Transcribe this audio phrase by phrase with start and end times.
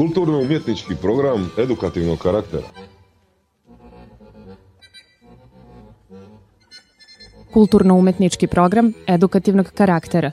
[0.00, 2.62] Kulturno-umjetnički program edukativnog karaktera.
[7.52, 10.30] Kulturno-umetnički program edukativnog karaktera.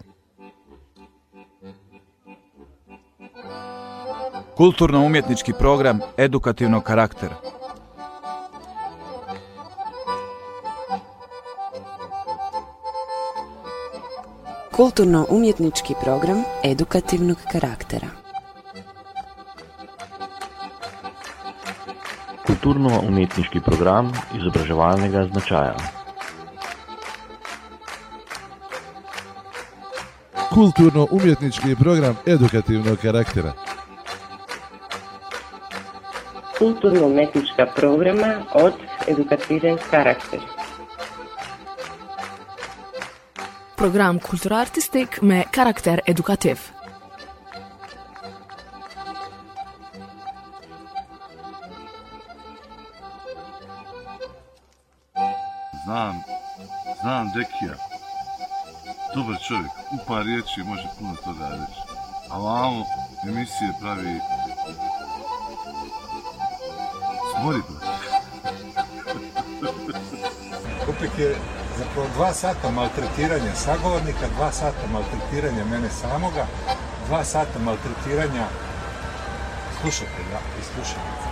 [4.58, 7.36] Kulturno-umjetnički program edukativnog karaktera.
[14.72, 18.27] Kulturno-umjetnički program edukativnog karaktera.
[22.68, 25.76] Kulturno-umetniški program izobraževalnega značaja.
[30.50, 33.54] Kulturno-umjetnički program edukativnog karaktera.
[36.58, 38.74] Kulturno-umetnička programa od
[39.08, 40.40] edukativen karakter.
[43.76, 46.77] Program kulturartistik me karakter edukativ.
[57.28, 57.76] Znam Dekija.
[59.16, 61.82] Dobar čovjek, u par riječi može puno toga reći.
[62.30, 62.86] A vamo
[63.24, 64.20] emisije pravi...
[67.32, 68.08] Smori, brate.
[70.86, 71.36] Kupik je
[71.78, 76.46] zapravo dva sata maltretiranja sagovornika, dva sata maltretiranja mene samoga,
[77.08, 78.46] dva sata maltretiranja
[79.82, 81.30] slušatelja i slušateljica.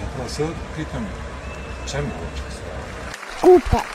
[0.00, 1.06] Zapravo se pitam
[1.90, 2.72] čemu uopće sve
[3.42, 3.93] ovo?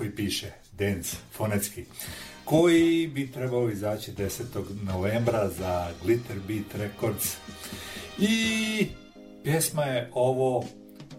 [0.00, 1.84] Tako i piše, Dance, fonetski,
[2.44, 4.44] koji bi trebao izaći 10.
[4.82, 7.36] novembra za Glitter Beat Records.
[8.18, 8.86] I
[9.44, 10.64] pjesma je ovo,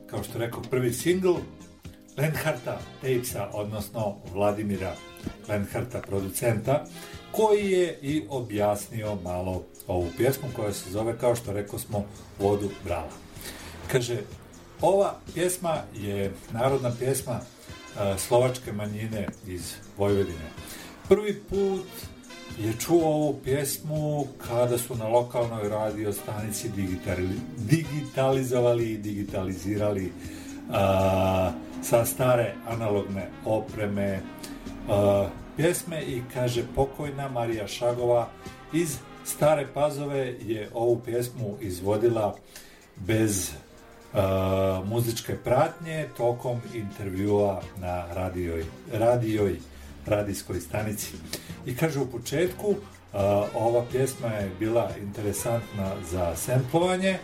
[0.09, 1.33] kao što rekao, prvi singl
[2.17, 4.95] Lenharta Tapesa, odnosno Vladimira
[5.47, 6.85] Lenharta, producenta,
[7.31, 12.05] koji je i objasnio malo ovu pjesmu koja se zove, kao što rekao smo,
[12.39, 13.13] Vodu brala.
[13.91, 14.17] Kaže,
[14.81, 17.39] ova pjesma je narodna pjesma
[18.17, 20.49] slovačke manjine iz Vojvodine.
[21.09, 21.85] Prvi put
[22.59, 30.11] je čuo ovu pjesmu kada su na lokalnoj radio stanici digitali, digitalizovali i digitalizirali
[30.71, 31.51] a,
[31.83, 34.19] sa stare analogne opreme
[34.89, 38.29] a, pjesme i kaže pokojna Marija Šagova
[38.73, 42.35] iz Stare Pazove je ovu pjesmu izvodila
[42.95, 43.51] bez
[44.85, 49.59] muzičke pratnje tokom intervjua na radijoj, radijoj
[50.05, 51.07] radijskoj stanici.
[51.65, 52.75] I kaže u početku
[53.53, 57.17] ova pjesma je bila interesantna za semplovanje,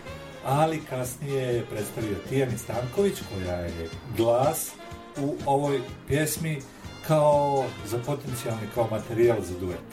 [0.45, 4.71] ali kasnije je predstavio Tijani Stanković koja je glas
[5.21, 6.61] u ovoj pjesmi
[7.07, 9.87] kao za potencijalni kao materijal za duet.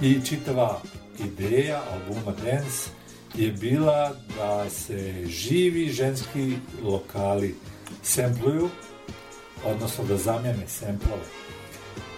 [0.00, 0.80] I čitava
[1.18, 2.90] ideja albuma Dance
[3.34, 7.54] je bila da se živi ženski lokali
[8.02, 8.68] sempluju,
[9.64, 11.22] odnosno da zamjene semplove.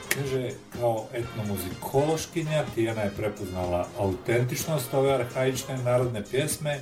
[0.09, 6.81] Kaže, kao etnomuzikološkinja Tijana je prepoznala autentičnost ove arhaične narodne pjesme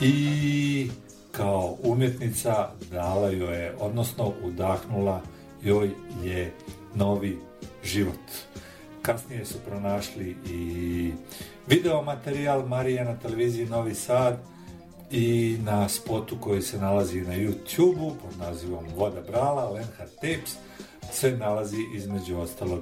[0.00, 0.90] i
[1.32, 5.22] kao umjetnica dala joj je, odnosno udahnula
[5.62, 5.90] joj
[6.24, 6.52] je
[6.94, 7.38] novi
[7.84, 8.20] život.
[9.08, 11.12] Kasnije su pronašli i
[11.66, 14.38] video materijal Marije na televiziji Novi Sad
[15.10, 20.56] i na spotu koji se nalazi na YouTube-u pod nazivom Voda Brala, Lenhard Tapes,
[21.12, 22.80] se nalazi između ostalog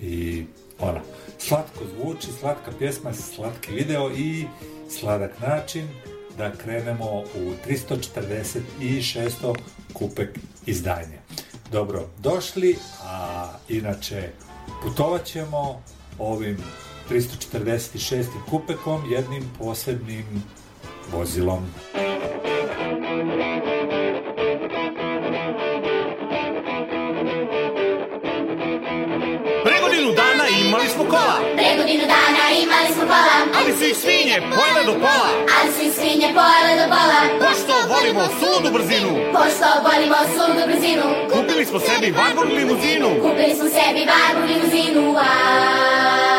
[0.00, 0.44] i
[0.78, 1.00] ona.
[1.38, 4.46] Slatko zvuči, slatka pjesma, slatki video i
[4.90, 5.88] sladak način
[6.38, 9.54] da krenemo u 346.
[9.92, 11.18] kupek izdanje.
[11.72, 14.30] Dobro, došli, a inače
[14.82, 15.82] putovat ćemo
[16.18, 16.56] ovim
[17.10, 18.24] 346.
[18.50, 20.42] kupekom jednim posebnim
[21.12, 21.66] vozilom.
[29.64, 31.36] Pre godinu dana imali smo kola.
[31.56, 33.36] Pre godinu dana imali smo kola.
[33.58, 35.30] Ali su ih svinje pojele do pola.
[35.60, 37.20] Ali su ih svinje pojele do pola.
[37.42, 39.10] Pošto volimo suludu brzinu.
[39.34, 41.17] Pošto volimo suludu brzinu.
[41.58, 43.08] Kupili smo sebi Warburg limuzinu.
[43.22, 45.12] Kupili smo sebi Warburg limuzinu.
[45.12, 46.37] Wow.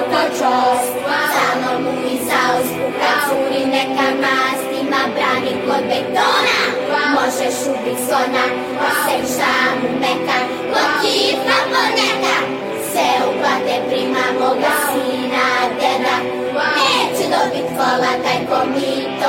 [0.00, 6.58] oko čostva Samo mu i zausku kad curi neka mastima Brani kod betona,
[7.14, 8.44] možeš ubit sona
[9.04, 12.36] Sem šamu mekan, kod kifna poneka
[12.92, 15.46] Se uplate prima moga sina,
[15.80, 16.16] deda.
[16.76, 19.19] Neće dobit kola taj komit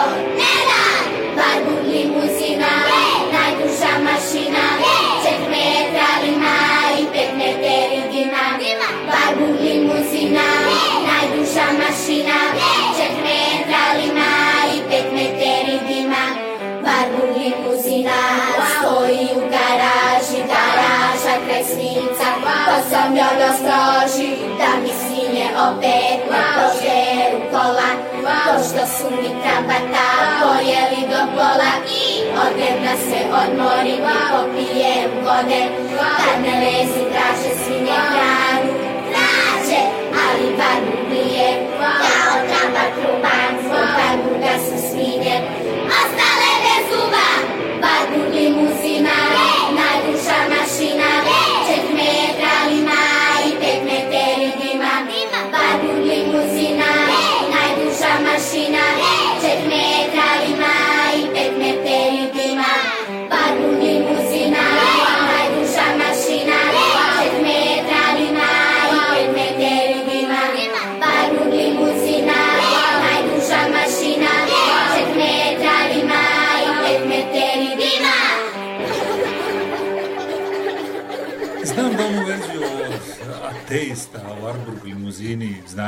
[22.91, 27.91] sam ja na straži Da mi svinje opet ne požeru kola.
[28.24, 30.07] To što su mi krabata
[30.41, 31.74] pojeli do pola?
[32.03, 32.03] I
[32.45, 35.62] odem da se odmorim i popijem vode.
[35.98, 37.03] Kad me lezi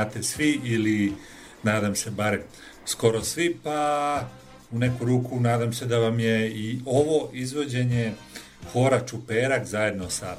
[0.04, 1.14] znate svi ili
[1.64, 2.42] nadam se barem
[2.86, 4.30] skoro svi, pa
[4.72, 8.14] u neku ruku nadam se da vam je i ovo izvođenje
[8.74, 10.36] Hora Čuperak zajedno sa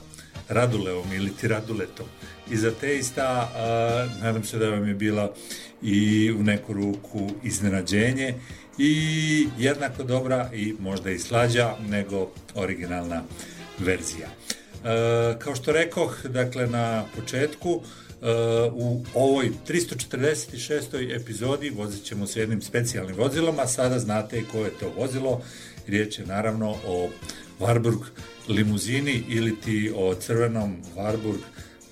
[0.49, 2.07] Radulevom ili ti Raduletom
[2.51, 5.33] iz ateista, a, nadam se da vam je bila
[5.83, 8.35] i u neku ruku iznenađenje
[8.79, 13.23] i jednako dobra i možda i slađa nego originalna
[13.79, 14.29] verzija.
[14.29, 17.83] E, kao što rekoh, dakle, na početku,
[18.73, 21.17] u ovoj 346.
[21.21, 25.41] epizodi vozit ćemo se jednim specijalnim vozilom, a sada znate koje je to vozilo.
[25.87, 27.09] Riječ je naravno o
[27.61, 28.01] Warburg
[28.49, 31.39] limuzini ili ti o crvenom Warburg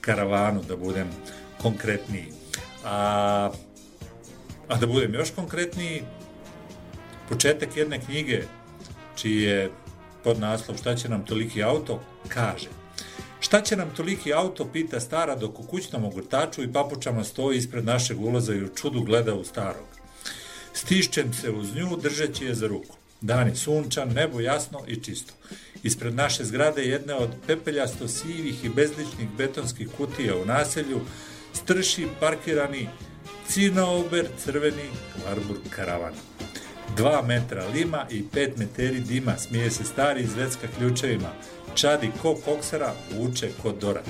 [0.00, 1.08] karavanu, da budem
[1.62, 2.26] konkretniji.
[2.84, 3.50] A,
[4.68, 6.02] a da budem još konkretniji,
[7.28, 8.42] početak jedne knjige
[9.16, 9.70] čiji je
[10.24, 12.81] pod naslov Šta će nam toliki auto, kaže
[13.42, 17.84] Šta će nam toliki auto, pita stara dok u kućnom ogrtaču i papučama stoji ispred
[17.84, 19.86] našeg ulaza i u čudu gleda u starog.
[20.72, 22.96] Stišćem se uz nju, držeći je za ruku.
[23.20, 25.34] Dan je sunčan, nebo jasno i čisto.
[25.82, 31.00] Ispred naše zgrade jedne od pepeljasto sivih i bezličnih betonskih kutija u naselju
[31.52, 32.88] strši parkirani
[33.48, 34.90] cinauber crveni
[35.26, 36.14] Warburg karavan.
[36.96, 41.32] Dva metra lima i pet meteri dima, smije se stari zvecka ključevima,
[41.74, 44.08] čadi ko koksara, vuče ko dorat.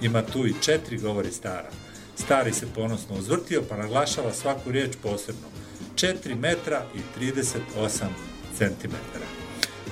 [0.00, 1.70] Ima tu i četiri, govori stara.
[2.16, 5.48] Stari se ponosno uzvrtio, pa naglašava svaku riječ posebno.
[5.94, 8.06] 4 metra i 38
[8.58, 9.26] centimetara.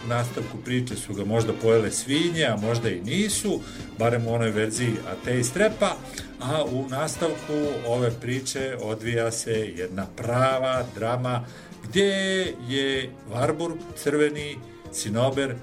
[0.05, 3.61] U nastavku priče su ga možda pojele svinje, a možda i nisu,
[3.99, 5.97] barem u onoj verziji Ateist Repa,
[6.41, 11.45] a u nastavku ove priče odvija se jedna prava drama
[11.89, 14.59] gdje je Warburg, crveni,
[14.93, 15.55] Sinober,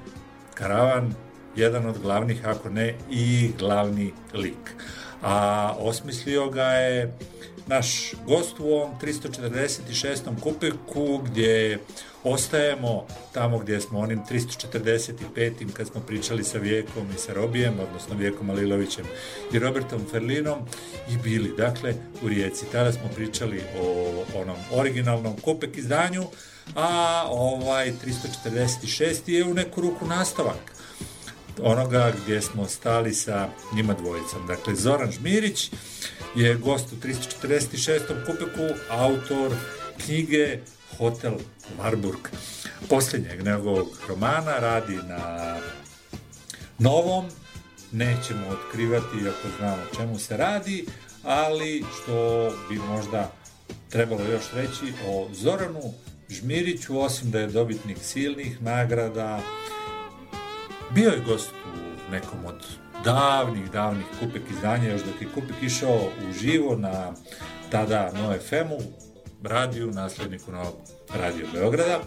[0.54, 1.14] Karavan,
[1.56, 4.76] jedan od glavnih, ako ne i glavni lik.
[5.22, 7.14] A osmislio ga je
[7.68, 10.42] naš gost u ovom 346.
[10.42, 11.80] kupeku gdje
[12.24, 15.72] ostajemo tamo gdje smo onim 345.
[15.74, 19.06] kad smo pričali sa Vijekom i sa Robijem, odnosno Vijekom Alilovićem
[19.54, 20.60] i Robertom Ferlinom
[21.10, 21.94] i bili dakle
[22.24, 22.66] u Rijeci.
[22.72, 26.24] Tada smo pričali o onom originalnom kupek izdanju,
[26.76, 27.94] a ovaj
[28.46, 29.30] 346.
[29.30, 30.73] je u neku ruku nastavak
[31.62, 34.48] onoga gdje smo stali sa njima dvojicom.
[34.48, 35.72] Dakle, Zoran Žmirić
[36.36, 38.00] je gost u 346.
[38.26, 39.52] kupeku, autor
[40.06, 40.60] knjige
[40.98, 41.34] Hotel
[41.80, 42.28] Warburg.
[42.90, 45.56] Posljednjeg njegovog romana radi na
[46.80, 47.26] novom,
[47.92, 50.86] nećemo otkrivati ako znamo čemu se radi,
[51.24, 53.32] ali što bi možda
[53.90, 55.94] trebalo još reći o Zoranu
[56.30, 59.42] Žmiriću, osim da je dobitnik silnih nagrada,
[60.96, 62.66] bio je gost u nekom od
[63.04, 67.14] davnih, davnih Kupek izdanja, još dok je Kupek išao u živo na
[67.72, 68.80] tada No FM-u,
[69.44, 70.76] radiju, nasljedniku Novog
[71.14, 72.00] radio Beograda.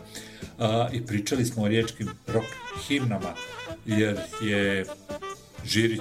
[0.59, 2.47] A, i pričali smo o riječkim rock
[2.89, 3.35] himnama,
[3.87, 4.87] jer je
[5.65, 6.01] Žirić,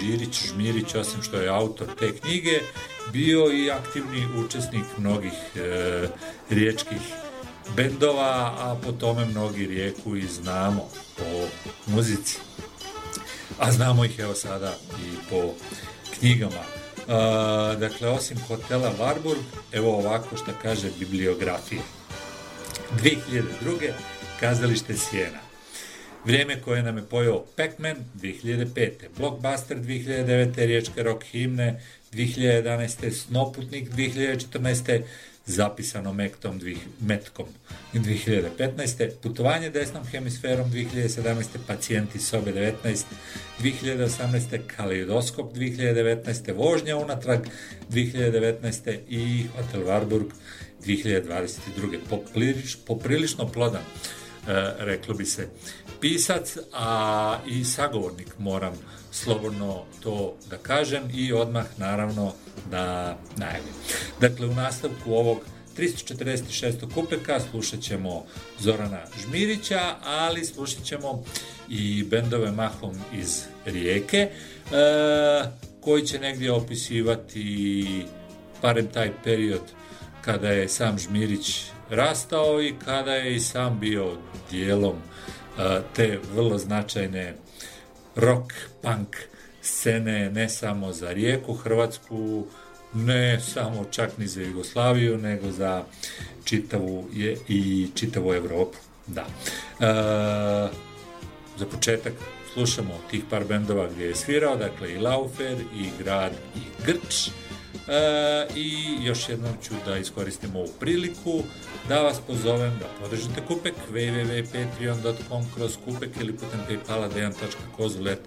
[0.00, 2.60] Žirić, Žmirić, osim što je autor te knjige,
[3.12, 6.08] bio i aktivni učesnik mnogih e,
[6.50, 7.00] riječkih
[7.76, 11.48] bendova, a po tome mnogi rijeku i znamo po
[11.86, 12.38] muzici.
[13.58, 15.54] A znamo ih evo sada i po
[16.18, 16.64] knjigama.
[16.64, 19.42] E, dakle, osim hotela Warburg,
[19.72, 21.82] evo ovako što kaže bibliografija.
[23.02, 23.92] 2002.
[24.40, 25.44] Kazalište Sjena.
[26.24, 28.90] Vrijeme koje nam je pojao Pac-Man 2005.
[29.18, 30.56] Blockbuster 2009.
[30.56, 31.80] Riječke rock himne
[32.12, 33.10] 2011.
[33.10, 35.02] Snoputnik 2014.
[35.46, 36.60] zapisano Mektom,
[37.00, 37.46] Metkom
[37.92, 39.10] 2015.
[39.22, 41.58] Putovanje desnom hemisferom 2017.
[41.66, 43.04] Pacijenti sobe 19.
[43.62, 44.58] 2018.
[44.76, 46.52] Kaleidoskop 2019.
[46.52, 47.46] Vožnja unatrag
[47.90, 48.98] 2019.
[49.08, 50.32] i Hotel Warburg
[50.86, 51.98] 2022.
[52.08, 55.48] Poprilič, poprilično plodan, e, reklo bi se,
[56.00, 58.72] pisac, a i sagovornik moram
[59.10, 62.32] slobodno to da kažem i odmah naravno
[62.70, 63.74] da najavim.
[64.20, 65.38] Dakle, u nastavku ovog
[65.76, 66.94] 346.
[66.94, 68.24] kupeka slušat ćemo
[68.58, 71.24] Zorana Žmirića, ali slušat ćemo
[71.68, 74.30] i bendove mahom iz Rijeke, e,
[75.80, 78.06] koji će negdje opisivati
[78.62, 79.62] barem taj period
[80.20, 84.16] kada je sam Žmirić rastao i kada je i sam bio
[84.50, 87.34] dijelom e, te vrlo značajne
[88.16, 88.52] rock,
[88.82, 89.16] punk
[89.64, 92.46] scene ne samo za Rijeku, Hrvatsku,
[92.94, 95.84] ne samo čak ni za Jugoslaviju, nego za
[96.44, 98.78] čitavu je i čitavu Europu.
[99.06, 99.26] Da.
[99.80, 99.84] E,
[101.58, 102.12] za početak
[102.52, 107.28] slušamo tih par bendova gdje je svirao, dakle i Laufer, i Grad, i Grč.
[107.88, 111.42] E, I još jednom ću da iskoristim ovu priliku
[111.88, 118.20] da vas pozovem da podržite Kupek www.patreon.com kroz Kupek ili putem paypala dejan.kozulet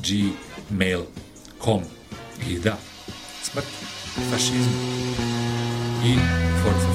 [0.00, 1.82] gmail.com
[2.48, 2.76] i da,
[3.42, 3.66] smrt,
[4.30, 4.72] fašizmu
[6.04, 6.16] i
[6.62, 6.91] Forza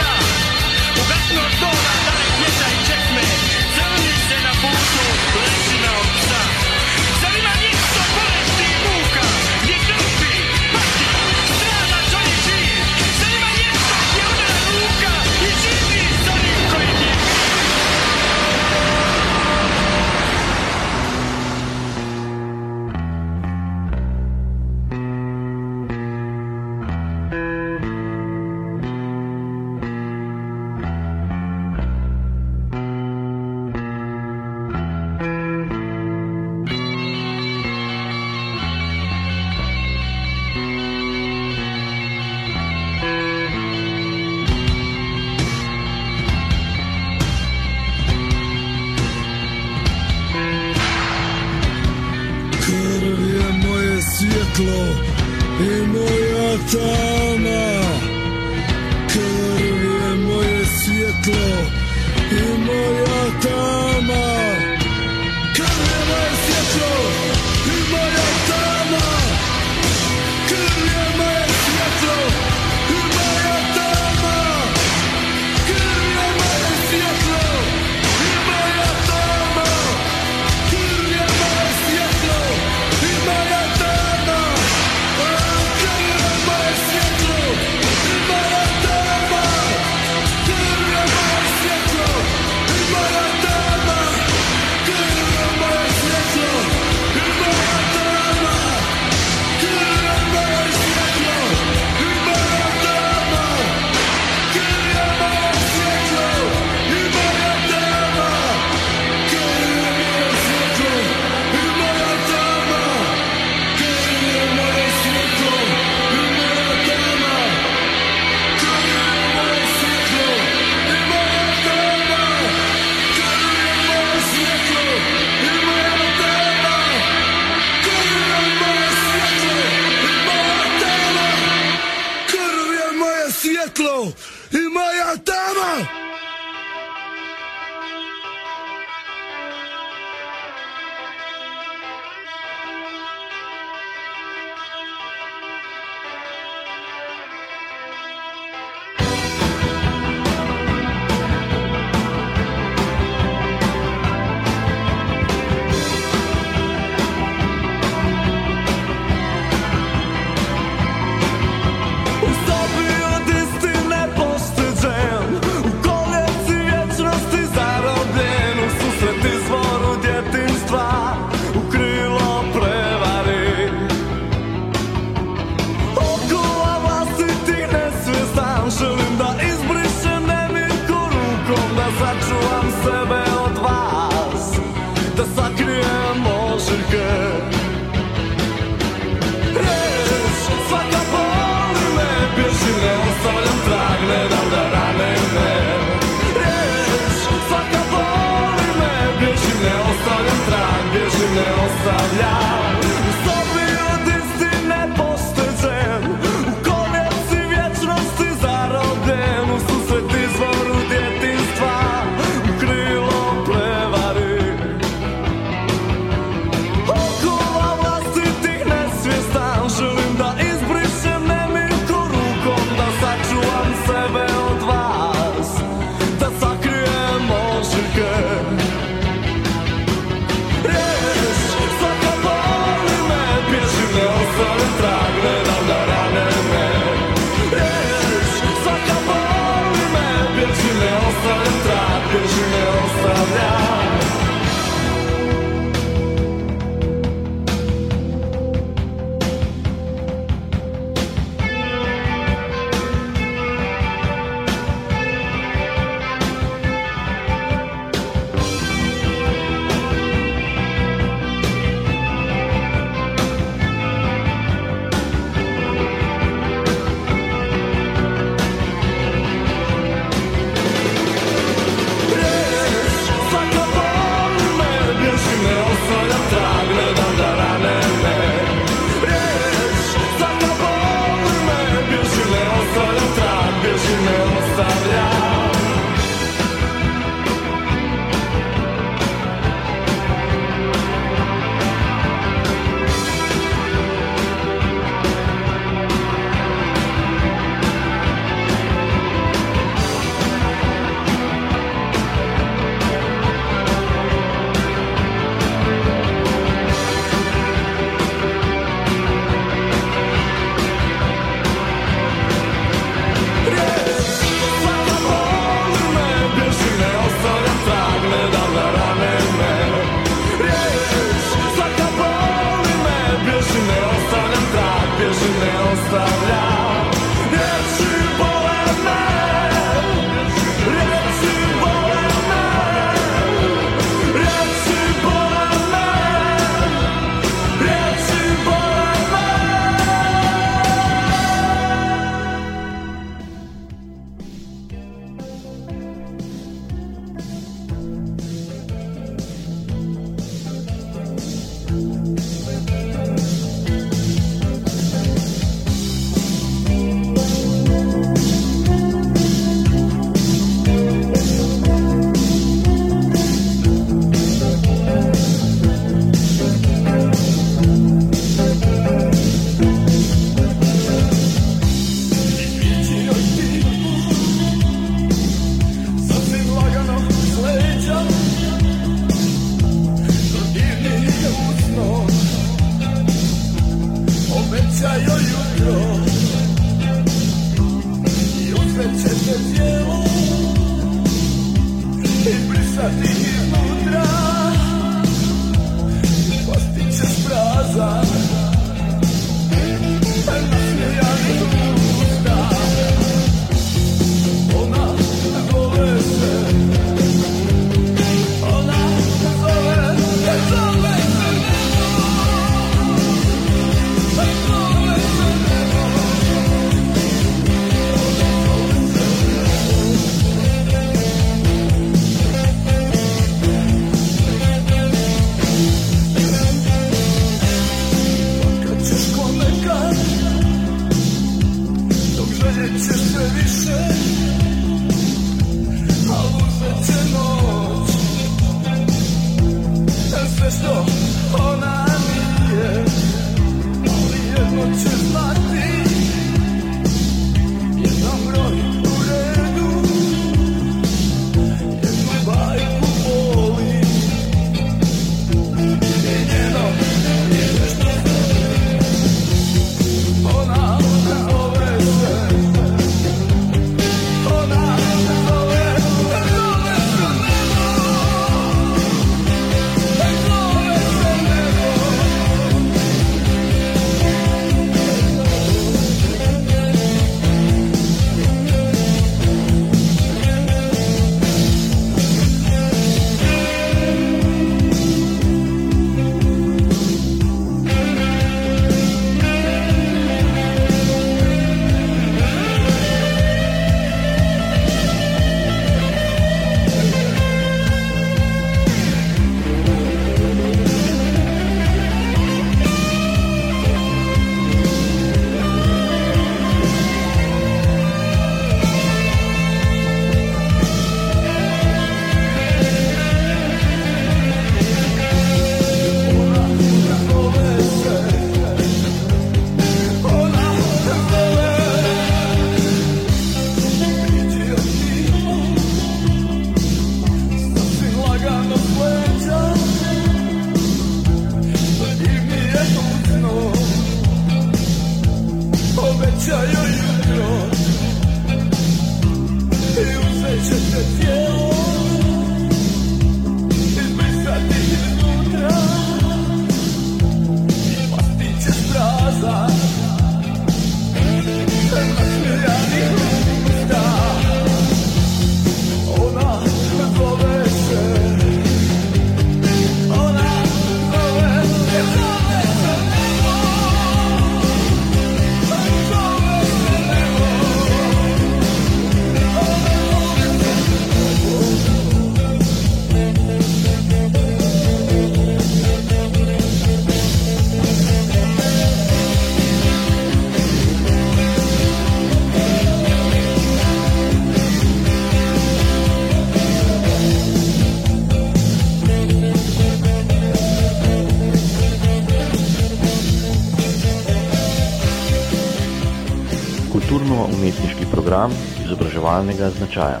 [599.16, 600.00] izobraževalnega značaja.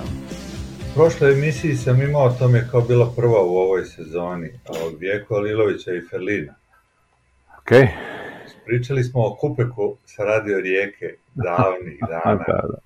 [0.90, 4.98] U prošloj emisiji sam imao, to mi je kao bila prva u ovoj sezoni, ovog
[5.00, 6.54] Vjeko Alilovića i Felina.
[7.58, 7.70] Ok.
[8.66, 12.78] Pričali smo o Kupeku sa Radio Rijeke davnih dana, Da, da.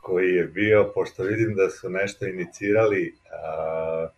[0.00, 4.08] koji je bio, pošto vidim da su nešto inicirali, a,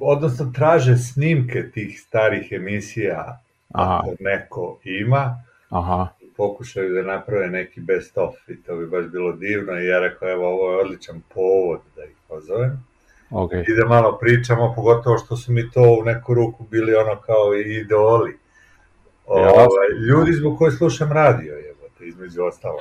[0.00, 3.40] odnosno traže snimke tih starih emisija,
[3.72, 4.00] Aha.
[4.02, 6.08] ako neko ima, Aha.
[6.42, 10.30] Pokušaju da naprave neki best of i to bi baš bilo divno i ja rekao
[10.30, 12.84] evo ovo je odličan povod da ih pozovem
[13.32, 13.52] Ok.
[13.52, 17.54] i da malo pričamo, pogotovo što su mi to u neku ruku bili ono kao
[17.54, 18.38] i idoli.
[19.26, 22.80] Ovaj, ljudi zbog kojih slušam radio, jebote, između ostalog.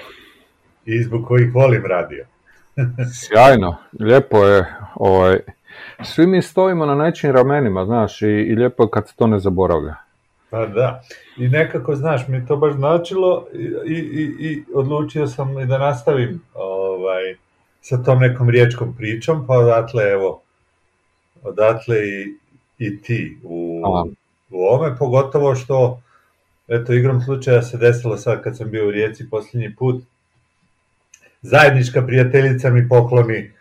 [0.86, 2.26] I zbog kojih volim radio.
[3.22, 5.40] Sjajno, lijepo je, ovaj,
[6.04, 9.40] svi mi stojimo na nečim ramenima, znaš, i, i lijepo je kad se to ne
[9.40, 9.96] zaboravlja.
[10.52, 11.04] Pa da,
[11.38, 13.48] i nekako, znaš, mi to baš značilo
[13.86, 17.36] i, i, i, odlučio sam i da nastavim ovaj,
[17.82, 20.42] sa tom nekom riječkom pričom, pa odatle, evo,
[21.44, 22.38] odatle i,
[22.78, 24.06] i ti u, Aha.
[24.50, 26.02] u ome, pogotovo što,
[26.68, 30.04] eto, igrom slučaja se desilo sad kad sam bio u Rijeci posljednji put,
[31.42, 33.52] zajednička prijateljica mi pokloni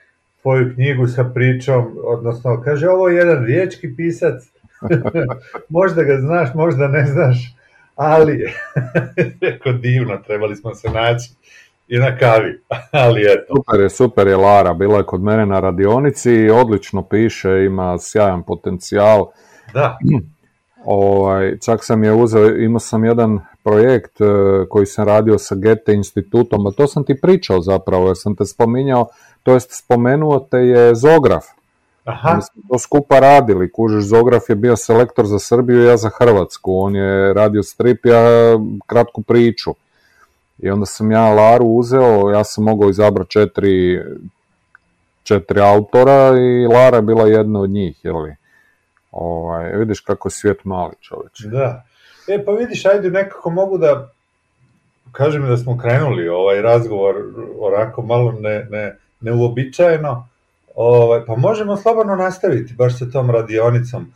[0.43, 4.43] tvoju knjigu sa pričom, odnosno, kaže, ovo je jedan riječki pisac,
[5.69, 7.55] možda ga znaš, možda ne znaš,
[7.97, 8.47] ali,
[9.41, 11.31] rekao divno, trebali smo se naći
[11.89, 12.61] i na kavi,
[13.05, 13.55] ali eto.
[13.57, 17.99] Super je, super je Lara, bila je kod mene na radionici i odlično piše, ima
[17.99, 19.27] sjajan potencijal.
[19.75, 19.99] Da.
[20.85, 24.25] Ovaj, čak sam je uzeo, imao sam jedan projekt e,
[24.69, 28.45] koji sam radio sa Goethe institutom, a to sam ti pričao zapravo, jer sam te
[28.45, 29.09] spominjao,
[29.43, 31.45] to jest spomenuo te je Zograf.
[32.11, 32.35] Aha.
[32.37, 36.75] Mi smo to skupa radili, kužiš, Zograf je bio selektor za Srbiju, ja za Hrvatsku,
[36.75, 38.23] on je radio strip, ja
[38.87, 39.75] kratku priču.
[40.59, 44.01] I onda sam ja Laru uzeo, ja sam mogao izabrati četiri,
[45.23, 48.37] četiri autora i Lara je bila jedna od njih, jel li?
[49.13, 51.41] Ovaj, vidiš kako je svijet mali čovječ.
[51.45, 51.85] Da.
[52.29, 54.11] E, pa vidiš, ajde, nekako mogu da
[55.13, 57.15] kažem da smo krenuli ovaj razgovor
[57.61, 60.29] onako malo ne, ne, neuobičajeno,
[60.75, 64.13] ovaj, pa možemo slobodno nastaviti baš sa tom radionicom.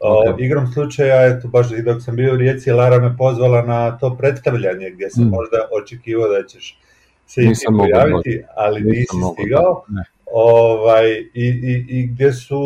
[0.00, 3.98] O, igrom slučaja, eto, baš i dok sam bio u Rijeci, Lara me pozvala na
[3.98, 5.28] to predstavljanje gdje sam Mm.
[5.30, 6.78] možda očekivao da ćeš
[7.26, 9.84] se i Nisam mogao pojaviti, ali Nisam nisi mogao, stigao.
[10.32, 12.60] Ovaj, i, i, I gdje su,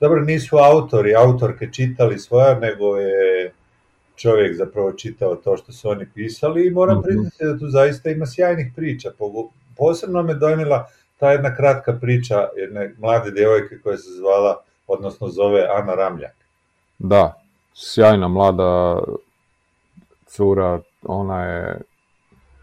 [0.00, 3.52] dobro, nisu autori, autorke čitali svoja, nego je
[4.16, 7.04] čovjek zapravo čitao to što su oni pisali i moram Mhm.
[7.04, 9.10] priznati da tu zaista ima sjajnih priča.
[9.76, 10.88] Posebno me dojmila
[11.24, 14.56] ta jedna kratka priča jedne mlade djevojke koja se zvala,
[14.86, 16.34] odnosno zove Ana Ramljak.
[16.98, 17.32] Da,
[17.74, 18.98] sjajna mlada
[20.26, 21.80] cura, ona je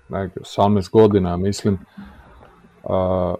[0.10, 1.80] neki 18 godina, mislim.
[2.84, 3.36] A,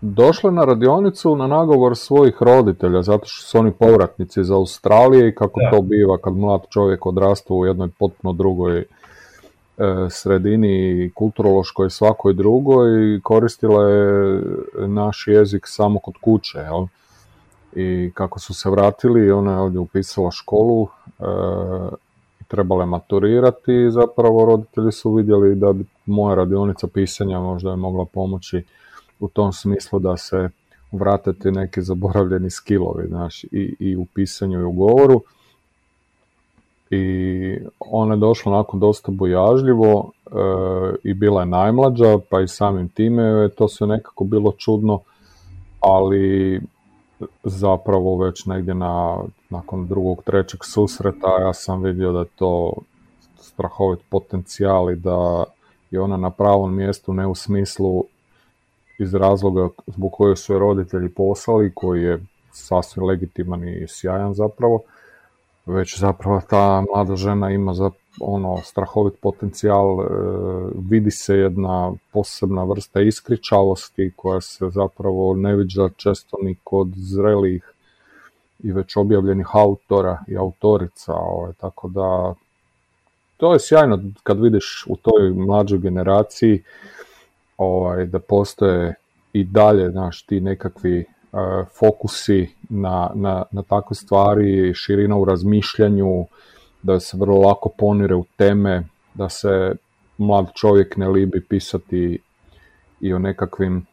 [0.00, 5.34] došla na radionicu na nagovor svojih roditelja, zato što su oni povratnici iz Australije i
[5.34, 5.70] kako Da.
[5.70, 8.84] to biva kad mlad čovjek odrasta u jednoj potpuno drugoj
[10.10, 14.42] sredini kulturološkoj svakoj drugoj koristila je
[14.86, 16.86] naš jezik samo kod kuće, jel?
[17.76, 21.22] I kako su se vratili, ona je ovdje upisala školu, e,
[22.48, 27.76] trebala je maturirati i zapravo roditelji su vidjeli da bi moja radionica pisanja možda je
[27.76, 28.64] mogla pomoći
[29.20, 30.48] u tom smislu da se
[30.92, 35.22] vrate ti neki zaboravljeni skillovi, znaš, i, i u pisanju i u govoru.
[36.90, 40.30] I ona je došla onako dosta bojažljivo e,
[41.04, 45.00] i bila je najmlađa, pa i samim time je to sve nekako bilo čudno,
[45.80, 46.60] ali
[47.44, 49.18] zapravo već negdje na,
[49.50, 52.72] nakon drugog, trećeg susreta ja sam vidio da je to
[53.40, 55.44] strahovit potencijal i da
[55.90, 58.04] je ona na pravom mjestu, ne u smislu
[58.98, 64.80] iz razloga zbog koje su je roditelji poslali, koji je sasvim legitiman i sjajan zapravo,
[65.68, 67.90] već zapravo ta mlada žena ima za
[68.20, 70.06] ono strahovit potencijal, e,
[70.90, 77.72] vidi se jedna posebna vrsta iskričavosti koja se zapravo ne viđa često ni kod zrelih
[78.58, 82.34] i već objavljenih autora i autorica, ovaj, tako da
[83.36, 86.62] to je sjajno kad vidiš u toj mlađoj generaciji
[87.56, 88.94] ovaj, da postoje
[89.32, 91.04] i dalje znaš, ti nekakvi
[91.78, 96.26] fokusi na, na, na takve stvari, širina u razmišljanju,
[96.82, 99.72] da se vrlo lako ponire u teme, da se
[100.18, 102.18] mlad čovjek ne libi pisati
[103.00, 103.86] i o nekakvim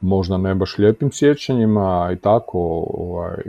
[0.00, 3.42] možda ne baš lijepim sjećanjima i tako, ovaj,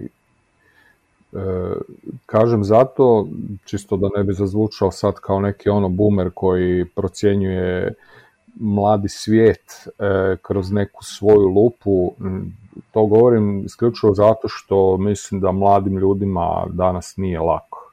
[2.26, 3.28] kažem zato,
[3.65, 7.93] čisto da ne bi zazvučao sad kao neki ono boomer koji procjenjuje
[8.60, 12.14] mladi svijet e, kroz neku svoju lupu,
[12.91, 17.91] to govorim isključivo zato što mislim da mladim ljudima danas nije lako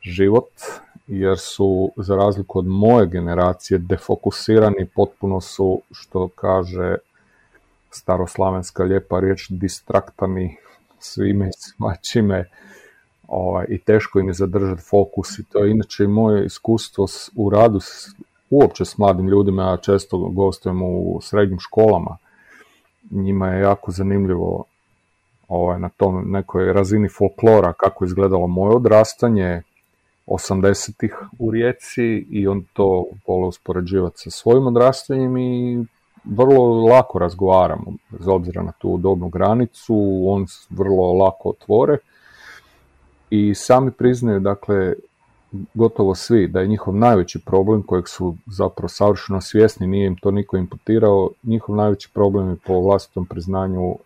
[0.00, 0.50] život,
[1.06, 6.96] jer su, za razliku od moje generacije, defokusirani, potpuno su, što kaže
[7.90, 10.56] staroslavenska lijepa riječ, distraktani
[10.98, 12.48] svime i svačime
[13.28, 17.50] ovaj, i teško im je zadržati fokus i to je inače i moje iskustvo u
[17.50, 18.08] radu s,
[18.50, 22.16] uopće s mladim ljudima, ja često gostujem u srednjim školama,
[23.10, 24.64] njima je jako zanimljivo
[25.48, 29.62] ovaj, na tom nekoj razini folklora kako izgledalo moje odrastanje
[30.26, 35.84] 80-ih u Rijeci i on to vole uspoređivati sa svojim odrastanjem i
[36.24, 41.96] vrlo lako razgovaramo, bez obzira na tu dobnu granicu, on vrlo lako otvore.
[43.30, 44.94] I sami priznaju, dakle,
[45.74, 50.30] gotovo svi, da je njihov najveći problem kojeg su zapravo savršeno svjesni, nije im to
[50.30, 53.96] niko imputirao, njihov najveći problem je po vlastitom priznanju e,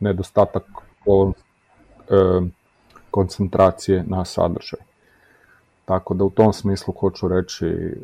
[0.00, 2.40] nedostatak e,
[3.10, 4.80] koncentracije na sadržaj.
[5.84, 7.94] Tako da u tom smislu hoću reći, e,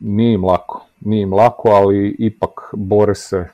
[0.00, 3.48] nije im lako, nije im lako, ali ipak bore se,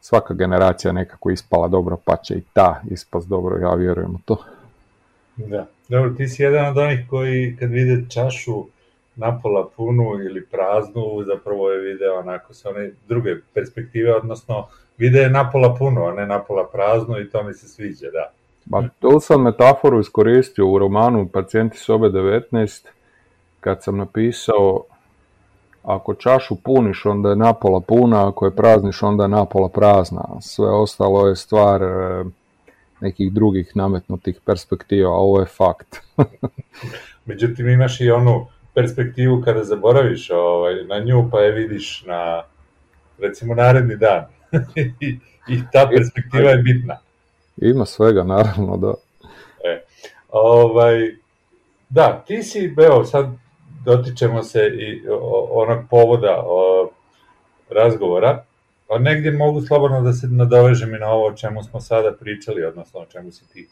[0.00, 4.36] svaka generacija nekako ispala dobro, pa će i ta ispast dobro, ja vjerujem u to.
[5.46, 8.64] Da, dobro, ti si jedan od onih koji kad vide čašu
[9.16, 14.66] napola punu ili praznu, zapravo je vide onako sa one druge perspektive, odnosno
[14.98, 18.30] vide je napola puno, a ne napola praznu i to mi se sviđa, da.
[18.64, 22.86] Ba, tu sam metaforu iskoristio u romanu Pacijenti sobe 19,
[23.60, 24.84] kad sam napisao
[25.82, 30.24] ako čašu puniš, onda je napola puna, ako je prazniš, onda je napola prazna.
[30.40, 32.24] Sve ostalo je stvar e,
[33.00, 36.00] nekih drugih nametnutih perspektiva, a ovo je fakt.
[37.26, 42.42] Međutim, imaš i onu perspektivu kada zaboraviš ovaj, na nju, pa je vidiš na,
[43.18, 44.24] recimo, naredni dan.
[45.00, 46.98] I, I ta perspektiva je bitna.
[47.56, 48.94] Ima svega, naravno, da.
[49.64, 49.82] E,
[50.28, 51.14] ovaj,
[51.88, 53.26] da, ti si, evo, sad
[53.84, 55.02] dotičemo se i
[55.50, 56.90] onog povoda o,
[57.70, 58.44] razgovora,
[58.90, 62.64] a negdje mogu slobodno da se nadovežem i na ovo o čemu smo sada pričali,
[62.64, 63.68] odnosno o čemu si ti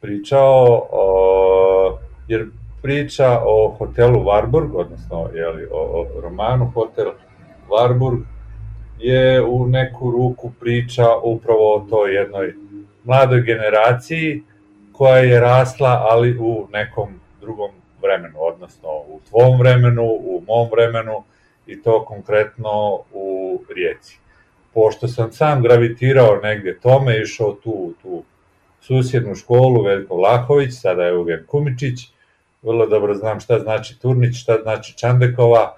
[0.00, 2.46] pričao, o, jer
[2.82, 7.12] priča o hotelu Warburg, odnosno jeli, o, o romanu Hotel
[7.68, 8.22] Warburg,
[8.98, 12.54] je u neku ruku priča upravo o toj jednoj
[13.04, 14.42] mladoj generaciji
[14.92, 17.08] koja je rasla, ali u nekom
[17.40, 17.70] drugom
[18.02, 21.24] vremenu, odnosno u tvom vremenu, u mom vremenu
[21.66, 24.23] i to konkretno u Rijeci.
[24.74, 28.22] Pošto sam sam gravitirao negdje tome, išao tu tu
[28.80, 32.00] susjednu školu Veljko Vlahović, sada je Eugen Kumičić,
[32.62, 35.74] vrlo dobro znam šta znači Turnić, šta znači Čandekova,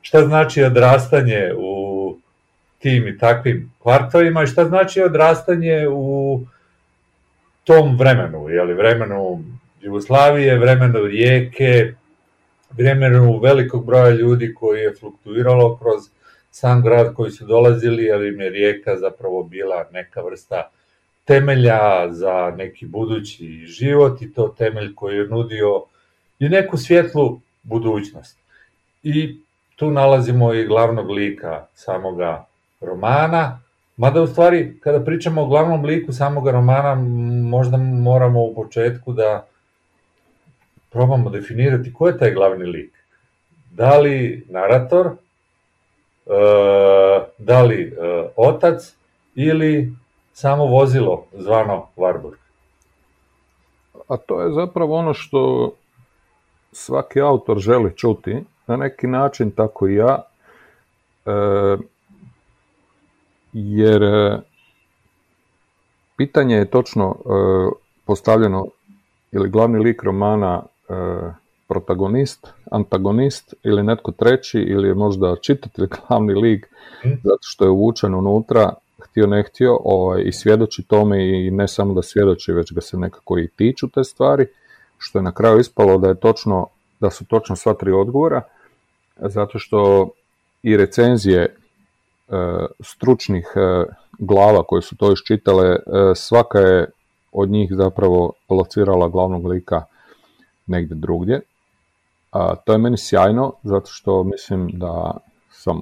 [0.00, 2.16] šta znači odrastanje u
[2.78, 6.40] tim i takvim kvartovima i šta znači odrastanje u
[7.64, 9.44] tom vremenu, jeli, vremenu
[9.80, 11.94] Jugoslavije, vremenu rijeke,
[12.70, 16.17] vremenu velikog broja ljudi koji je fluktuiralo kroz
[16.60, 20.70] sam grad koji su dolazili, jer im je rijeka zapravo bila neka vrsta
[21.24, 25.84] temelja za neki budući život i to temelj koji je nudio
[26.38, 28.38] i neku svjetlu budućnost.
[29.02, 29.40] I
[29.76, 32.46] tu nalazimo i glavnog lika samoga
[32.80, 33.60] romana,
[33.96, 36.94] mada u stvari kada pričamo o glavnom liku samog romana
[37.48, 39.46] možda moramo u početku da
[40.90, 42.92] probamo definirati ko je taj glavni lik.
[43.70, 45.16] Da li narator,
[47.38, 48.94] da li e, otac
[49.34, 49.92] ili
[50.32, 52.36] samo vozilo zvano Warburg.
[54.08, 55.72] A to je zapravo ono što
[56.72, 60.22] svaki autor želi čuti, na neki način tako i ja.
[61.26, 61.30] E,
[63.52, 64.02] jer
[66.16, 67.16] pitanje je točno
[68.04, 68.66] postavljeno
[69.32, 70.62] ili glavni lik romana
[71.68, 76.66] protagonist, antagonist ili netko treći ili je možda čitatelj glavni lik
[77.04, 77.14] mhm.
[77.24, 81.94] zato što je uvučen unutra htio ne htio ovaj, i svjedoči tome i ne samo
[81.94, 84.46] da svjedoči već ga se nekako i tiču te stvari
[84.98, 86.66] što je na kraju ispalo da je točno
[87.00, 88.42] da su točno sva tri odgovora
[89.16, 90.10] zato što
[90.62, 91.54] i recenzije
[92.28, 93.84] E, stručnih e,
[94.18, 95.78] glava koje su to iščitale, e,
[96.14, 96.86] svaka je
[97.32, 99.84] od njih zapravo locirala glavnog lika
[100.66, 101.40] negdje drugdje.
[102.64, 105.16] To je meni sjajno, zato što mislim da
[105.50, 105.80] sam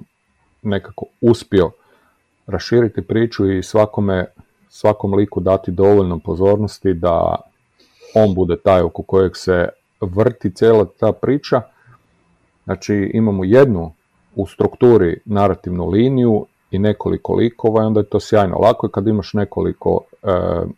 [0.63, 1.71] nekako uspio
[2.47, 4.27] raširiti priču i svakome
[4.69, 7.37] svakom liku dati dovoljno pozornosti da
[8.15, 9.69] on bude taj oko kojeg se
[10.01, 11.63] vrti cijela ta priča.
[12.65, 13.93] Znači imamo jednu
[14.37, 18.59] u strukturi narativnu liniju i nekoliko likova i onda je to sjajno.
[18.59, 20.29] Lako je kad imaš nekoliko e,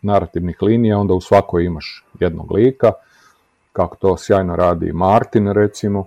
[0.01, 2.91] narativnih linija, onda u svakoj imaš jednog lika,
[3.79, 6.05] kako to sjajno radi Martin recimo,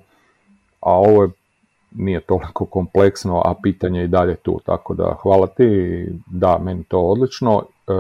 [0.80, 1.30] a ovo je
[1.90, 6.84] nije toliko kompleksno, a pitanje je i dalje tu, tako da hvala ti, da, meni
[6.84, 7.62] to odlično.
[7.62, 7.92] E,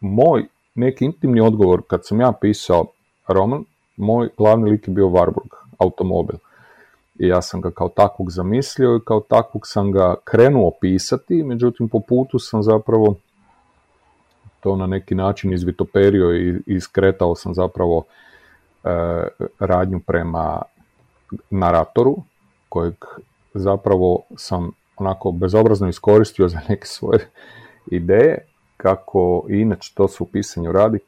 [0.00, 2.86] moj neki intimni odgovor kad sam ja pisao
[3.28, 3.64] roman,
[3.96, 6.36] moj glavni lik je bio Warburg, automobil.
[7.18, 11.88] I ja sam ga kao takvog zamislio i kao takvog sam ga krenuo pisati, međutim
[11.88, 13.14] po putu sam zapravo
[14.60, 18.04] to na neki način izvitoperio i iskretao sam zapravo
[19.58, 20.62] radnju prema
[21.50, 22.16] naratoru,
[22.68, 22.94] kojeg
[23.54, 27.28] zapravo sam onako bezobrazno iskoristio za neke svoje
[27.86, 28.38] ideje,
[28.76, 30.98] kako i inače to se u pisanju radi.
[30.98, 31.02] E,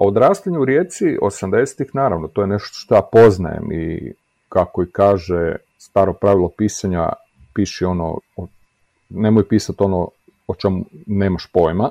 [0.00, 4.12] odrastanje u Rijeci 80-ih, naravno, to je nešto što ja poznajem i
[4.48, 7.08] kako i kaže staro pravilo pisanja,
[7.54, 8.18] piši ono,
[9.08, 10.08] nemoj pisati ono
[10.46, 11.90] o čemu nemaš pojma,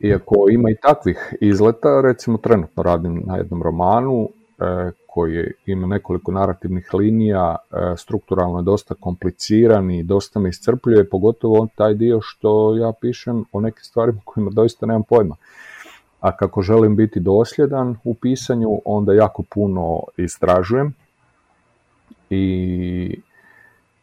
[0.00, 4.28] iako ima i takvih izleta, recimo trenutno radim na jednom romanu
[4.58, 11.08] e, koji ima nekoliko narativnih linija, e, strukturalno je dosta kompliciran i dosta me iscrpljuje,
[11.08, 15.36] pogotovo on taj dio što ja pišem o nekim stvarima kojima doista nemam pojma.
[16.20, 20.94] A kako želim biti dosljedan u pisanju, onda jako puno istražujem
[22.30, 23.20] i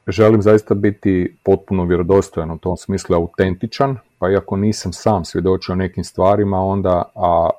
[0.07, 6.03] želim zaista biti potpuno vjerodostojan u tom smislu autentičan, pa iako nisam sam svjedočio nekim
[6.03, 7.49] stvarima, onda a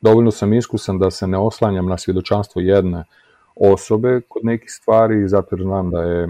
[0.00, 3.04] dovoljno sam iskusan da se ne oslanjam na svjedočanstvo jedne
[3.56, 6.28] osobe kod nekih stvari, zato jer znam da je e,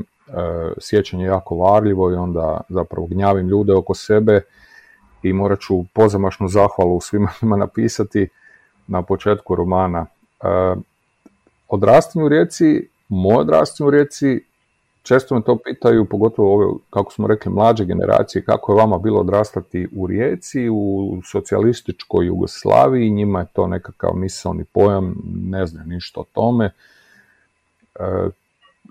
[0.81, 4.41] sjećanje jako varljivo i onda zapravo gnjavim ljude oko sebe
[5.23, 8.29] i morat ću pozamašnu zahvalu svima njima napisati
[8.87, 10.07] na početku romana.
[10.43, 10.47] E,
[11.69, 14.48] odrastanje u Rijeci, moje odrastanje u Rijeci
[15.09, 19.21] Često me to pitaju, pogotovo ove, kako smo rekli, mlađe generacije, kako je vama bilo
[19.21, 26.21] odrastati u Rijeci, u socijalističkoj Jugoslaviji, njima je to nekakav misalni pojam, ne znam ništa
[26.21, 26.65] o tome.
[26.65, 26.71] E,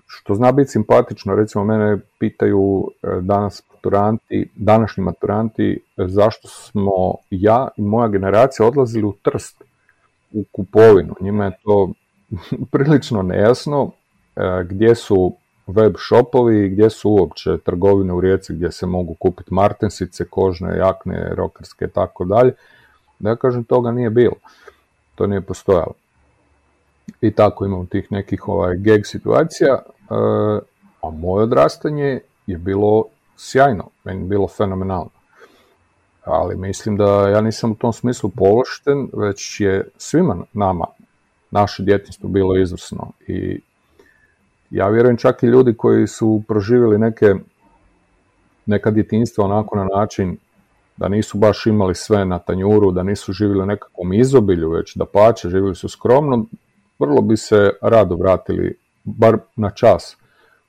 [0.06, 7.68] što zna biti simpatično, recimo mene pitaju e, danas maturanti, današnji maturanti, zašto smo ja
[7.76, 9.62] i moja generacija odlazili u Trst,
[10.32, 11.14] u kupovinu.
[11.20, 11.92] Njima je to
[12.72, 13.90] prilično nejasno,
[14.36, 15.34] e, gdje su
[15.68, 21.34] web shopovi gdje su uopće trgovine u Rijeci gdje se mogu kupiti martensice, kožne, jakne,
[21.34, 22.52] rokerske i tako dalje.
[23.18, 24.34] Da kažem, toga nije bilo.
[25.14, 25.92] To nije postojalo.
[27.20, 29.74] I tako imamo tih nekih ovaj, gag situacija.
[29.74, 29.84] E,
[31.02, 33.04] a moje odrastanje je bilo
[33.36, 35.10] sjajno, meni je bilo fenomenalno.
[36.24, 40.86] Ali mislim da ja nisam u tom smislu pološten, već je svima nama
[41.50, 43.60] naše djetinstvo bilo izvrsno i
[44.70, 47.34] ja vjerujem čak i ljudi koji su proživjeli neke
[48.66, 50.36] neka djetinstva onako na način
[50.96, 55.04] da nisu baš imali sve na tanjuru, da nisu živjeli u nekakvom izobilju, već da
[55.04, 56.44] plaće, živjeli su skromno,
[56.98, 60.16] vrlo bi se rado vratili, bar na čas,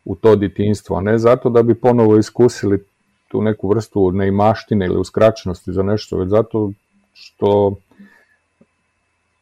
[0.05, 2.83] u to djetinstvo, a ne zato da bi ponovo iskusili
[3.27, 6.71] tu neku vrstu neimaštine ili uskraćenosti za nešto, već zato
[7.13, 7.75] što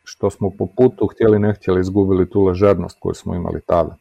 [0.03, 3.95] što smo po putu htjeli ne htjeli izgubili tu ležernost koju smo imali tada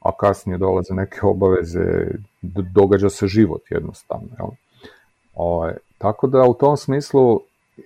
[0.00, 2.06] a kasnije dolaze neke obaveze,
[2.72, 4.28] događa se život jednostavno.
[4.38, 4.46] Jel?
[4.46, 4.54] O,
[5.34, 7.40] ovaj, tako da u tom smislu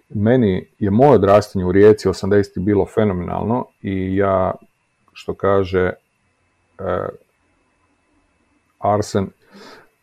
[0.08, 2.60] meni je moje odrastanje u Rijeci 80.
[2.60, 4.52] bilo fenomenalno i ja,
[5.12, 5.94] što kaže e,
[8.78, 9.26] Arsen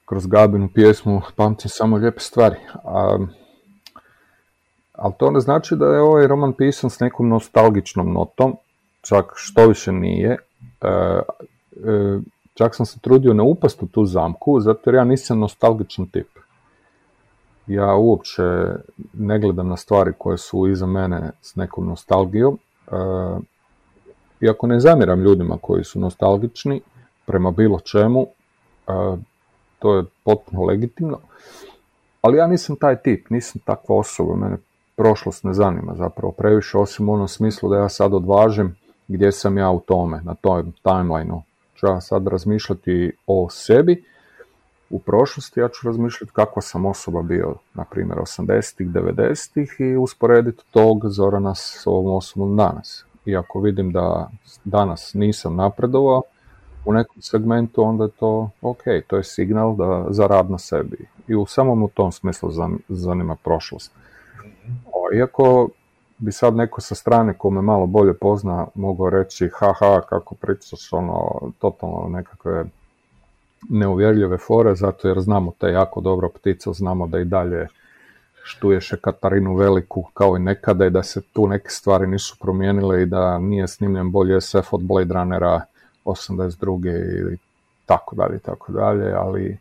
[0.05, 2.55] kroz Gabinu pjesmu pamtim samo lijepe stvari.
[2.84, 3.18] A,
[4.93, 8.55] ali to ne znači da je ovaj roman pisan s nekom nostalgičnom notom,
[9.01, 10.38] čak što više nije.
[10.82, 11.20] E,
[12.60, 16.28] čak sam se trudio ne upast u tu zamku, zato jer ja nisam nostalgičan tip.
[17.68, 18.44] Ja uopće
[19.14, 22.58] ne gledam na stvari koje su iza mene s nekom nostalgijom.
[22.88, 22.92] E,
[24.42, 26.82] iako ne zamiram ljudima koji su nostalgični
[27.26, 29.18] prema bilo čemu, e,
[29.80, 31.20] to je potpuno legitimno.
[32.22, 34.58] Ali ja nisam taj tip, nisam takva osoba, mene
[34.96, 38.76] prošlost ne zanima zapravo previše, osim u onom smislu da ja sad odvažem
[39.08, 41.42] gdje sam ja u tome, na tom timelineu
[41.88, 44.04] ja sad razmišljati o sebi
[44.90, 50.64] u prošlosti, ja ću razmišljati kakva sam osoba bio, na primjer, 80-ih, 90-ih i usporediti
[50.72, 53.06] tog Zorana s ovom osobom danas.
[53.26, 54.30] Iako vidim da
[54.64, 56.22] danas nisam napredovao,
[56.86, 60.98] u nekom segmentu, onda je to ok, to je signal da, za rad na sebi.
[61.28, 63.92] I u samom u tom smislu zan- zanima prošlost.
[64.94, 65.70] O, Iako
[66.20, 70.93] bi sad neko sa strane ko me malo bolje pozna mogao reći haha kako pričaš
[70.93, 72.65] ono totalno nekakve
[73.70, 77.67] neuvjerljive fore zato jer znamo te jako dobro ptice, znamo da i dalje
[78.43, 83.05] štuješe Katarinu Veliku kao i nekada i da se tu neke stvari nisu promijenile i
[83.05, 85.61] da nije snimljen bolji SF od Blade Runnera
[86.05, 87.20] 82.
[87.20, 87.38] ili
[87.86, 89.57] tako dalje i tako dalje, ali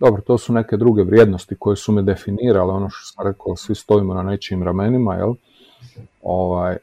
[0.00, 3.74] dobro, to su neke druge vrijednosti koje su me definirale, ono što sam rekao, svi
[3.74, 5.34] stojimo na nečijim ramenima, jel?
[6.22, 6.76] Ovaj,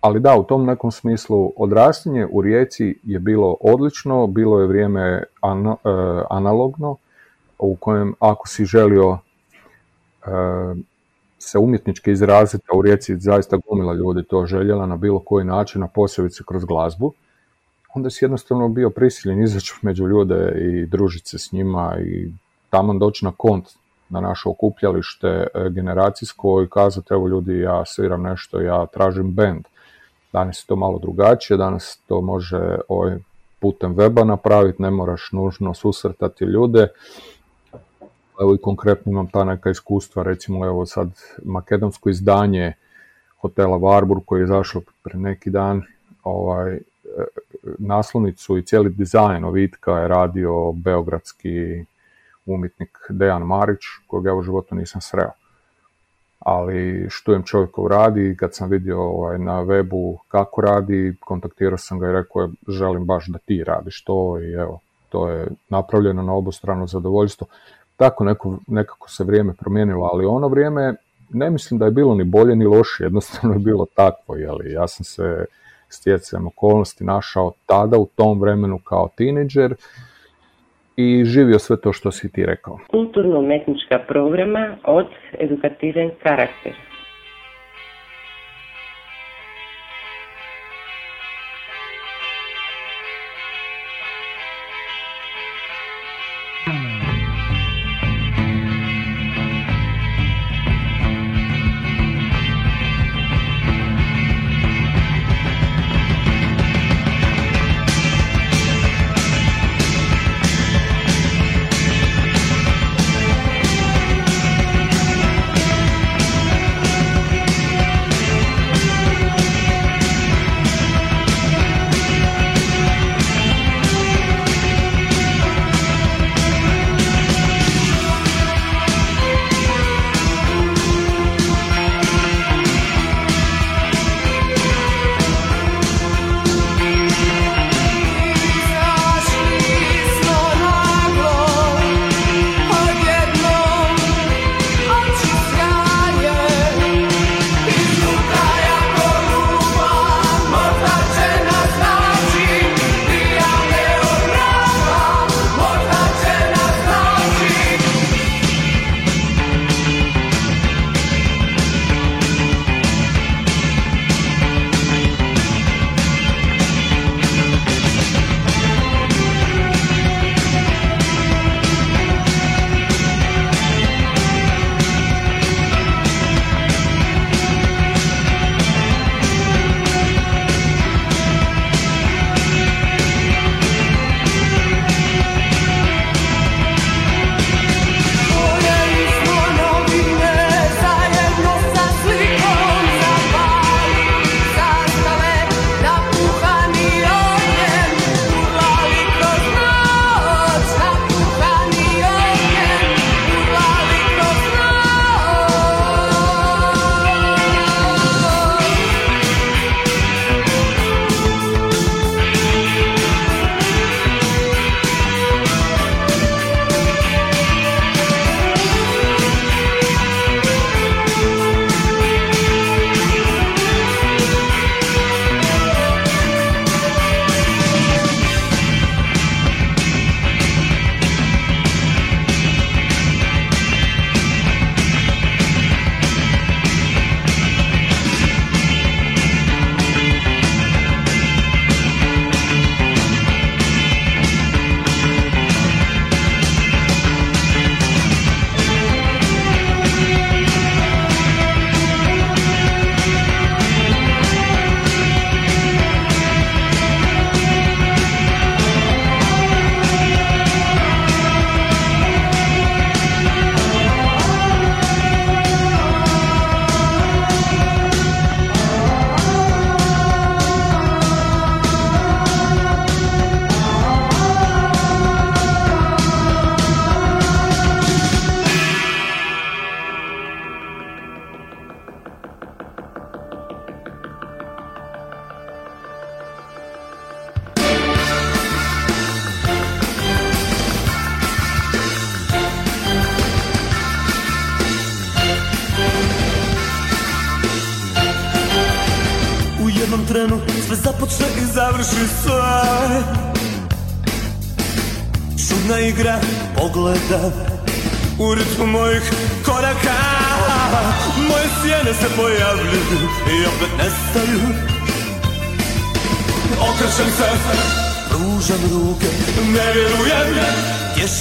[0.00, 5.22] ali da, u tom nekom smislu odrastanje u Rijeci je bilo odlično, bilo je vrijeme
[5.40, 6.96] ana- e, analogno,
[7.58, 9.18] u kojem ako si želio
[10.26, 10.28] e,
[11.38, 15.82] se umjetnički izraziti, a u Rijeci zaista gomila ljudi to željela na bilo koji način,
[15.82, 17.12] a posebice kroz glazbu,
[17.94, 22.30] onda si jednostavno bio prisiljen izaći među ljude i družiti se s njima i
[22.70, 23.64] taman doći na kont
[24.08, 29.64] na naše okupljalište e, generacijsko i kazati evo ljudi ja sviram nešto, ja tražim band.
[30.32, 33.18] Danas je to malo drugačije, danas to može ovaj,
[33.60, 36.88] putem weba napraviti, ne moraš nužno susretati ljude.
[38.40, 41.08] Evo i konkretno imam ta neka iskustva, recimo evo sad
[41.44, 42.72] makedonsko izdanje
[43.40, 45.82] hotela Varbur koji je izašao pre neki dan,
[46.22, 46.80] ovaj, e,
[47.78, 51.84] naslovnicu i cijeli dizajn ovitka je radio beogradski
[52.46, 55.30] umjetnik Dejan Marić, kojeg ja u životu nisam sreo.
[56.38, 61.98] Ali štujem čovjekov radi i kad sam vidio ovaj, na webu kako radi, kontaktirao sam
[61.98, 66.22] ga i rekao je želim baš da ti radiš to i evo, to je napravljeno
[66.22, 67.46] na obostrano zadovoljstvo.
[67.96, 70.94] Tako neko, nekako se vrijeme promijenilo, ali ono vrijeme
[71.30, 74.72] ne mislim da je bilo ni bolje ni loše, jednostavno je bilo takvo, jeli.
[74.72, 75.44] Ja sam se
[75.88, 79.74] stjecajem okolnosti našao tada u tom vremenu kao tineđer
[80.96, 82.78] i živio sve to što si ti rekao.
[82.90, 85.06] Kulturno-umetnička programa od
[85.38, 86.72] edukativen karakter.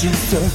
[0.05, 0.54] Tješim se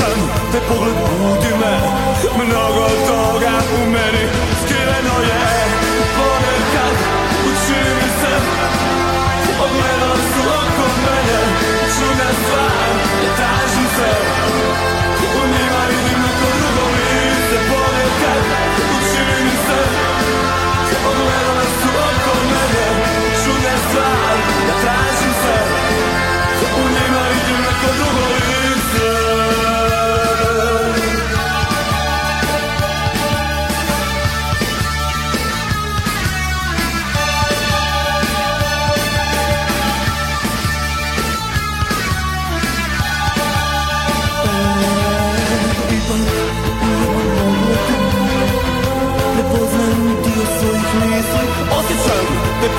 [0.00, 1.78] Osjećam te pogled budi me
[2.44, 4.29] Mnogo toga u meni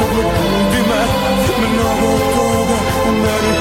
[0.02, 1.02] te pogled budi me
[1.70, 3.61] Mnogo toga u meni skriveno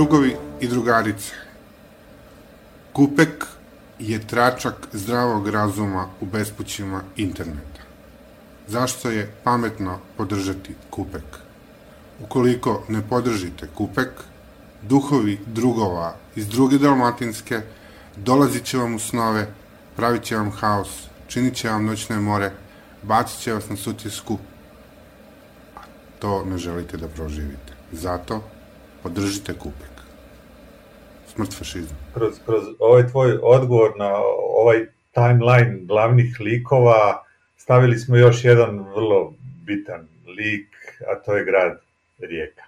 [0.00, 1.32] Drugovi i drugarice,
[2.92, 3.46] Kupek
[3.98, 7.82] je tračak zdravog razuma u bespućima interneta.
[8.68, 11.24] Zašto je pametno podržati Kupek?
[12.20, 14.08] Ukoliko ne podržite Kupek,
[14.82, 17.60] duhovi drugova iz druge dalmatinske
[18.16, 19.52] dolazit će vam u snove,
[19.96, 22.52] pravit će vam haos, činit će vam noćne more,
[23.02, 24.38] bacit će vas na sutjesku,
[25.76, 25.80] a
[26.18, 27.72] to ne želite da proživite.
[27.92, 28.42] Zato
[29.02, 29.89] podržite Kupek.
[31.40, 31.96] Smrt fašizmu.
[32.14, 34.12] kroz, kroz ovaj tvoj odgovor na
[34.56, 37.24] ovaj timeline glavnih likova
[37.56, 39.34] stavili smo još jedan vrlo
[39.66, 40.68] bitan lik,
[41.12, 41.80] a to je grad
[42.18, 42.62] Rijeka.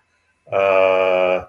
[0.47, 1.47] A,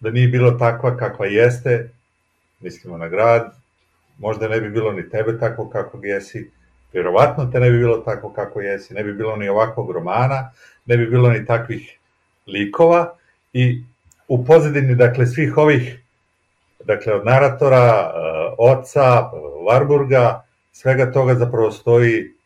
[0.00, 1.90] da nije bilo takva kakva jeste,
[2.60, 3.52] mislimo na grad,
[4.18, 6.50] možda ne bi bilo ni tebe tako kakvog jesi,
[6.92, 10.50] vjerovatno te ne bi bilo tako kako jesi, ne bi bilo ni ovakvog romana,
[10.84, 11.98] ne bi bilo ni takvih
[12.46, 13.16] likova
[13.52, 13.82] i
[14.28, 16.02] u pozadini, dakle, svih ovih,
[16.84, 19.30] dakle, od naratora, uh, oca,
[19.68, 20.40] Warburga,
[20.72, 22.36] svega toga zapravo stoji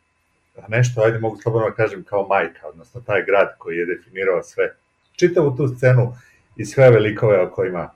[0.69, 4.75] nešto, ajde mogu slobodno kažem, kao majka, odnosno taj grad koji je definirao sve,
[5.13, 6.13] čitavu tu scenu
[6.57, 7.91] i sve velikove o kojima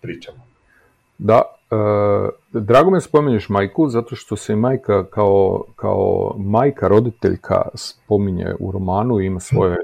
[0.00, 0.38] pričamo.
[1.18, 7.62] Da, e, drago me spominješ majku, zato što se i majka kao, kao majka roditeljka
[7.74, 9.76] spominje u romanu, ima svoje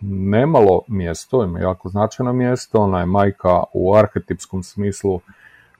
[0.00, 5.20] nemalo mjesto, ima jako značajno mjesto, ona je majka u arhetipskom smislu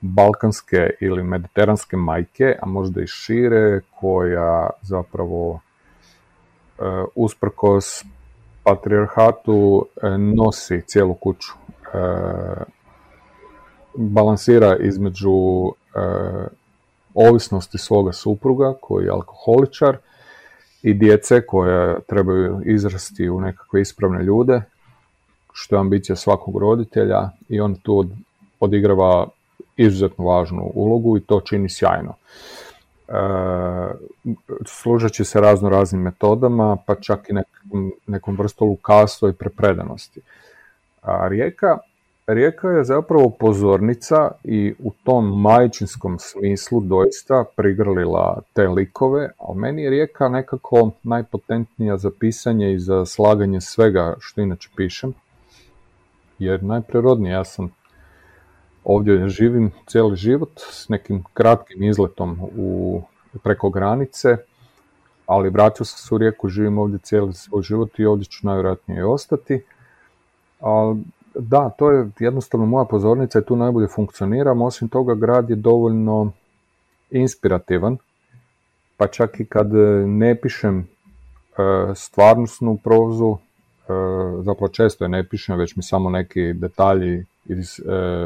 [0.01, 5.61] balkanske ili mediteranske majke, a možda i šire, koja zapravo
[6.79, 6.83] e,
[7.15, 8.05] usprkos
[8.65, 11.53] patrijarhatu e, nosi cijelu kuću.
[11.95, 11.99] E,
[13.95, 15.31] balansira između
[17.15, 19.97] ovisnosti svoga supruga koji je alkoholičar
[20.83, 24.63] i djece koje trebaju izrasti u nekakve ispravne ljude,
[25.53, 28.07] što je ambicija svakog roditelja i on tu
[28.61, 29.27] odigrava
[29.77, 32.15] izuzetno važnu ulogu i to čini sjajno.
[33.09, 33.13] E,
[34.67, 40.21] služeći se razno raznim metodama, pa čak i nekom, nekom vrstom lukavstva i prepredanosti.
[41.03, 41.79] A rijeka,
[42.27, 49.83] rijeka je zapravo pozornica i u tom majčinskom smislu doista prigrlila te likove, ali meni
[49.83, 55.13] je rijeka nekako najpotentnija za pisanje i za slaganje svega što inače pišem,
[56.39, 57.71] jer najprirodnije, ja sam
[58.85, 63.03] ovdje živim cijeli život s nekim kratkim izletom u,
[63.43, 64.37] preko granice,
[65.27, 69.01] ali vratio sam se u rijeku, živim ovdje cijeli svoj život i ovdje ću najvjerojatnije
[69.01, 69.63] i ostati.
[70.61, 70.95] A,
[71.35, 74.63] da, to je jednostavno moja pozornica i tu najbolje funkcioniram.
[74.63, 76.33] Osim toga, grad je dovoljno
[77.11, 77.97] inspirativan,
[78.97, 79.73] pa čak i kad
[80.07, 80.85] ne pišem e,
[81.95, 83.37] stvarnostnu prozu, e,
[84.43, 87.83] zapravo često je ne pišem, već mi samo neki detalji iz e,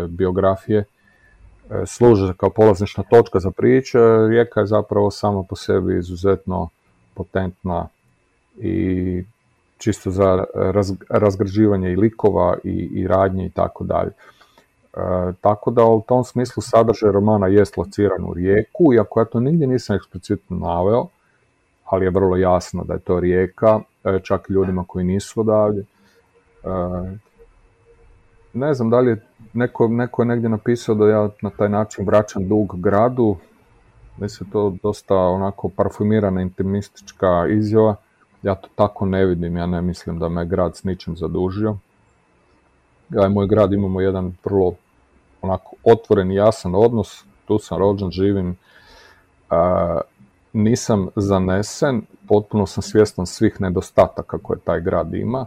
[0.08, 3.98] biografije e, služe kao polazišna točka za priče,
[4.28, 6.68] Rijeka je zapravo sama po sebi izuzetno
[7.14, 7.88] potentna
[8.56, 9.24] i
[9.84, 10.44] čisto za
[11.10, 14.10] razgrađivanje i likova i, i radnje i tako dalje.
[14.10, 19.40] E, tako da u tom smislu sadržaj romana jest lociran u rijeku, iako ja to
[19.40, 21.06] nigdje nisam eksplicitno naveo,
[21.84, 25.84] ali je vrlo jasno da je to rijeka, e, čak i ljudima koji nisu odavde.
[28.52, 32.06] Ne znam da li je neko, neko je negdje napisao da ja na taj način
[32.06, 33.36] vraćam dug gradu.
[34.18, 37.96] Mislim to dosta onako parfumirana intimistička izjava.
[38.44, 41.76] Ja to tako ne vidim, ja ne mislim da me grad s ničim zadužio.
[43.08, 44.74] Ja i moj grad imamo jedan vrlo
[45.42, 48.56] onako otvoren i jasan odnos, tu sam rođen, živim,
[50.52, 55.46] nisam zanesen, potpuno sam svjestan svih nedostataka koje taj grad ima,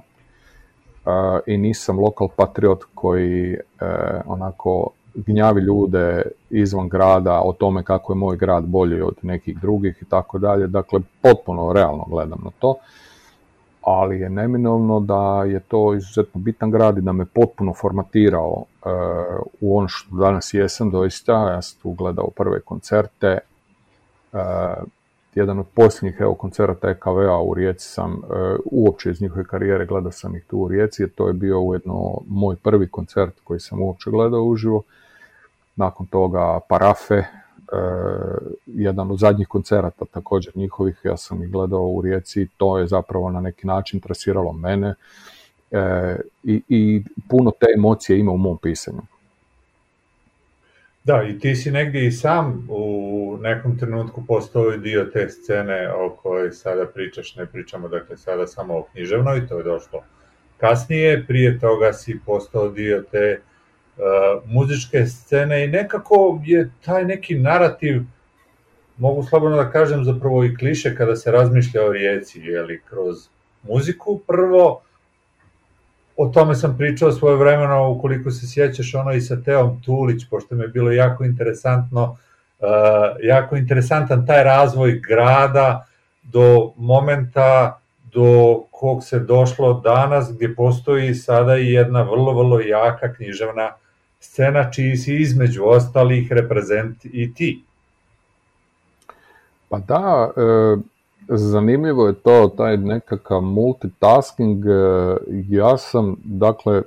[1.45, 3.59] i nisam lokal patriot koji e,
[4.25, 4.89] onako
[5.25, 10.05] gnjavi ljude izvan grada o tome kako je moj grad bolji od nekih drugih i
[10.05, 10.67] tako dalje.
[10.67, 12.75] Dakle, potpuno realno gledam na to,
[13.81, 18.89] ali je neminovno da je to izuzetno bitan grad i da me potpuno formatirao e,
[19.61, 21.33] u ono što danas jesam doista.
[21.33, 23.37] Ja sam tu gledao prve koncerte,
[24.33, 24.37] e,
[25.35, 30.11] jedan od posljednjih evo, koncerata EKV-a u Rijeci sam, e, uopće iz njihove karijere gledao
[30.11, 33.81] sam ih tu u Rijeci, jer to je bio ujedno moj prvi koncert koji sam
[33.81, 34.83] uopće gledao uživo.
[35.77, 37.25] Nakon toga Parafe, e,
[38.65, 43.29] jedan od zadnjih koncerata također njihovih, ja sam ih gledao u Rijeci, to je zapravo
[43.29, 44.93] na neki način trasiralo mene
[45.71, 49.01] e, i, i puno te emocije ima u mom pisanju.
[51.07, 56.09] Da, i ti si negdje i sam u nekom trenutku postao dio te scene o
[56.09, 60.03] kojoj sada pričaš, ne pričamo dakle sada samo o književnoj, to je došlo
[60.57, 63.41] kasnije, prije toga si postao dio te
[64.45, 68.01] muzičke scene i nekako je taj neki narativ,
[68.97, 73.29] mogu slobodno da kažem zapravo i kliše kada se razmišlja o rijeci, jeli, kroz
[73.63, 74.19] muziku.
[74.27, 74.81] Prvo,
[76.17, 80.55] o tome sam pričao svoje vremeno, ukoliko se sjećaš ono i sa Teom Tulić, pošto
[80.55, 82.03] mi je bilo jako interesantno,
[82.59, 82.67] uh,
[83.21, 85.87] jako interesantan taj razvoj grada
[86.23, 87.79] do momenta
[88.13, 93.71] do kog se došlo danas, gdje postoji sada i jedna vrlo, vrlo jaka književna
[94.19, 97.63] scena, čiji si između ostalih reprezent i ti.
[99.69, 100.77] Pa da, e,
[101.27, 104.69] zanimljivo je to, taj nekakav multitasking, e,
[105.49, 106.81] ja sam, dakle,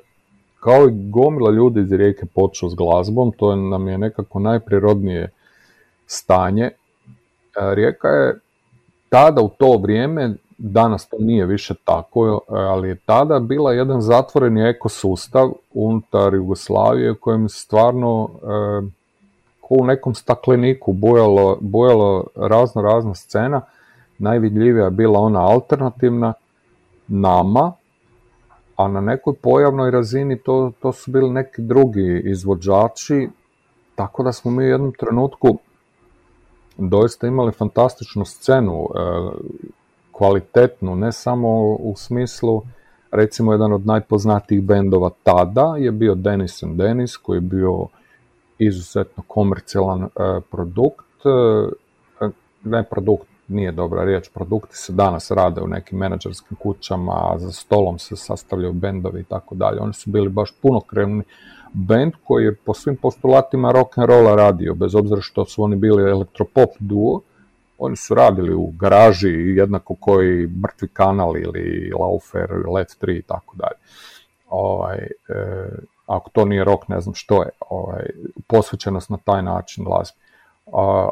[0.61, 5.31] kao i gomila ljudi iz Rijeke počeo s glazbom, to nam je nekako najprirodnije
[6.07, 6.65] stanje.
[6.65, 6.73] E,
[7.75, 8.41] Rijeka je
[9.09, 14.69] tada u to vrijeme, danas to nije više tako, ali je tada bila jedan zatvoreni
[14.69, 18.47] ekosustav unutar Jugoslavije kojem stvarno e,
[19.71, 23.61] u nekom stakleniku bojalo, bojalo razno razna scena,
[24.19, 26.33] najvidljivija je bila ona alternativna
[27.09, 27.73] nama,
[28.77, 33.29] a na nekoj pojavnoj razini to, to su bili neki drugi izvođači,
[33.95, 35.59] tako da smo mi u jednom trenutku
[36.77, 39.01] doista imali fantastičnu scenu, e,
[40.21, 42.63] kvalitetnu, ne samo u smislu,
[43.13, 47.87] recimo jedan od najpoznatijih bendova tada je bio Dennis and Dennis, koji je bio
[48.59, 50.09] izuzetno komercijalan e,
[50.51, 51.27] produkt,
[52.21, 52.29] e,
[52.65, 57.99] ne produkt, nije dobra riječ, produkti se danas rade u nekim menadžerskim kućama, za stolom
[57.99, 59.81] se sastavljaju bendovi i tako dalje.
[59.81, 61.23] Oni su bili baš punokrevni
[61.73, 65.77] bend koji je po svim postulatima rock and rolla radio, bez obzira što su oni
[65.77, 67.21] bili elektropop duo,
[67.81, 73.57] oni su radili u garaži jednako koji Mrtvi kanal ili Laufer, Let 3 i tako
[73.57, 73.79] dalje.
[74.49, 75.69] Ovaj, e,
[76.07, 78.07] ako to nije rock, ne znam što je, ovaj,
[78.47, 80.17] posvećenost na taj način glazbi.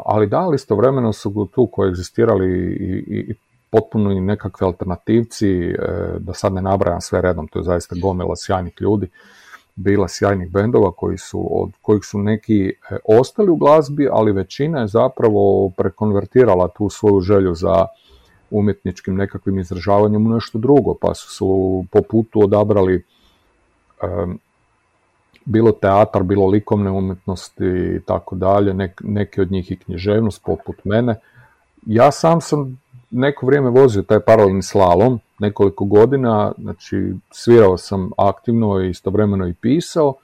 [0.05, 2.49] ali da, ali istovremeno su tu koegzistirali
[2.81, 3.35] i, i, i
[3.71, 5.75] potpuno i nekakve alternativci, e,
[6.19, 9.09] da sad ne nabrajam sve redom, to je zaista gomila sjajnih ljudi,
[9.79, 14.81] bila sjajnih bendova koji su, od kojih su neki e, ostali u glazbi, ali većina
[14.81, 17.87] je zapravo prekonvertirala tu svoju želju za
[18.51, 23.05] umjetničkim nekakvim izražavanjem u nešto drugo, pa su, po putu odabrali
[25.45, 27.65] bilo teatar, bilo likovne umjetnosti
[27.97, 31.21] i tako dalje, neke od njih i književnost poput mene.
[31.87, 32.81] Ja sam sam
[33.11, 39.55] neko vrijeme vozio taj paralelni slalom, nekoliko godina, znači svirao sam aktivno i istovremeno i
[39.55, 40.15] pisao,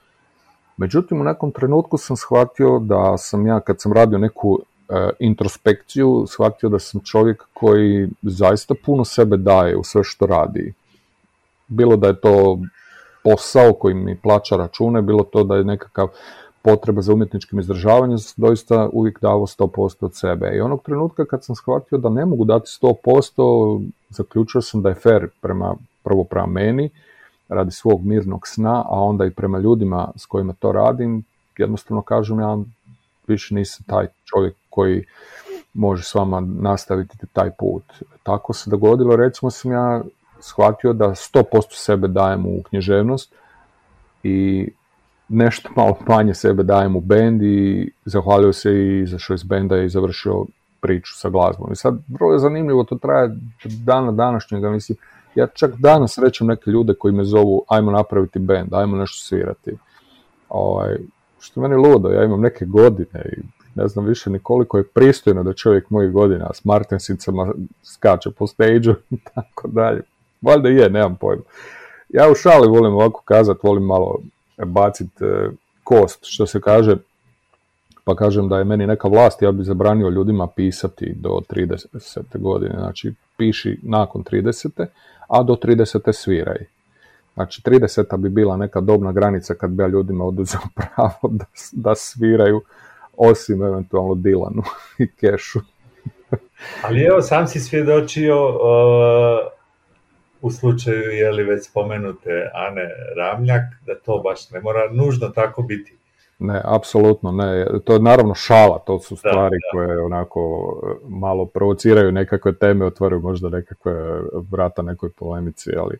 [0.77, 4.59] međutim u nekom trenutku sam shvatio da sam ja kad sam radio neku
[4.89, 10.73] e, introspekciju, shvatio da sam čovjek koji zaista puno sebe daje u sve što radi.
[11.67, 12.59] Bilo da je to
[13.23, 16.07] posao koji mi plaća račune, bilo to da je nekakav
[16.65, 20.51] potreba za umjetničkim izražavanjem, doista uvijek davo 100% od sebe.
[20.55, 24.95] I onog trenutka kad sam shvatio da ne mogu dati 100%, zaključio sam da je
[24.95, 26.89] fair prema, prvo prema meni,
[27.49, 31.23] radi svog mirnog sna, a onda i prema ljudima s kojima to radim,
[31.57, 32.57] jednostavno kažem ja
[33.27, 35.05] više nisam taj čovjek koji
[35.73, 37.83] može s vama nastaviti taj put.
[38.23, 40.01] Tako se dogodilo, recimo sam ja
[40.39, 43.33] shvatio da 100% sebe dajem u književnost
[44.23, 44.67] i
[45.29, 49.89] nešto malo manje sebe dajem u bend i zahvalio se i izašao iz benda i
[49.89, 50.45] završio
[50.79, 51.71] priču sa glazbom.
[51.71, 54.97] I sad vrlo je zanimljivo, to traje dana današnjega, mislim,
[55.35, 59.77] ja čak danas srećem neke ljude koji me zovu ajmo napraviti bend, ajmo nešto svirati.
[60.49, 60.97] Ovaj,
[61.39, 63.41] što meni ludo, ja imam neke godine i
[63.75, 67.53] ne znam više ni koliko je pristojno da čovjek mojih godina s martensicama
[67.83, 70.01] skače po stage i tako dalje.
[70.41, 71.43] Valjda je, nemam pojma.
[72.09, 74.19] Ja u šali volim ovako kazat, volim malo
[74.57, 75.49] bacit e,
[75.83, 76.97] kost, što se kaže,
[78.03, 82.21] pa kažem da je meni neka vlast, ja bi zabranio ljudima pisati do 30.
[82.33, 84.85] godine, znači piši nakon 30.
[85.27, 86.13] a do 30.
[86.13, 86.57] sviraj.
[87.33, 88.17] Znači 30.
[88.17, 90.61] bi bila neka dobna granica kad bi ja ljudima oduzeo
[90.95, 92.61] pravo da, da sviraju,
[93.17, 94.63] osim eventualno Dilanu
[95.03, 95.59] i Kešu.
[96.81, 98.35] Ali evo, sam si svjedočio
[100.45, 105.61] u slučaju je li već spomenute Ane Ramljak, da to baš ne mora nužno tako
[105.61, 105.95] biti.
[106.39, 107.67] Ne, apsolutno ne.
[107.83, 110.41] To je naravno šala, to su stvari koje onako
[110.83, 113.93] e, malo provociraju nekakve teme, otvaraju možda nekakve
[114.51, 115.97] vrata nekoj polemici, ali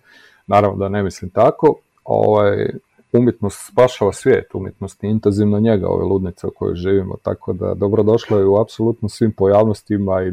[0.48, 1.76] naravno da ne mislim tako.
[2.04, 2.70] Ovaj,
[3.14, 8.40] umjetnost spašava svijet, umjetnost je intenzivno njega, ove ludnice u kojoj živimo, tako da dobrodošlo
[8.40, 10.32] je u apsolutno svim pojavnostima i e,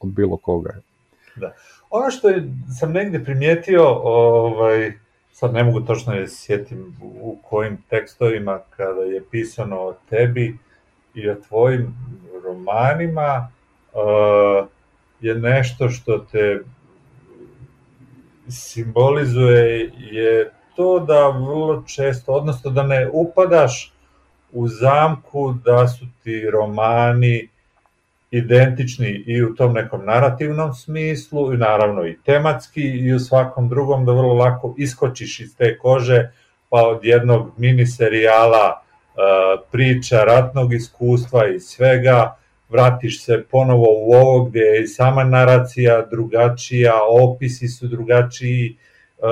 [0.00, 0.70] od bilo koga.
[1.36, 1.52] Da.
[1.90, 2.28] Ono što
[2.78, 4.92] sam negdje primijetio, ovaj,
[5.32, 10.58] sad ne mogu točno je sjetim u kojim tekstovima kada je pisano o tebi
[11.14, 11.94] i o tvojim
[12.44, 13.48] romanima,
[15.20, 16.60] je nešto što te
[18.48, 23.92] simbolizuje je to da vrlo često, odnosno da ne upadaš
[24.52, 27.48] u zamku da su ti romani
[28.36, 34.04] identični i u tom nekom narativnom smislu i naravno i tematski i u svakom drugom
[34.04, 36.30] da vrlo lako iskočiš iz te kože
[36.68, 39.20] pa od jednog mini serijala e,
[39.72, 42.36] priča ratnog iskustva i svega
[42.68, 49.22] vratiš se ponovo u ovo gdje je i sama naracija drugačija, opisi su drugačiji, e,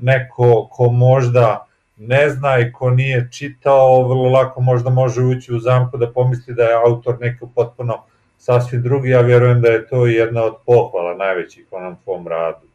[0.00, 1.66] neko ko možda
[1.96, 6.54] ne zna i ko nije čitao, vrlo lako možda može ući u zamku da pomisli
[6.54, 8.04] da je autor neko potpuno
[8.40, 12.66] sasvim drugi, ja vjerujem da je to jedna od pohvala najvećih onom tvom radu.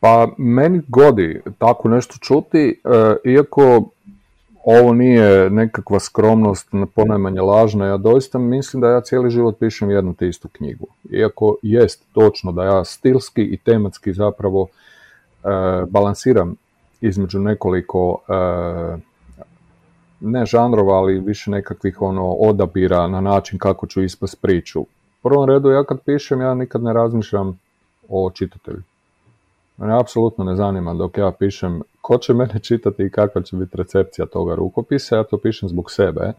[0.00, 3.90] Pa meni godi tako nešto čuti, e, iako
[4.64, 10.14] ovo nije nekakva skromnost, ponajmanje lažna, ja doista mislim da ja cijeli život pišem jednu
[10.14, 10.86] te istu knjigu.
[11.10, 15.48] Iako jest točno da ja stilski i tematski zapravo e,
[15.88, 16.56] balansiram
[17.00, 18.32] između nekoliko e,
[20.20, 24.80] ne žanrova, ali više nekakvih ono odabira na način kako ću ispast priču.
[24.80, 24.86] U
[25.22, 27.58] prvom redu ja kad pišem ja nikad ne razmišljam
[28.08, 28.82] o čitatelju.
[29.76, 33.76] Mene apsolutno ne zanima dok ja pišem ko će mene čitati i kakva će biti
[33.76, 36.20] recepcija toga rukopisa, ja to pišem zbog sebe.
[36.22, 36.34] E,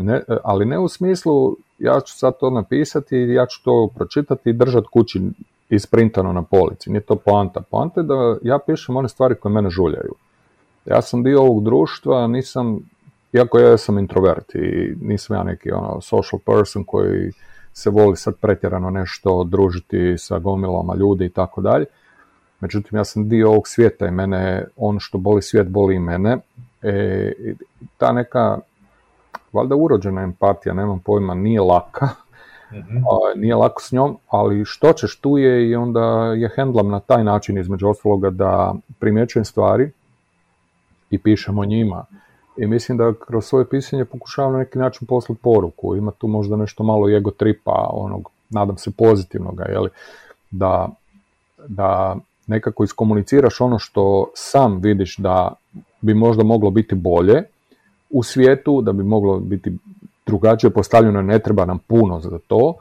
[0.00, 4.52] ne, ali ne u smislu ja ću sad to napisati, ja ću to pročitati i
[4.52, 5.20] držati kući
[5.68, 6.90] isprintano na polici.
[6.90, 7.60] Nije to poanta.
[7.60, 10.14] Poanta je da ja pišem one stvari koje mene žuljaju.
[10.84, 12.78] Ja sam dio ovog društva, nisam,
[13.32, 17.32] iako ja sam introvert i nisam ja neki ono, social person koji
[17.72, 21.86] se voli sad pretjerano nešto družiti sa gomilama ljudi i tako dalje.
[22.60, 26.38] Međutim, ja sam dio ovog svijeta i mene, ono što boli svijet, boli i mene.
[26.82, 27.32] E,
[27.96, 28.58] ta neka,
[29.52, 32.08] valjda urođena empatija, nemam pojma, nije laka,
[33.36, 37.24] nije lako s njom, ali što ćeš tu je i onda je hendlam na taj
[37.24, 39.90] način između ostaloga da primjećujem stvari
[41.10, 42.04] i pišem o njima.
[42.56, 45.96] I mislim da kroz svoje pisanje pokušavam na neki način poslati poruku.
[45.96, 49.90] Ima tu možda nešto malo ego tripa, onog, nadam se pozitivnoga, jeli?
[50.50, 50.88] Da,
[51.68, 52.16] da
[52.46, 55.52] nekako iskomuniciraš ono što sam vidiš da
[56.00, 57.42] bi možda moglo biti bolje
[58.10, 59.72] u svijetu, da bi moglo biti
[60.26, 62.74] drugačije postavljeno, ne treba nam puno za to.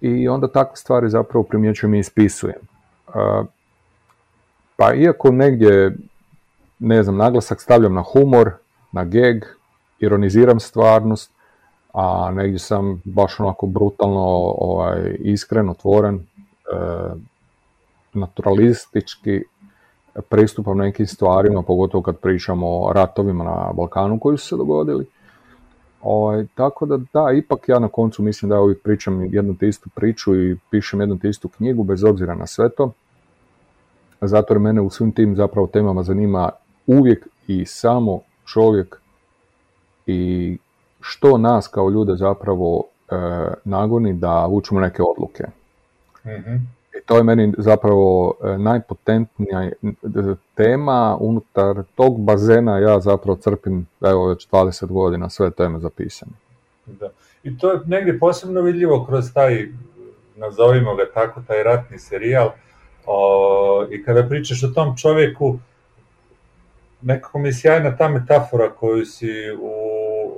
[0.00, 2.60] I onda takve stvari zapravo primjećujem i ispisujem.
[4.76, 5.96] Pa iako negdje,
[6.78, 8.50] ne znam, naglasak stavljam na humor,
[8.92, 9.44] na geg,
[9.98, 11.30] ironiziram stvarnost,
[11.92, 14.24] a negdje sam baš onako brutalno
[14.58, 16.20] ovaj, iskren, otvoren, e,
[18.12, 19.42] naturalistički
[20.28, 25.06] pristupam nekim stvarima, pogotovo kad pričamo o ratovima na Balkanu koji su se dogodili.
[26.02, 29.90] Ovaj, tako da da, ipak ja na koncu mislim da uvijek pričam jednu te istu
[29.94, 32.92] priču i pišem jednu te istu knjigu bez obzira na sve to.
[34.20, 36.50] Zato jer mene u svim tim zapravo temama zanima
[36.86, 39.00] uvijek i samo čovjek
[40.06, 40.58] i
[41.00, 43.14] što nas kao ljude zapravo e,
[43.64, 45.44] nagoni da vučemo neke odluke.
[46.24, 49.70] mm i to je meni zapravo e, najpotentnija
[50.54, 56.32] tema unutar tog bazena ja zapravo crpim evo već 20 godina sve teme zapisane.
[56.86, 57.10] Da.
[57.42, 59.68] I to je negdje posebno vidljivo kroz taj,
[60.36, 62.50] nazovimo ga tako, taj ratni serijal.
[63.06, 65.58] O, I kada pričaš o tom čovjeku,
[67.02, 69.70] nekako mi je sjajna ta metafora koju si u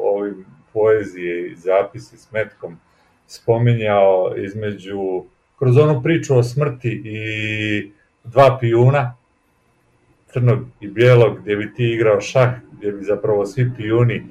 [0.00, 2.78] ovim poeziji i zapisi s metkom
[3.26, 5.24] spominjao između
[5.58, 7.92] kroz onu priču o smrti i
[8.24, 9.16] dva pijuna,
[10.32, 14.26] crnog i bijelog, gdje bi ti igrao šah, gdje bi zapravo svi pijuni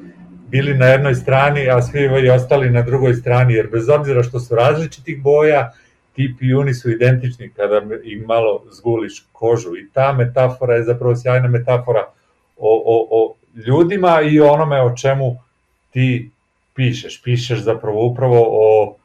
[0.49, 4.55] bili na jednoj strani, a svi ostali na drugoj strani, jer bez obzira što su
[4.55, 5.71] različitih boja,
[6.13, 9.77] ti pijuni su identični kada im malo zguliš kožu.
[9.77, 12.05] I ta metafora je zapravo sjajna metafora
[12.57, 13.35] o, o, o
[13.67, 15.35] ljudima i onome o čemu
[15.91, 16.31] ti
[16.75, 17.21] pišeš.
[17.23, 18.95] Pišeš zapravo upravo o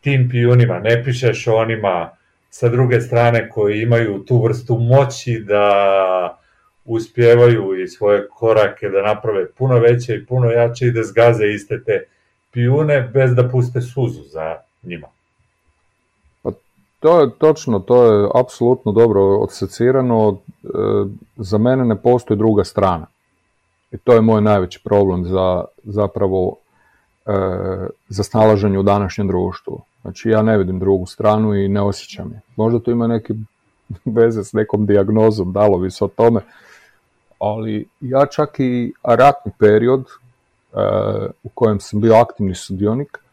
[0.00, 2.10] tim pijunima, ne pišeš onima
[2.50, 6.38] sa druge strane koji imaju tu vrstu moći da
[6.84, 11.84] uspjevaju i svoje korake da naprave puno veće i puno jače i da zgaze iste
[11.84, 12.04] te
[12.50, 15.13] pijune bez da puste suzu za njima.
[17.04, 20.38] To je točno, to je apsolutno dobro odsecirano.
[20.64, 20.68] E,
[21.36, 23.06] za mene ne postoji druga strana.
[23.92, 26.56] I to je moj najveći problem za zapravo
[27.26, 27.32] e,
[28.08, 29.80] za snalaženje u današnjem društvu.
[30.02, 32.40] Znači ja ne vidim drugu stranu i ne osjećam je.
[32.56, 33.34] Možda to ima neke
[34.18, 36.40] veze s nekom dijagnozom, dalo bi se o tome,
[37.38, 40.06] ali ja čak i ratni period e,
[41.42, 43.23] u kojem sam bio aktivni sudionik,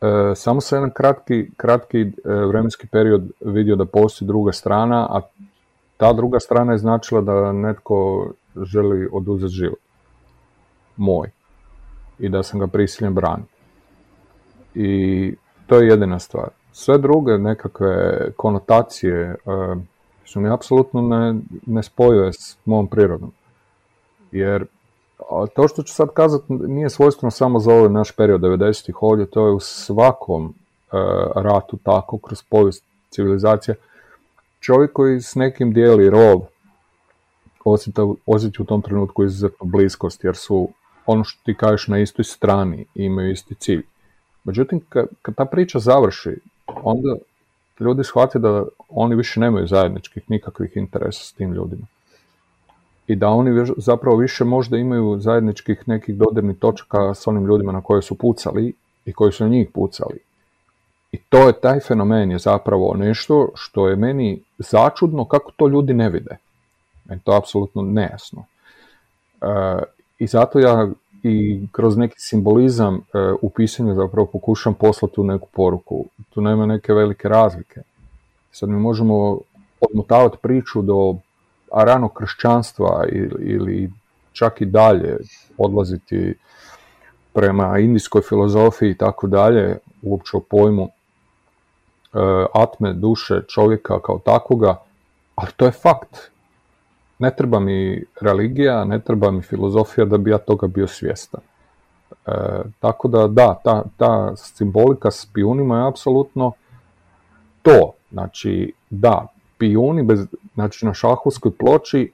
[0.00, 5.20] e, samo sam jedan kratki, kratki e, vremenski period vidio da postoji druga strana, a
[5.96, 8.30] ta druga strana je značila da netko
[8.62, 9.78] želi oduzeti život.
[10.96, 11.30] Moj.
[12.18, 13.52] I da sam ga prisiljen braniti.
[14.74, 15.34] I
[15.66, 16.48] to je jedina stvar.
[16.72, 19.34] Sve druge nekakve konotacije
[20.24, 21.34] su mi apsolutno ne,
[21.66, 23.32] ne spojuje s mom prirodom.
[24.32, 24.66] Jer
[25.54, 29.46] to što ću sad kazati nije svojstveno samo za ovaj naš period 90-ih ovdje, to
[29.46, 30.96] je u svakom e,
[31.34, 33.74] ratu tako, kroz povijest civilizacije.
[34.60, 36.40] Čovjek koji s nekim dijeli rov
[38.26, 40.68] osjeti u tom trenutku izuzetno bliskost, jer su
[41.06, 43.82] ono što ti kažeš na istoj strani i imaju isti cilj.
[44.44, 46.36] Međutim, kad, kad ta priča završi,
[46.66, 47.16] onda
[47.80, 51.86] ljudi shvate da oni više nemaju zajedničkih nikakvih interesa s tim ljudima.
[53.10, 57.80] I da oni zapravo više možda imaju zajedničkih nekih dodirnih točaka s onim ljudima na
[57.80, 58.72] koje su pucali
[59.04, 60.18] i koji su na njih pucali.
[61.12, 65.94] I to je taj fenomen je zapravo nešto što je meni začudno kako to ljudi
[65.94, 66.36] ne vide.
[67.04, 68.44] Meni to je apsolutno nejasno.
[69.40, 69.46] E,
[70.18, 70.88] I zato ja
[71.22, 73.00] i kroz neki simbolizam e,
[73.42, 76.04] u pisanju zapravo pokušam poslati tu neku poruku.
[76.28, 77.80] Tu nema neke velike razlike.
[78.52, 79.38] Sad mi možemo
[79.80, 81.16] odmotavati priču do
[81.72, 83.90] ranog kršćanstva ili, ili
[84.32, 85.16] čak i dalje
[85.58, 86.34] odlaziti
[87.32, 90.88] prema indijskoj filozofiji i tako dalje, uopće o pojmu e,
[92.54, 94.76] atme, duše, čovjeka kao takvoga,
[95.34, 96.30] ali to je fakt.
[97.18, 101.40] Ne treba mi religija, ne treba mi filozofija da bi ja toga bio svjestan.
[102.26, 102.32] E,
[102.80, 106.52] tako da da, ta, ta simbolika s pijunima je apsolutno
[107.62, 107.92] to.
[108.12, 109.26] Znači, da,
[109.58, 110.26] pijuni bez,
[110.60, 112.12] znači na šahovskoj ploči,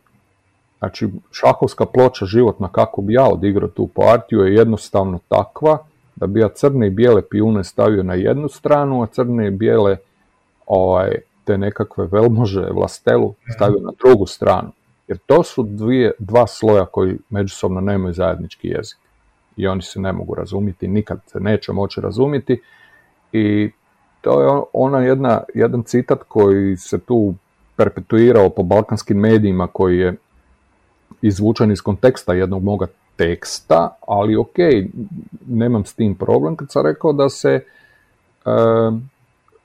[0.78, 5.78] znači šahovska ploča životna kako bi ja odigrao tu partiju je jednostavno takva
[6.16, 9.96] da bi ja crne i bijele pijune stavio na jednu stranu, a crne i bijele
[10.66, 11.14] ovaj,
[11.44, 14.72] te nekakve velmože, vlastelu stavio na drugu stranu.
[15.08, 18.98] Jer to su dvije, dva sloja koji međusobno nemaju zajednički jezik.
[19.56, 22.62] I oni se ne mogu razumjeti, nikad se neće moći razumjeti.
[23.32, 23.70] I
[24.20, 27.34] to je ona jedna, jedan citat koji se tu
[27.76, 30.16] perpetuirao po balkanskim medijima koji je
[31.22, 32.86] izvučen iz konteksta jednog moga
[33.16, 34.56] teksta, ali ok,
[35.46, 37.60] nemam s tim problem kad sam rekao da se e,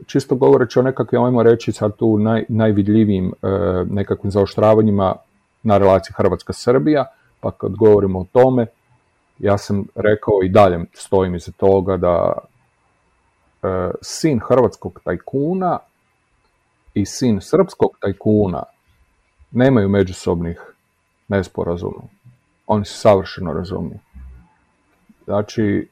[0.05, 3.47] čisto govoreći o nekakvim, ajmo reći sad tu naj, najvidljivijim e,
[3.89, 5.15] nekakvim zaoštravanjima
[5.63, 7.05] na relaciji Hrvatska-Srbija,
[7.39, 8.65] pa kad govorimo o tome,
[9.39, 12.33] ja sam rekao i dalje stojim iza toga da
[13.63, 15.79] e, sin hrvatskog tajkuna
[16.93, 18.63] i sin srpskog tajkuna
[19.51, 20.61] nemaju međusobnih
[21.27, 22.01] nesporazuma.
[22.67, 23.99] Oni se savršeno razumiju.
[25.25, 25.87] Znači,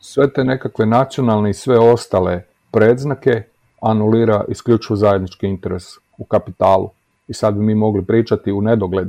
[0.00, 3.42] sve te nekakve nacionalne i sve ostale predznake
[3.80, 5.84] anulira isključivo zajednički interes
[6.18, 6.90] u kapitalu.
[7.28, 9.08] I sad bi mi mogli pričati u nedogled,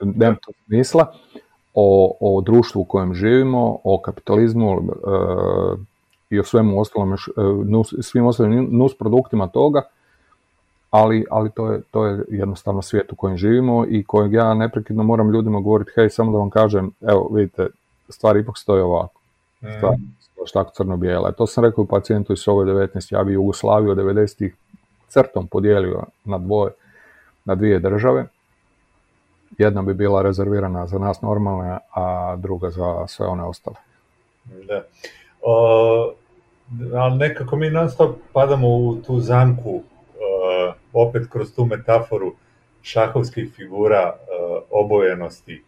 [0.00, 1.12] nema to smisla,
[1.74, 4.76] o, o društvu u kojem živimo, o kapitalizmu e,
[6.30, 7.16] i o svemu ostalom, e,
[7.64, 9.82] nus, svim ostalim nus produktima toga,
[10.90, 15.02] ali, ali to, je, to je jednostavno svijet u kojem živimo i kojeg ja neprekidno
[15.02, 17.66] moram ljudima govoriti, hej, samo da vam kažem, evo, vidite,
[18.08, 19.20] stvari ipak stoje ovako.
[19.76, 19.96] Stvari
[20.40, 21.32] baš tako crno-bijela.
[21.32, 24.54] To sam rekao pacijentu iz Sove 19, ja bi Jugoslaviju od 90-ih
[25.08, 26.72] crtom podijelio na dvoje,
[27.44, 28.26] na dvije države.
[29.58, 33.76] Jedna bi bila rezervirana za nas normalne, a druga za sve one ostale.
[34.44, 34.82] Da.
[35.42, 36.12] O,
[36.94, 39.82] ali nekako mi non stop padamo u tu zamku,
[40.96, 42.34] opet kroz tu metaforu
[42.82, 45.62] šahovskih figura uh, obojenosti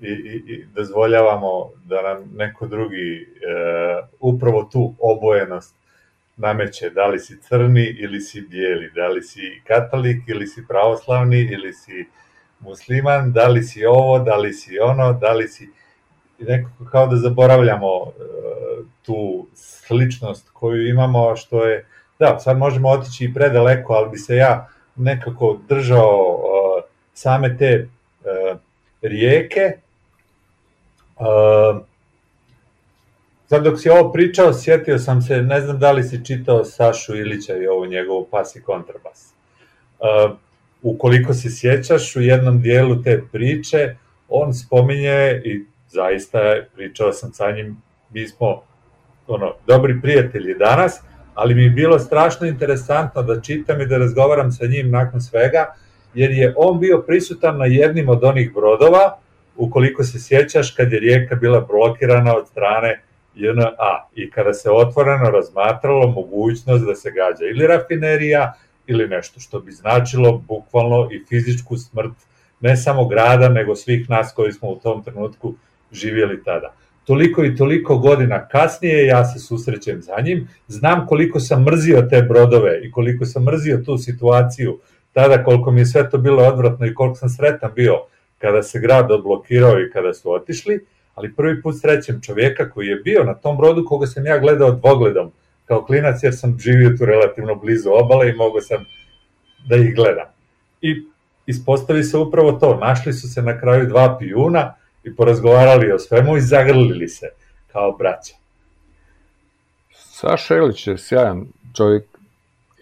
[0.00, 5.74] i, i, i dozvoljavamo da nam neko drugi uh, upravo tu obojenost
[6.36, 11.40] nameće, da li si crni ili si bijeli, da li si katolik ili si pravoslavni
[11.40, 12.06] ili si
[12.60, 15.68] musliman, da li si ovo, da li si ono, da li si
[16.38, 18.12] nekako kao da zaboravljamo uh,
[19.02, 21.86] tu sličnost koju imamo, što je,
[22.18, 27.88] da, sad možemo otići i predaleko, ali bi se ja nekako držao uh, same te
[28.20, 28.58] uh,
[29.02, 29.72] rijeke.
[31.16, 31.82] Uh,
[33.46, 37.16] sad dok si ovo pričao, sjetio sam se, ne znam da li si čitao Sašu
[37.16, 39.32] Ilića i ovu njegovu pas i kontrabas.
[40.82, 43.96] Ukoliko se sjećaš, u jednom dijelu te priče,
[44.28, 46.38] on spominje i zaista
[46.74, 48.62] pričao sam sa njim, mi smo
[49.26, 51.00] ono, dobri prijatelji danas,
[51.34, 55.66] ali mi je bilo strašno interesantno da čitam i da razgovaram sa njim nakon svega,
[56.14, 59.18] jer je on bio prisutan na jednim od onih brodova,
[59.56, 63.02] ukoliko se sjećaš, kad je rijeka bila blokirana od strane
[63.34, 68.52] JNA i kada se otvoreno razmatralo mogućnost da se gađa ili rafinerija
[68.86, 72.12] ili nešto što bi značilo bukvalno i fizičku smrt
[72.60, 75.54] ne samo grada, nego svih nas koji smo u tom trenutku
[75.92, 76.74] živjeli tada.
[77.04, 82.22] Toliko i toliko godina kasnije ja se susrećem za njim, znam koliko sam mrzio te
[82.22, 84.78] brodove i koliko sam mrzio tu situaciju
[85.12, 87.94] tada, koliko mi je sve to bilo odvratno i koliko sam sretan bio
[88.38, 92.96] kada se grad odblokirao i kada su otišli, ali prvi put srećem čovjeka koji je
[92.96, 95.32] bio na tom brodu koga sam ja gledao dvogledom
[95.64, 98.84] kao klinac jer sam živio tu relativno blizu obale i mogao sam
[99.68, 100.26] da ih gledam.
[100.80, 101.02] I
[101.46, 104.74] ispostavi se upravo to, našli su se na kraju dva pijuna
[105.04, 107.26] i porazgovarali o svemu i zagrlili se
[107.72, 108.34] kao braća.
[109.94, 111.46] Saša Ilić je sjajan
[111.76, 112.04] čovjek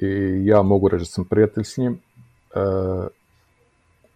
[0.00, 1.92] i ja mogu reći da sam prijatelj s njim.
[1.92, 2.60] E,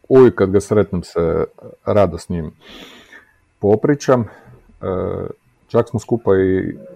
[0.09, 1.45] uvijek kad ga sretnem se
[1.85, 2.51] rado s njim
[3.59, 4.21] popričam.
[4.21, 4.27] E,
[5.69, 6.31] čak smo skupa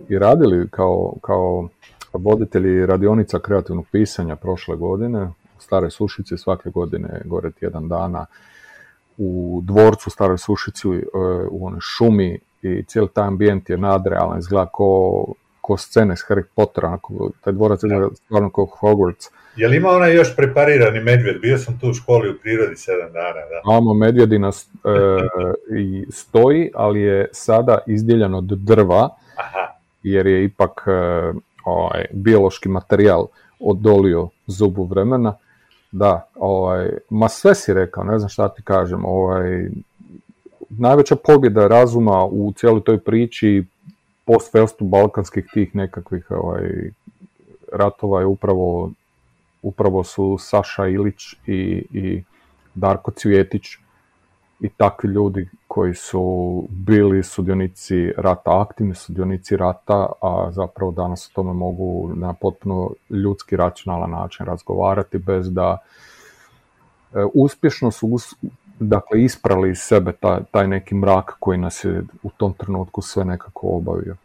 [0.09, 1.69] i, radili kao, kao
[2.13, 5.25] voditelji radionica kreativnog pisanja prošle godine
[5.59, 8.27] u Staroj Sušici svake godine gore tjedan dana
[9.19, 10.99] u dvorcu Staroj Sušici e,
[11.51, 15.25] u onoj šumi i cijeli taj ambijent je nadrealan, izgleda ko,
[15.61, 19.31] ko scene s Harry Pottera, onako, taj dvorac izgleda stvarno kao Hogwarts.
[19.57, 21.41] Je li ima onaj još preparirani medvjed?
[21.41, 23.77] Bio sam tu u školi u prirodi sedam dana, da.
[23.77, 24.53] Amo medvjedina e,
[25.79, 29.79] i stoji, ali je sada izdjeljan od drva, Aha.
[30.03, 30.93] jer je ipak e,
[31.65, 33.27] ovaj, biološki materijal
[33.61, 35.35] odolio zubu vremena.
[35.93, 39.69] Da, ovaj, ma sve si rekao, ne znam šta ti kažem, ovaj,
[40.69, 43.65] najveća pobjeda razuma u cijeloj toj priči
[44.25, 46.91] post balkanskih tih nekakvih ovaj,
[47.73, 48.91] ratova je upravo,
[49.63, 52.23] upravo su Saša Ilić i, i
[52.75, 53.65] Darko Cvjetić
[54.61, 61.31] i takvi ljudi koji su bili sudionici rata, aktivni sudionici rata, a zapravo danas o
[61.35, 65.79] tome mogu na potpuno ljudski, racionalan način razgovarati bez da
[67.15, 68.35] e, uspješno su us-
[68.81, 73.25] dakle, isprali iz sebe taj, taj neki mrak koji nas je u tom trenutku sve
[73.25, 74.17] nekako obavio.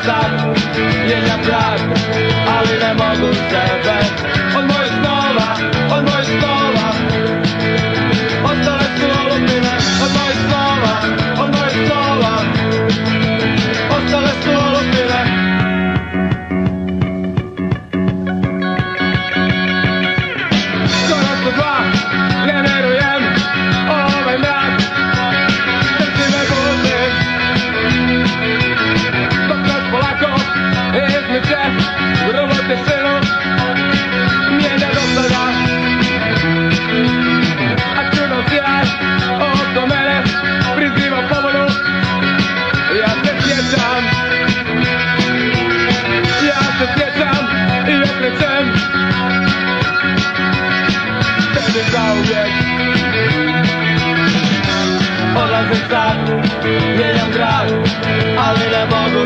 [0.00, 0.58] Odlazim sad,
[1.04, 1.80] mijenjam grad,
[2.48, 3.79] ali ne mogu sebe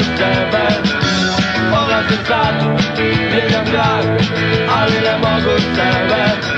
[0.05, 0.67] ne mogu tebe
[1.83, 2.55] Odlazim sad,
[2.99, 4.05] mijenjam grad,
[4.79, 6.54] ali ne mogu tebe Od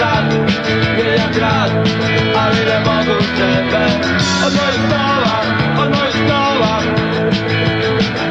[0.00, 0.54] Odlazim sad,
[0.96, 1.70] mijenjam grad,
[2.36, 3.84] ali ne mogu tebe.
[4.46, 5.40] Od mojih snova,
[5.82, 6.80] od mojih snova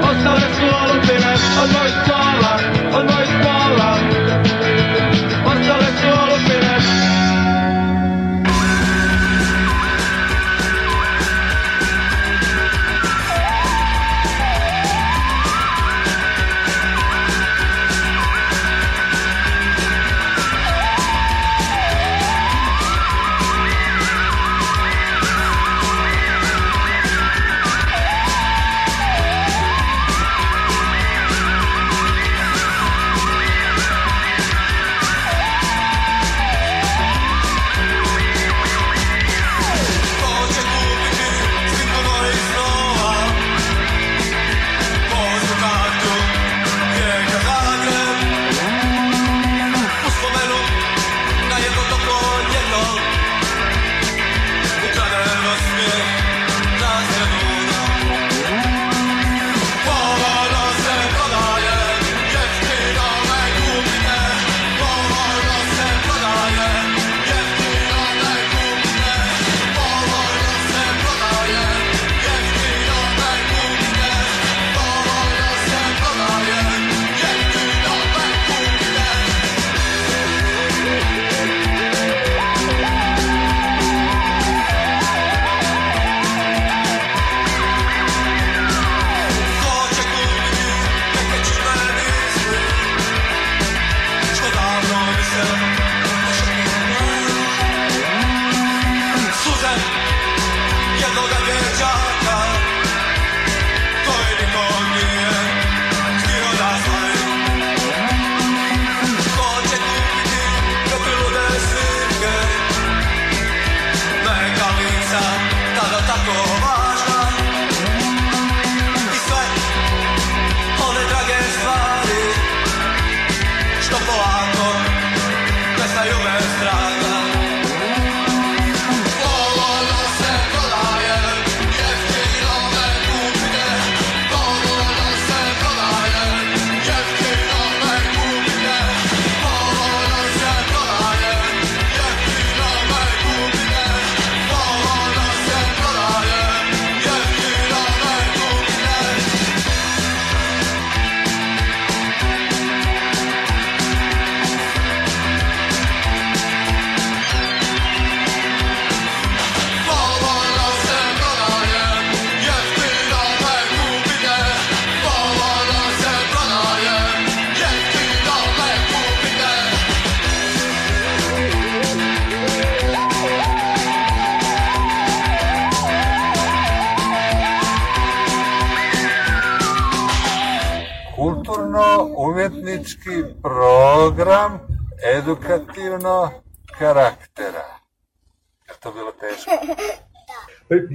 [0.04, 1.34] Ostale su olupine,
[1.64, 2.54] od mojih snova,
[2.94, 3.06] od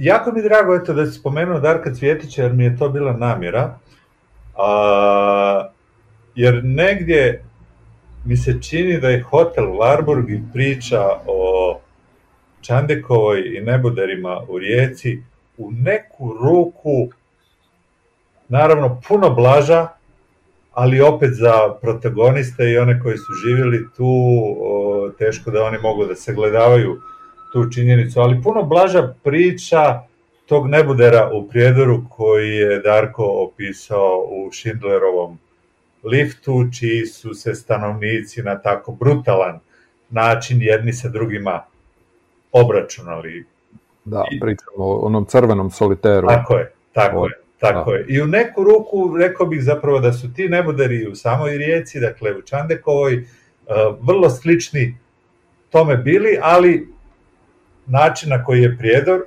[0.05, 3.13] Jako mi je drago eto, da si spomenuo Darka Cvjetića, jer mi je to bila
[3.13, 3.77] namjera.
[4.57, 5.69] A,
[6.35, 7.43] jer negdje
[8.25, 11.79] mi se čini da je hotel Warburg i priča o
[12.61, 15.21] Čandekovoj i neboderima u Rijeci
[15.57, 17.09] u neku ruku,
[18.47, 19.87] naravno puno blaža,
[20.73, 24.11] ali opet za protagoniste i one koji su živjeli tu,
[25.17, 27.01] teško da oni mogu da se gledavaju
[27.55, 30.01] tu činjenicu, ali puno blaža priča
[30.45, 35.37] tog nebudera u prijedoru koji je Darko opisao u Schindlerovom
[36.03, 39.59] liftu, čiji su se stanovnici na tako brutalan
[40.09, 41.63] način jedni sa drugima
[42.51, 43.45] obračunali.
[44.05, 46.27] Da, pričamo o onom crvenom soliteru.
[46.27, 47.97] Tako je, tako O, je, tako da.
[47.97, 48.05] je.
[48.09, 52.37] I u neku ruku rekao bih zapravo da su ti neboderi u samoj rijeci, dakle
[52.37, 53.25] u Čandekovoj, uh,
[54.01, 54.97] vrlo slični
[55.69, 56.94] tome bili, ali
[57.87, 59.21] način na koji je Prijedor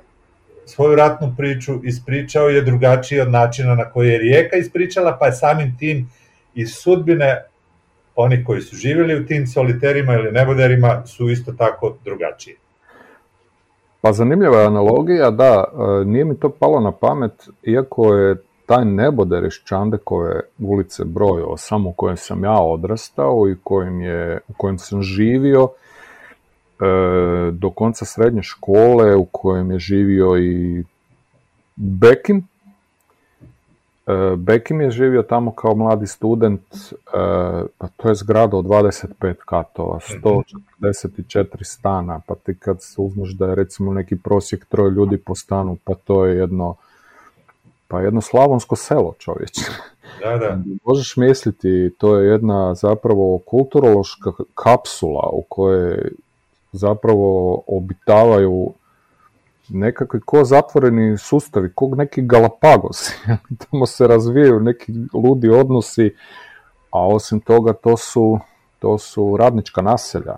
[0.65, 5.31] svoju ratnu priču ispričao je drugačiji od načina na koji je Rijeka ispričala, pa je
[5.31, 6.09] samim tim
[6.53, 7.43] i sudbine
[8.15, 12.55] oni koji su živjeli u tim soliterima ili neboderima su isto tako drugačije.
[14.01, 18.85] Pa zanimljiva je analogija, da, e, nije mi to palo na pamet, iako je taj
[18.85, 24.53] neboder iz Čandekove ulice broj 8 u kojem sam ja odrastao i kojim je, u
[24.57, 25.67] kojem sam živio
[27.51, 30.83] do konca srednje škole, u kojem je živio i
[31.75, 32.47] Bekim.
[34.07, 36.97] E, Bekim je živio tamo kao mladi student, e,
[37.77, 39.99] pa to je zgrada od 25 katova,
[40.81, 45.35] 144 stana, pa ti kad se uzmeš da je recimo neki prosjek troje ljudi po
[45.35, 46.75] stanu, pa to je jedno,
[47.87, 49.61] pa jedno slavonsko selo čovječe.
[50.23, 50.59] Da, da.
[50.85, 56.11] Možeš misliti, to je jedna zapravo kulturološka kapsula u kojoj
[56.71, 58.73] zapravo obitavaju
[59.69, 63.09] nekakvi ko zatvoreni sustavi, ko neki Galapagos.
[63.71, 66.15] Tamo se razvijaju neki ludi odnosi,
[66.91, 68.39] a osim toga to su,
[68.79, 70.35] to su radnička naselja.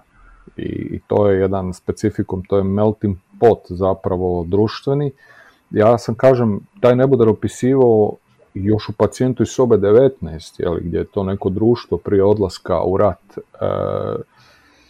[0.58, 5.12] I, I to je jedan specifikum, to je melting pot zapravo društveni.
[5.72, 8.14] Ja sam, kažem, taj nebudar opisivao
[8.54, 12.98] još u pacijentu iz sobe 19, jeli, gdje je to neko društvo prije odlaska u
[12.98, 13.40] rat e,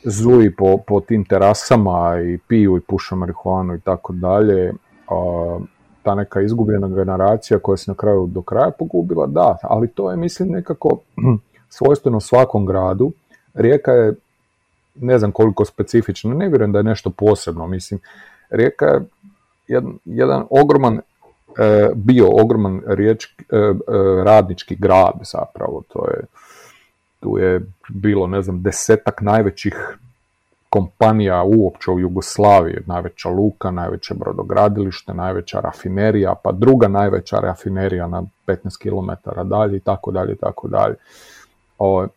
[0.04, 4.74] zuji po, po tim terasama i piju i puše marihuanu i tako dalje.
[5.08, 5.60] A,
[6.04, 10.18] Ta neka izgubljena generacija koja se na kraju do kraja pogubila, da, ali to je
[10.18, 11.00] mislim nekako
[11.78, 13.12] svojstveno svakom gradu.
[13.54, 14.16] Rijeka je
[14.96, 18.00] ne znam koliko specifična, ne vjerujem da je nešto posebno, mislim,
[18.50, 19.02] Rijeka je
[19.68, 23.74] jedan, jedan ogroman e, bio ogroman riječ, e, e,
[24.24, 26.26] radnički grad zapravo, to je
[27.22, 29.98] tu je bilo, ne znam, desetak najvećih
[30.70, 38.24] kompanija uopće u Jugoslaviji, najveća luka, najveće brodogradilište, najveća rafinerija, pa druga najveća rafinerija na
[38.48, 40.96] 15 km dalje i tako dalje i tako dalje.
[41.80, 42.08] O,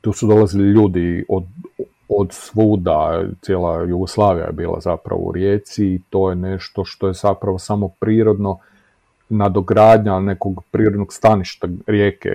[0.00, 1.44] tu su dolazili ljudi od,
[2.08, 7.12] od svuda, cijela Jugoslavija je bila zapravo u Rijeci i to je nešto što je
[7.12, 8.58] zapravo samo prirodno
[9.28, 12.30] nadogradnja nekog prirodnog staništa rijeke.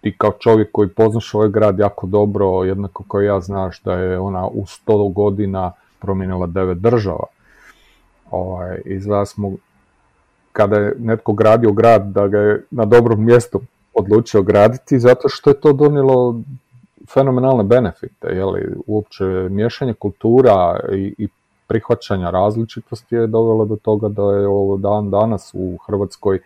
[0.00, 4.18] Ti kao čovjek koji poznaš ovaj grad jako dobro, jednako kao ja znaš da je
[4.18, 7.24] ona u 100 godina promijenila devet država.
[8.30, 9.52] Ovaj, izgleda smo,
[10.52, 13.60] kada je netko gradio grad, da ga je na dobrom mjestu
[13.94, 16.40] odlučio graditi, zato što je to donijelo
[17.12, 21.28] fenomenalne benefite, jeli, uopće miješanje kultura i, i
[21.66, 26.40] prihvaćanja različitosti je dovelo do toga da je ovo dan danas u Hrvatskoj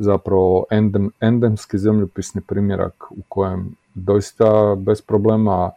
[0.00, 5.70] zapravo endem, endemski zemljopisni primjerak u kojem doista bez problema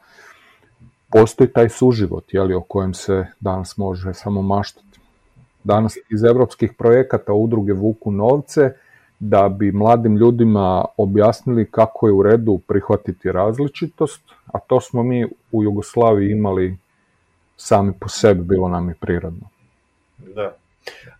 [1.11, 4.99] postoji taj suživot, jeli, o kojem se danas može samo maštati.
[5.63, 8.71] Danas iz europskih projekata udruge vuku novce
[9.19, 15.25] da bi mladim ljudima objasnili kako je u redu prihvatiti različitost, a to smo mi
[15.51, 16.77] u Jugoslaviji imali
[17.57, 19.47] sami po sebi, bilo nam je prirodno.
[20.17, 20.55] Da.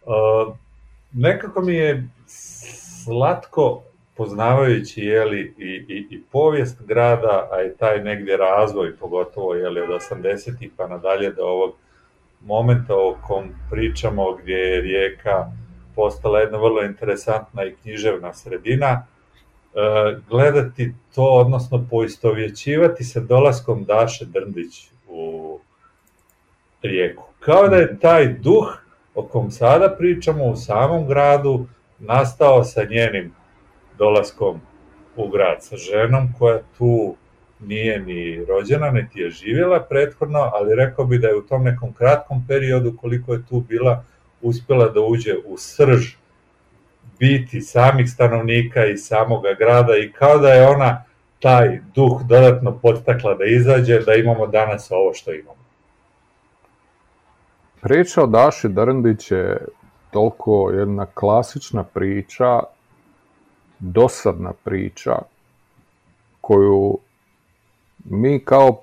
[0.06, 0.56] Uh,
[1.14, 2.10] nekako mi je
[3.04, 3.84] slatko
[4.18, 9.90] poznavajući jeli, i, i, i povijest grada, a i taj negdje razvoj, pogotovo jeli, od
[9.90, 11.74] 80-ih pa nadalje do ovog
[12.46, 15.52] momenta o kom pričamo gdje je rijeka
[15.96, 19.06] postala jedna vrlo interesantna i književna sredina, e,
[20.30, 25.60] gledati to, odnosno poistovjećivati se dolaskom Daše Drndić u
[26.82, 27.24] rijeku.
[27.40, 28.78] Kao da je taj duh
[29.16, 31.66] o kom sada pričamo u samom gradu
[32.08, 33.34] nastao sa njenim
[33.98, 34.62] dolaskom
[35.16, 37.16] u grad sa ženom koja tu
[37.60, 41.94] nije ni rođena, niti je živjela prethodno, ali rekao bi da je u tom nekom
[41.94, 44.04] kratkom periodu koliko je tu bila
[44.42, 46.16] uspjela da uđe u srž
[47.20, 51.04] biti samih stanovnika i samoga grada i kao da je ona
[51.40, 55.64] taj duh dodatno podstakla da izađe, da imamo danas ovo što imamo.
[57.82, 59.66] Priča o Daši Drndić je
[60.14, 62.60] toliko jedna klasična priča,
[63.80, 65.16] dosadna priča,
[66.42, 66.98] koju
[68.06, 68.82] mi kao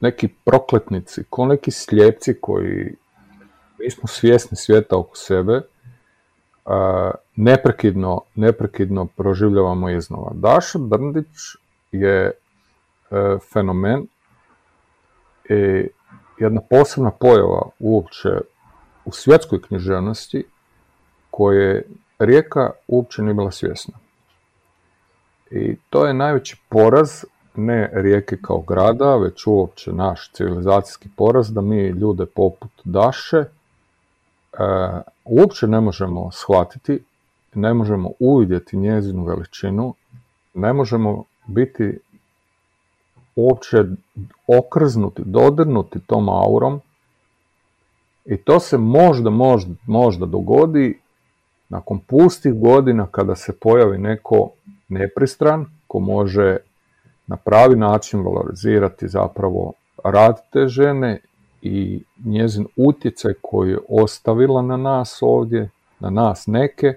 [0.00, 2.94] neki prokletnici, kao neki slijepci koji
[3.78, 5.60] nismo svjesni svijeta oko sebe,
[7.36, 10.30] neprekidno, neprekidno proživljavamo iznova.
[10.34, 11.26] Daša Drndić
[11.92, 12.32] je e,
[13.52, 14.06] fenomen
[15.48, 15.88] i
[16.38, 18.28] jedna posebna pojava uopće
[19.04, 20.44] u svjetskoj književnosti
[21.32, 21.82] koje
[22.18, 23.94] Rijeka uopće nije bila svjesna.
[25.50, 31.60] I to je najveći poraz ne Rijeke kao grada, već uopće naš civilizacijski poraz da
[31.60, 33.46] mi ljude poput Daše e,
[35.24, 37.04] uopće ne možemo shvatiti,
[37.54, 39.94] ne možemo uvidjeti njezinu veličinu,
[40.54, 41.98] ne možemo biti
[43.36, 43.84] uopće
[44.46, 46.80] okrznuti, dodirnuti tom aurom
[48.24, 51.01] i to se možda, možda, možda dogodi
[51.72, 54.50] nakon pustih godina kada se pojavi neko
[54.88, 56.56] nepristran ko može
[57.26, 59.72] na pravi način valorizirati zapravo
[60.04, 61.20] rad te žene
[61.62, 65.70] i njezin utjecaj koji je ostavila na nas ovdje,
[66.00, 66.94] na nas neke,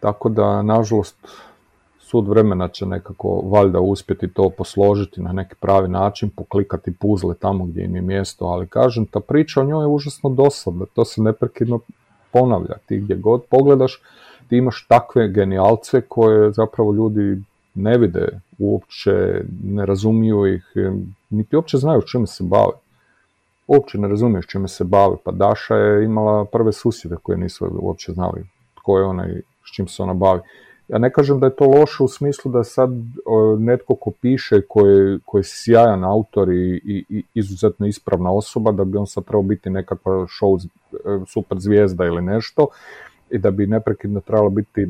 [0.00, 1.16] tako da nažalost
[1.98, 7.64] sud vremena će nekako valjda uspjeti to posložiti na neki pravi način, poklikati puzle tamo
[7.64, 11.22] gdje im je mjesto, ali kažem, ta priča o njoj je užasno dosadna, to se
[11.22, 11.80] neprekidno
[12.32, 14.02] ponavlja, ti gdje god pogledaš,
[14.48, 17.42] ti imaš takve genijalce koje zapravo ljudi
[17.74, 18.28] ne vide
[18.58, 20.64] uopće, ne razumiju ih,
[21.30, 22.72] niti uopće znaju čime se bave.
[23.66, 28.12] Uopće ne razumiješ čime se bave, pa Daša je imala prve susjede koje nisu uopće
[28.12, 28.44] znali
[28.74, 30.40] tko je ona i s čim se ona bavi.
[30.92, 32.90] Ja ne kažem da je to loše u smislu da sad
[33.58, 38.98] netko ko piše, koji, koji je sjajan autor i, i, izuzetno ispravna osoba, da bi
[38.98, 42.66] on sad trebao biti nekakva show e, super zvijezda ili nešto
[43.30, 44.88] i da bi neprekidno trebalo biti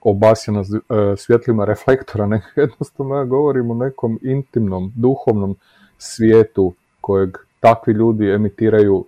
[0.00, 5.56] obasjena e, svjetlima reflektora, nego jednostavno ja govorim o nekom intimnom, duhovnom
[5.98, 9.04] svijetu kojeg takvi ljudi emitiraju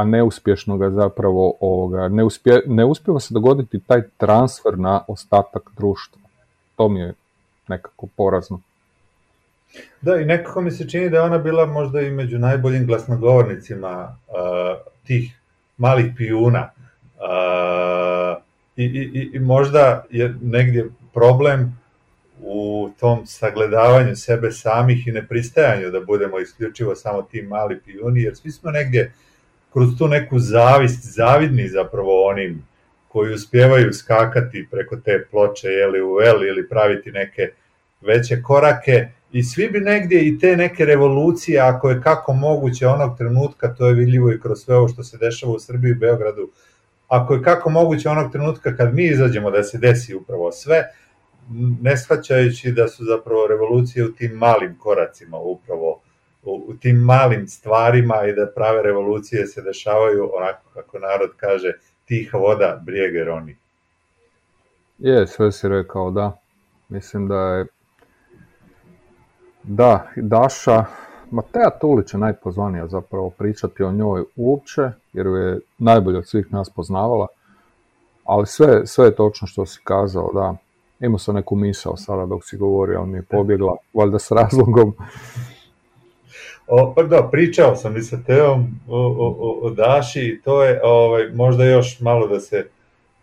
[0.00, 5.62] a neuspješno ga zapravo ovoga, ne, uspje, ne uspjeva se dogoditi taj transfer na ostatak
[5.76, 6.20] društva.
[6.76, 7.14] To mi je
[7.68, 8.60] nekako porazno.
[10.00, 14.16] Da, i nekako mi se čini da je ona bila možda i među najboljim glasnogovornicima
[14.28, 15.40] uh, tih
[15.76, 16.70] malih pijuna.
[17.16, 18.42] Uh,
[18.76, 21.78] i, i, I možda je negdje problem
[22.42, 28.36] u tom sagledavanju sebe samih i nepristajanju da budemo isključivo samo ti mali pijuni, jer
[28.36, 29.12] svi smo negdje
[29.72, 32.62] kroz tu neku zavist, zavidni zapravo onim
[33.08, 37.50] koji uspjevaju skakati preko te ploče jeli, u L ili praviti neke
[38.00, 39.08] veće korake.
[39.32, 43.86] I svi bi negdje i te neke revolucije, ako je kako moguće onog trenutka, to
[43.86, 46.50] je vidljivo i kroz sve ovo što se dešava u Srbiji i Beogradu,
[47.08, 50.84] ako je kako moguće onog trenutka kad mi izađemo da se desi upravo sve,
[51.80, 55.99] ne shvaćajući da su zapravo revolucije u tim malim koracima upravo
[56.42, 61.72] u, tim malim stvarima i da prave revolucije se dešavaju onako kako narod kaže
[62.04, 63.56] tiha voda, brijege roni.
[64.98, 66.40] Je, sve si rekao, da.
[66.88, 67.66] Mislim da je
[69.62, 70.84] da, Daša,
[71.30, 76.70] Mateja Tulić je najpozvanija zapravo pričati o njoj uopće, jer je najbolje od svih nas
[76.70, 77.26] poznavala,
[78.24, 80.56] ali sve, sve je točno što si kazao, da.
[81.00, 84.94] Imao sam neku misao sada dok si govorio, ali mi je pobjegla, valjda s razlogom.
[86.72, 90.80] O, pa da, pričao sam i sa Teom o, o, o Daši i to je
[90.84, 92.66] ovaj, možda još malo da se,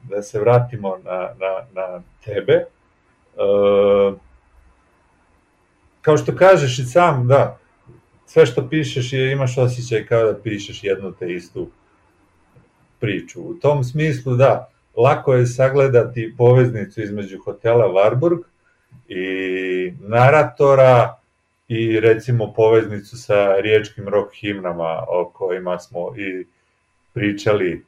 [0.03, 2.53] da se vratimo na, na, na tebe.
[2.53, 2.65] E,
[6.01, 7.57] kao što kažeš i sam, da,
[8.25, 11.67] sve što pišeš je, imaš osjećaj kao da pišeš jednu te istu
[12.99, 13.41] priču.
[13.41, 18.39] U tom smislu, da, lako je sagledati poveznicu između hotela Warburg
[19.07, 21.17] i naratora,
[21.67, 26.45] i recimo poveznicu sa riječkim rock himnama o kojima smo i
[27.13, 27.85] pričali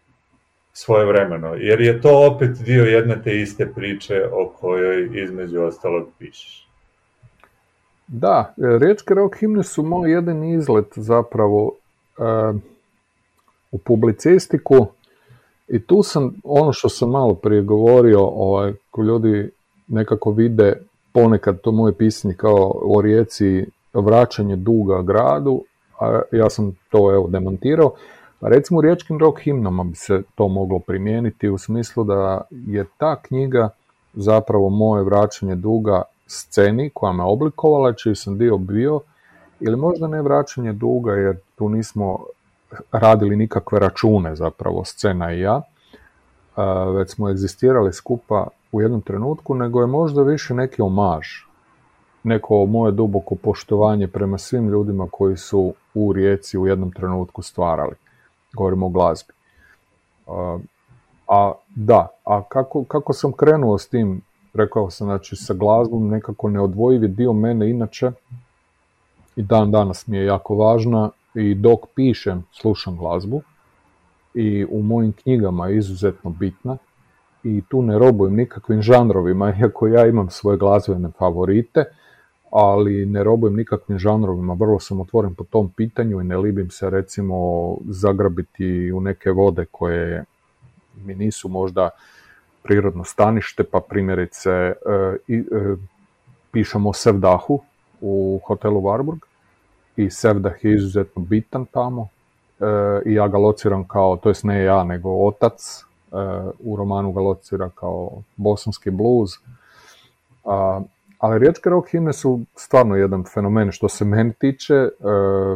[0.74, 6.08] svoje vremeno, jer je to opet dio jedne te iste priče o kojoj između ostalog
[6.20, 6.68] pišeš.
[8.08, 11.72] Da, riječke rock himne su moj jedan izlet zapravo
[13.72, 14.88] u publicistiku
[15.68, 19.50] i tu sam, ono što sam malo prije govorio, ovaj, ko ljudi
[19.88, 20.82] nekako vide
[21.14, 25.64] ponekad to moje pisanje kao o rijeci vraćanje duga gradu,
[26.00, 27.92] a ja sam to evo demantirao.
[28.40, 32.86] Pa recimo u riječkim rock himnama bi se to moglo primijeniti u smislu da je
[32.98, 33.70] ta knjiga
[34.14, 39.00] zapravo moje vraćanje duga sceni koja me oblikovala, čiji sam dio bio,
[39.60, 42.20] ili možda ne vraćanje duga jer tu nismo
[42.92, 45.62] radili nikakve račune zapravo scena i ja,
[46.96, 51.28] već smo egzistirali skupa u jednom trenutku, nego je možda više neki omaž,
[52.24, 57.96] neko moje duboko poštovanje prema svim ljudima koji su u Rijeci u jednom trenutku stvarali.
[58.54, 59.34] Govorimo o glazbi.
[61.28, 64.22] A, da, a kako, kako sam krenuo s tim,
[64.54, 68.12] rekao sam, znači sa glazbom nekako neodvojivi dio mene inače
[69.36, 73.42] i dan danas mi je jako važna i dok pišem slušam glazbu
[74.34, 76.78] i u mojim knjigama je izuzetno bitna
[77.44, 81.86] i tu ne robujem nikakvim žanrovima, iako ja imam svoje glazbene favorite,
[82.52, 86.90] ali ne robujem nikakvim žanrovima, vrlo sam otvoren po tom pitanju i ne libim se
[86.90, 90.26] recimo zagrabiti u neke vode koje
[91.06, 91.90] mi nisu možda
[92.64, 94.74] prirodno stanište, pa primjerice e,
[95.28, 95.76] e,
[96.52, 97.60] pišemo o Sevdahu
[98.02, 99.20] u hotelu Warburg
[99.96, 102.08] i Sevdah je izuzetno bitan tamo
[102.60, 102.66] e,
[103.06, 105.84] i ja ga lociram kao, to jest ne ja, nego otac,
[106.60, 109.32] u romanu ga locira kao bosanski blues,
[111.20, 114.90] ali riječke rock himne su stvarno jedan fenomen što se meni tiče.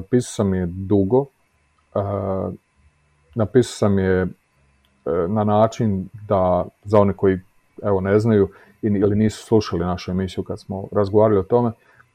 [0.09, 1.25] Pisao sam je dugo.
[3.35, 4.27] Napisao sam je
[5.27, 7.39] na način da, za one koji
[7.83, 8.49] evo ne znaju
[8.81, 11.71] ili nisu slušali našu emisiju kad smo razgovarali o tome,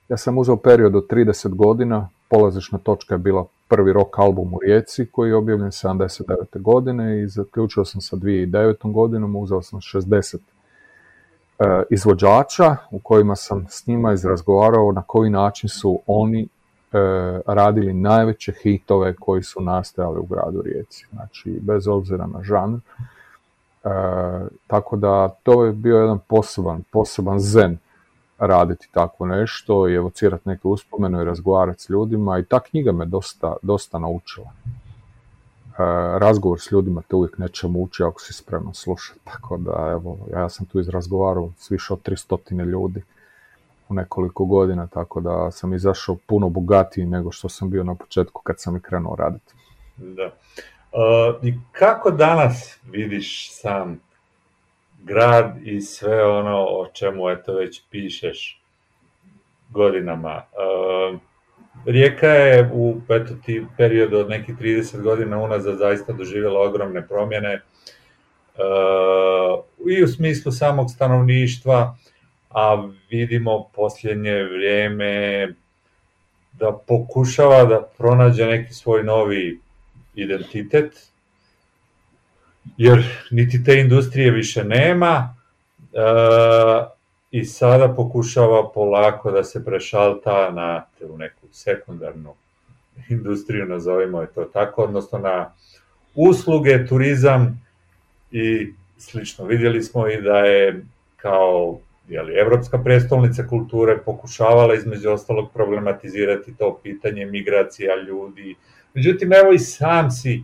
[0.08, 4.58] ja sam uzeo period od 30 godina, polazišna točka je bila prvi rock album u
[4.62, 6.60] Rijeci koji je objavljen 79.
[6.60, 8.92] godine i zaključio sam sa 2009.
[8.92, 10.36] godinom, uzeo sam 60
[11.58, 16.48] e, izvođača u kojima sam s njima izrazgovarao na koji način su oni e,
[17.46, 21.06] radili najveće hitove koji su nastajali u gradu Rijeci.
[21.12, 22.78] Znači, bez obzira na žanr.
[22.78, 23.90] E,
[24.66, 27.78] tako da to je bio jedan poseban, poseban zen
[28.38, 33.04] raditi tako nešto i evocirati neke uspomene i razgovarati s ljudima i ta knjiga me
[33.04, 34.46] dosta, dosta naučila.
[34.46, 35.82] E,
[36.18, 40.48] razgovor s ljudima te uvijek nečemu uči ako si spreman slušati, tako da evo, ja
[40.48, 43.02] sam tu izrazgovarao s više od 300 ljudi
[43.88, 48.42] u nekoliko godina, tako da sam izašao puno bogatiji nego što sam bio na početku
[48.42, 49.54] kad sam i krenuo raditi.
[49.96, 50.22] Da.
[50.22, 50.30] E,
[51.42, 54.00] I kako danas vidiš sam
[55.04, 58.62] grad i sve ono o čemu eto već pišeš
[59.70, 60.42] godinama.
[60.52, 61.20] Uh,
[61.86, 67.54] Rijeka je u eto, ti periodu od nekih 30 godina unazad zaista doživjela ogromne promjene
[67.54, 67.60] uh,
[69.90, 71.96] i u smislu samog stanovništva,
[72.50, 75.48] a vidimo posljednje vrijeme
[76.52, 79.60] da pokušava da pronađe neki svoj novi
[80.14, 81.12] identitet,
[82.76, 85.34] jer niti te industrije više nema
[85.92, 85.98] e,
[87.30, 92.34] i sada pokušava polako da se prešalta na u neku sekundarnu
[93.08, 95.54] industriju, nazovimo je to tako, odnosno na
[96.14, 97.64] usluge, turizam
[98.30, 99.44] i slično.
[99.44, 100.84] Vidjeli smo i da je
[101.16, 101.78] kao
[102.08, 108.54] jeli, Evropska prestolnica kulture pokušavala između ostalog problematizirati to pitanje migracija ljudi.
[108.94, 110.42] Međutim, evo i sam si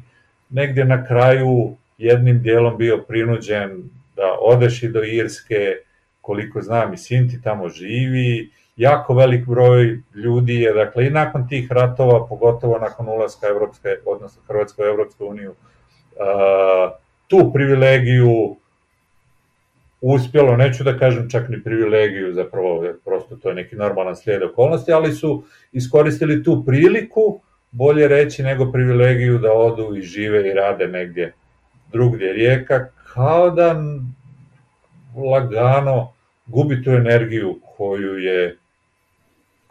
[0.51, 5.77] negdje na kraju jednim dijelom bio prinuđen da odeš i do Irske,
[6.21, 11.49] koliko znam i sin ti tamo živi, jako velik broj ljudi je, dakle i nakon
[11.49, 15.55] tih ratova, pogotovo nakon ulaska Evropske, odnosno Hrvatske u Evropsku uniju,
[17.29, 18.57] tu privilegiju
[20.01, 24.93] uspjelo, neću da kažem čak ni privilegiju, zapravo prosto to je neki normalan slijed okolnosti,
[24.93, 27.41] ali su iskoristili tu priliku,
[27.71, 31.33] bolje reći nego privilegiju da odu i žive i rade negdje
[31.95, 33.83] drugdje rijeka, kao da
[35.31, 36.13] lagano
[36.47, 38.59] gubi tu energiju koju je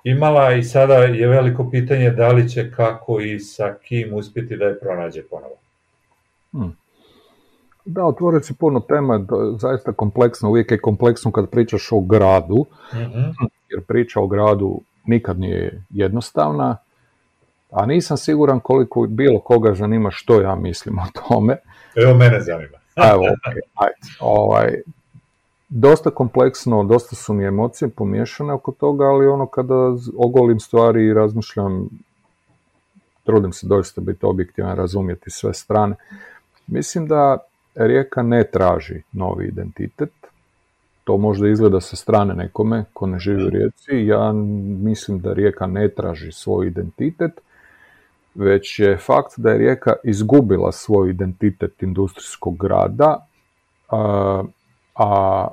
[0.04, 4.66] imala i sada je veliko pitanje da li će kako i sa kim uspjeti da
[4.66, 5.56] je pronađe ponovo.
[6.52, 6.76] Hmm.
[7.86, 9.26] Da, otvorit si puno tema,
[9.58, 15.40] zaista kompleksno, uvijek je kompleksno kad pričaš o gradu, mm jer priča o gradu nikad
[15.40, 16.78] nije jednostavna,
[17.72, 21.58] a nisam siguran koliko bilo koga zanima što ja mislim o tome.
[21.96, 22.78] Evo mene zanima.
[23.12, 24.16] Evo, okay, ajde.
[24.20, 24.82] Ovaj,
[25.70, 31.14] dosta kompleksno, dosta su mi emocije pomiješane oko toga, ali ono kada ogolim stvari i
[31.14, 31.90] razmišljam,
[33.24, 35.96] trudim se doista biti objektivan, razumjeti sve strane.
[36.68, 37.38] Mislim da
[37.76, 40.12] Rijeka ne traži novi identitet,
[41.04, 43.92] to možda izgleda sa strane nekome ko ne živi u Rijeci.
[43.92, 44.32] Ja
[44.84, 47.32] mislim da Rijeka ne traži svoj identitet,
[48.36, 53.28] već je fakt da je Rijeka izgubila svoj identitet industrijskog grada,
[53.90, 54.44] a,
[54.96, 55.48] a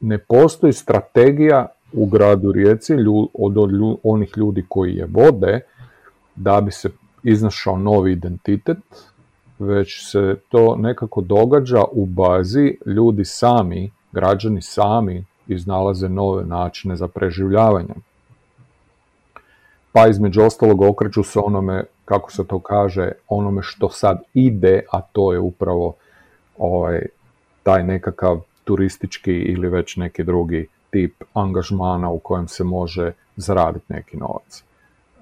[0.00, 5.60] ne postoji strategija u gradu Rijeci lju- od lju- onih ljudi koji je vode
[6.34, 6.90] da bi se
[7.22, 8.78] iznašao novi identitet,
[9.58, 17.08] već se to nekako događa u bazi, ljudi sami, građani sami iznalaze nove načine za
[17.08, 17.94] preživljavanje.
[19.96, 25.00] Pa između ostalog okreću se onome, kako se to kaže, onome što sad ide, a
[25.00, 25.94] to je upravo
[26.58, 27.06] ovaj,
[27.62, 34.16] taj nekakav turistički ili već neki drugi tip angažmana u kojem se može zaraditi neki
[34.16, 34.64] novac.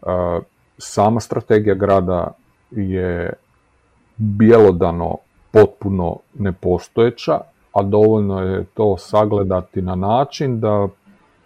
[0.03, 0.41] E,
[0.79, 2.33] sama strategija grada
[2.71, 3.33] je
[4.17, 5.17] bjelodano
[5.53, 7.41] potpuno nepostojeća,
[7.73, 10.89] a dovoljno je to sagledati na način da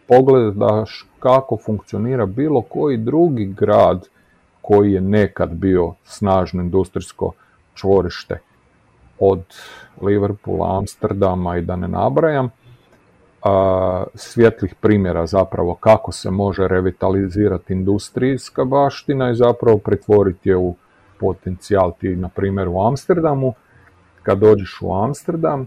[0.07, 4.09] pogledaš kako funkcionira bilo koji drugi grad
[4.63, 7.33] koji je nekad bio snažno industrijsko
[7.75, 8.39] čvorište.
[9.19, 9.43] Od
[10.03, 12.51] Liverpoola, Amsterdama i da ne nabrajam,
[14.15, 20.75] svjetlih primjera zapravo kako se može revitalizirati industrijska baština i zapravo pretvoriti je u
[21.21, 23.55] potencijal ti, na primjer u Amsterdamu,
[24.23, 25.67] kad dođeš u Amsterdam, e,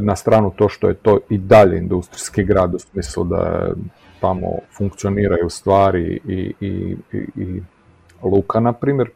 [0.00, 3.70] na stranu to što je to i dalje industrijski grad u smislu da
[4.20, 7.62] tamo funkcioniraju stvari i, i, i, i
[8.22, 9.10] luka, na primjer,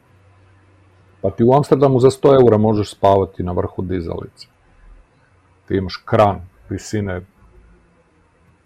[1.20, 4.47] pa ti u Amsterdamu za 100 eura možeš spavati na vrhu dizalice.
[5.69, 7.20] Ti imaš kran visine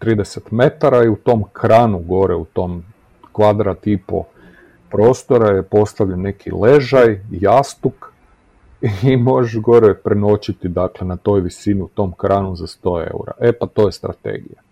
[0.01, 2.83] 30 metara i u tom kranu gore, u tom
[3.31, 4.23] kvadrat i po
[4.89, 8.13] prostora je postavljen neki ležaj, jastuk
[9.03, 13.33] i možeš gore prenoćiti dakle, na toj visini u tom kranu za 100 eura.
[13.39, 14.66] E pa to je strategija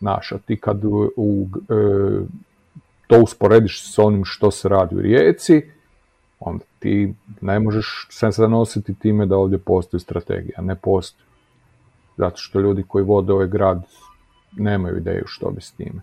[0.00, 0.38] naša.
[0.38, 2.20] Ti kad u, u, e,
[3.06, 5.62] to usporediš s onim što se radi u Rijeci,
[6.40, 10.60] onda ti ne možeš se zanositi time da ovdje postoji strategija.
[10.60, 11.28] Ne postoji.
[12.16, 13.82] Zato što ljudi koji vode ovaj grad
[14.56, 16.02] nemaju ideju što bi s time.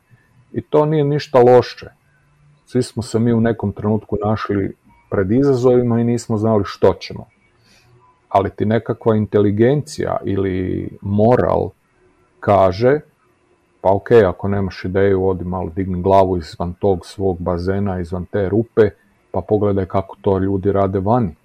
[0.54, 1.90] I to nije ništa loše.
[2.66, 4.74] Svi smo se mi u nekom trenutku našli
[5.10, 7.26] pred izazovima i nismo znali što ćemo.
[8.30, 11.70] Ali ti nekakva inteligencija ili moral
[12.40, 13.00] kaže
[13.86, 18.50] pa ok, ako nemaš ideju, odi malo digni glavu izvan tog svog bazena, izvan te
[18.50, 18.90] rupe,
[19.32, 21.36] pa pogledaj kako to ljudi rade vani.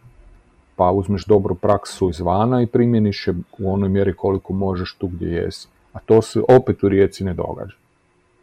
[0.76, 5.26] Pa uzmeš dobru praksu izvana i primjeniš je u onoj mjeri koliko možeš tu gdje
[5.26, 5.68] jesi.
[5.92, 7.76] A to se opet u Rijeci ne događa.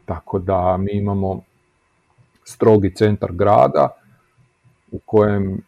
[0.05, 1.41] Tako da mi imamo
[2.43, 3.89] strogi centar grada
[4.91, 5.61] u kojem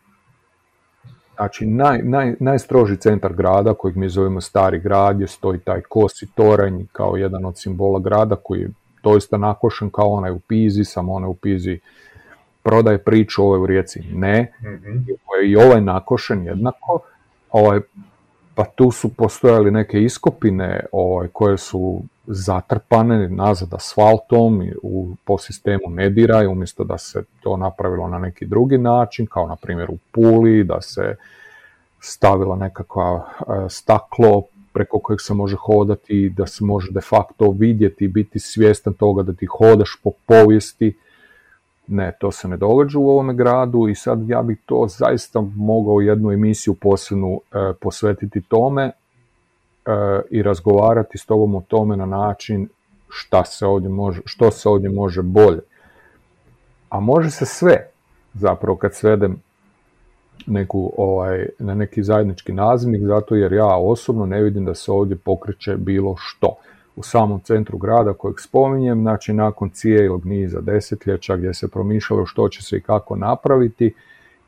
[1.39, 6.27] Znači, naj, naj, najstroži centar grada, kojeg mi zovemo Stari grad, gdje stoji taj kosi
[6.35, 8.69] toranj kao jedan od simbola grada koji je
[9.03, 11.79] doista nakošen kao onaj u Pizi, samo onaj u Pizi
[12.63, 14.53] prodaje priču, ovaj u Rijeci ne,
[15.41, 16.99] je i ovaj nakošen jednako,
[17.51, 17.79] ovaj,
[18.55, 22.01] pa tu su postojali neke iskopine ovaj, koje su
[22.31, 28.45] zatrpane nazad asfaltom u, po sistemu ne diraj, umjesto da se to napravilo na neki
[28.45, 31.15] drugi način, kao na primjer u Puli, da se
[31.99, 34.43] stavila nekakva e, staklo
[34.73, 39.23] preko kojeg se može hodati, da se može de facto vidjeti i biti svjestan toga
[39.23, 40.97] da ti hodaš po povijesti.
[41.87, 46.01] Ne, to se ne događa u ovome gradu i sad ja bih to zaista mogao
[46.01, 48.91] jednu emisiju posebnu e, posvetiti tome
[50.29, 52.69] i razgovarati s tobom o tome na način
[53.09, 55.61] šta se ovdje može, što se ovdje može bolje.
[56.89, 57.89] A može se sve,
[58.33, 59.41] zapravo kad svedem
[60.47, 65.17] neku, ovaj, na neki zajednički nazivnik, zato jer ja osobno ne vidim da se ovdje
[65.17, 66.55] pokreće bilo što.
[66.95, 72.49] U samom centru grada kojeg spominjem, znači nakon cijelog niza desetljeća gdje se promišljalo što
[72.49, 73.93] će se i kako napraviti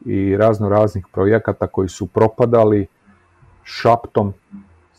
[0.06, 2.88] i razno raznih projekata koji su propadali
[3.64, 4.34] šaptom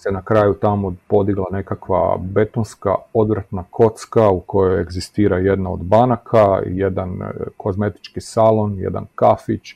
[0.03, 6.61] se na kraju tamo podigla nekakva betonska odvratna kocka u kojoj egzistira jedna od banaka,
[6.67, 9.75] jedan e, kozmetički salon, jedan kafić,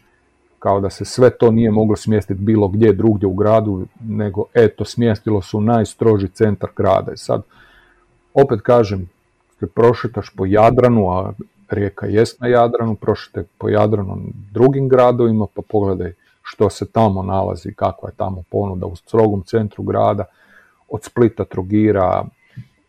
[0.58, 4.84] kao da se sve to nije moglo smjestiti bilo gdje drugdje u gradu, nego eto,
[4.84, 7.12] smjestilo su najstroži centar grada.
[7.12, 7.42] I sad,
[8.34, 9.08] opet kažem,
[9.60, 11.32] kad prošetaš po Jadranu, a
[11.68, 14.18] rijeka jest na Jadranu, prošete po Jadranu
[14.52, 16.12] drugim gradovima, pa pogledaj
[16.48, 20.24] što se tamo nalazi, kakva je tamo ponuda u strogom centru grada,
[20.88, 22.24] od Splita, Trogira,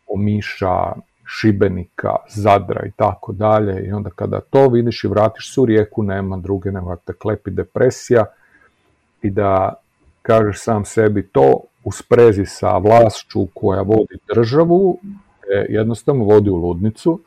[0.08, 0.94] Omiša,
[1.26, 3.88] Šibenika, Zadra i tako dalje.
[3.88, 7.52] I onda kada to vidiš i vratiš se u rijeku, nema druge nego te klepi
[7.52, 8.26] depresija
[9.22, 9.74] i da
[10.22, 15.00] kažeš sam sebi to u sprezi sa vlašću koja vodi državu,
[15.42, 17.20] te jednostavno vodi u ludnicu.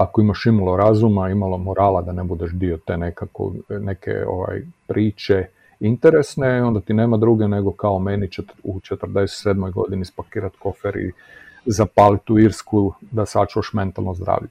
[0.00, 5.46] Ako imaš imalo razuma, imalo morala da ne budeš dio te nekako, neke ovaj, priče
[5.80, 9.70] interesne, onda ti nema druge nego kao meni čet- u 47.
[9.72, 11.12] godini spakirat kofer i
[11.66, 14.48] zapaliti u Irsku da sačuvaš mentalno zdravlje.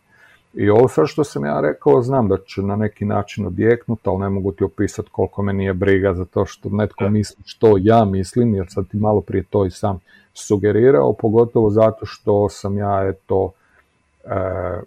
[0.54, 4.20] I ovo sve što sam ja rekao, znam da će na neki način odjeknut, ali
[4.20, 8.06] ne mogu ti opisati koliko me nije briga za to što netko misli što ja
[8.06, 10.00] mislim, jer sad ti malo prije to i sam
[10.34, 13.52] sugerirao, pogotovo zato što sam ja eto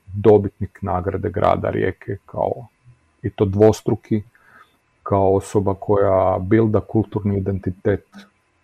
[0.06, 2.66] dobitnik nagrade grada Rijeke kao
[3.22, 4.22] i to dvostruki
[5.02, 8.04] kao osoba koja bilda kulturni identitet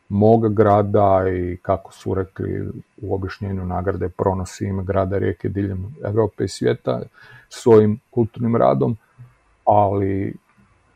[0.09, 2.69] moga grada i kako su rekli
[3.03, 7.03] u objašnjenju nagrade pronosi ime grada Rijeke diljem Europe i svijeta
[7.49, 8.97] svojim kulturnim radom,
[9.65, 10.35] ali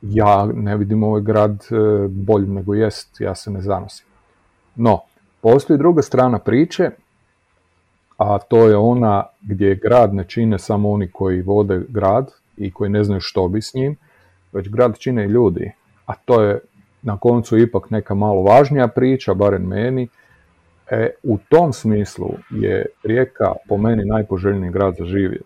[0.02, 4.06] ja ne vidim ovaj grad e, boljim nego jest, ja se ne zanosim.
[4.76, 5.00] No,
[5.40, 6.90] postoji druga strana priče,
[8.16, 12.90] a to je ona gdje grad ne čine samo oni koji vode grad i koji
[12.90, 13.97] ne znaju što bi s njim,
[14.52, 15.72] već grad čine i ljudi,
[16.06, 16.60] a to je
[17.02, 20.09] na koncu ipak neka malo važnija priča, barem meni.
[20.90, 25.44] E, u tom smislu je Rijeka po meni najpoželjniji grad za živjeti.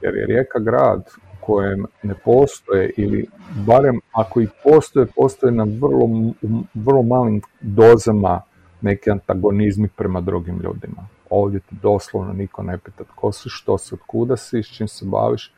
[0.00, 1.00] Jer je Rijeka grad
[1.32, 3.26] u kojem ne postoje ili
[3.66, 6.32] barem ako i postoje, postoje na vrlo,
[6.74, 8.40] vrlo malim dozama
[8.80, 11.08] neki antagonizmi prema drugim ljudima.
[11.34, 14.88] Ovdje te doslovno niko ne pita tko si, što si, od kuda si, s čim
[14.88, 15.52] se baviš.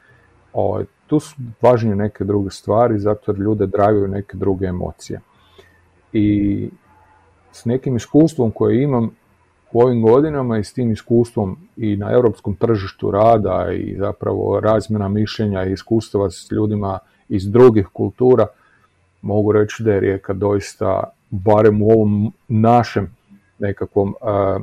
[0.52, 5.20] Ovaj, tu su važnije neke druge stvari, zato jer ljude dragaju neke druge emocije.
[6.12, 6.70] I
[7.52, 9.10] s nekim iskustvom koje imam
[9.72, 15.09] u ovim godinama i s tim iskustvom i na europskom tržištu rada i zapravo razmjena
[15.09, 16.98] mišljenja i iskustava s ljudima
[17.28, 18.46] iz drugih kultura,
[19.22, 23.16] mogu reći da je Rijeka doista, barem u ovom našem
[23.59, 24.59] nekakvom a,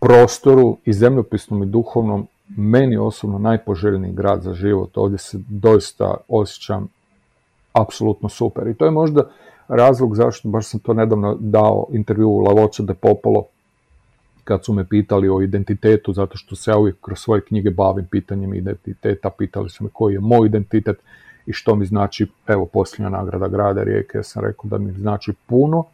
[0.00, 2.26] prostoru i zemljopisnom i duhovnom
[2.56, 4.98] meni osobno najpoželjniji grad za život.
[4.98, 6.88] Ovdje se doista osjećam
[7.72, 8.68] apsolutno super.
[8.68, 9.30] I to je možda
[9.68, 13.44] razlog zašto, baš sam to nedavno dao intervju u Lavoco de Popolo,
[14.44, 18.06] kad su me pitali o identitetu, zato što se ja uvijek kroz svoje knjige bavim
[18.10, 20.98] pitanjem identiteta, pitali su me koji je moj identitet
[21.46, 25.32] i što mi znači, evo, posljednja nagrada grada Rijeke, ja sam rekao da mi znači
[25.46, 25.84] puno,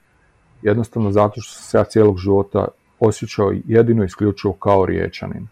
[0.63, 2.69] jednostavno zato što sam se ja cijelog života
[3.01, 5.47] osjećao jedino isključivo kao riječanin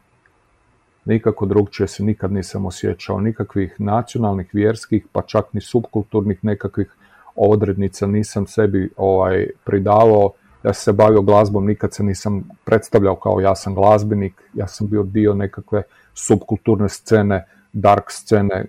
[1.04, 6.94] nikako drugčije se nikad nisam osjećao, nikakvih nacionalnih, vjerskih, pa čak ni subkulturnih nekakvih
[7.36, 10.32] odrednica nisam sebi ovaj, pridavao.
[10.62, 14.88] Ja sam se bavio glazbom, nikad se nisam predstavljao kao ja sam glazbenik, ja sam
[14.88, 15.82] bio dio nekakve
[16.14, 18.66] subkulturne scene, dark scene e,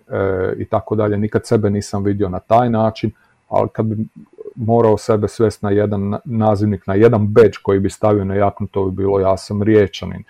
[0.57, 1.18] i tako dalje.
[1.18, 3.12] Nikad sebe nisam vidio na taj način,
[3.49, 4.06] ali kad bi
[4.56, 8.86] morao sebe svesti na jedan nazivnik, na jedan badge koji bi stavio na jaknu, to
[8.86, 10.23] bi bilo ja sam riječanin.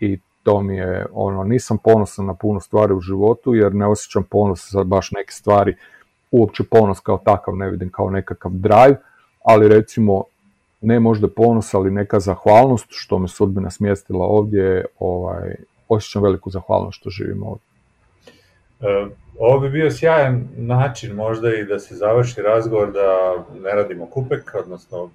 [0.00, 4.24] I to mi je, ono, nisam ponosan na puno stvari u životu jer ne osjećam
[4.30, 5.74] ponos za baš neke stvari,
[6.30, 8.96] uopće ponos kao takav ne vidim kao nekakav drive,
[9.44, 10.24] ali recimo
[10.80, 15.54] ne možda ponos, ali neka zahvalnost što me sudbina smjestila ovdje, ovaj,
[15.88, 17.66] osjećam veliku zahvalnost što živim ovdje.
[18.80, 19.08] E,
[19.38, 24.54] ovo bi bio sjajan način možda i da se završi razgovor da ne radimo kupek,
[24.54, 25.10] odnosno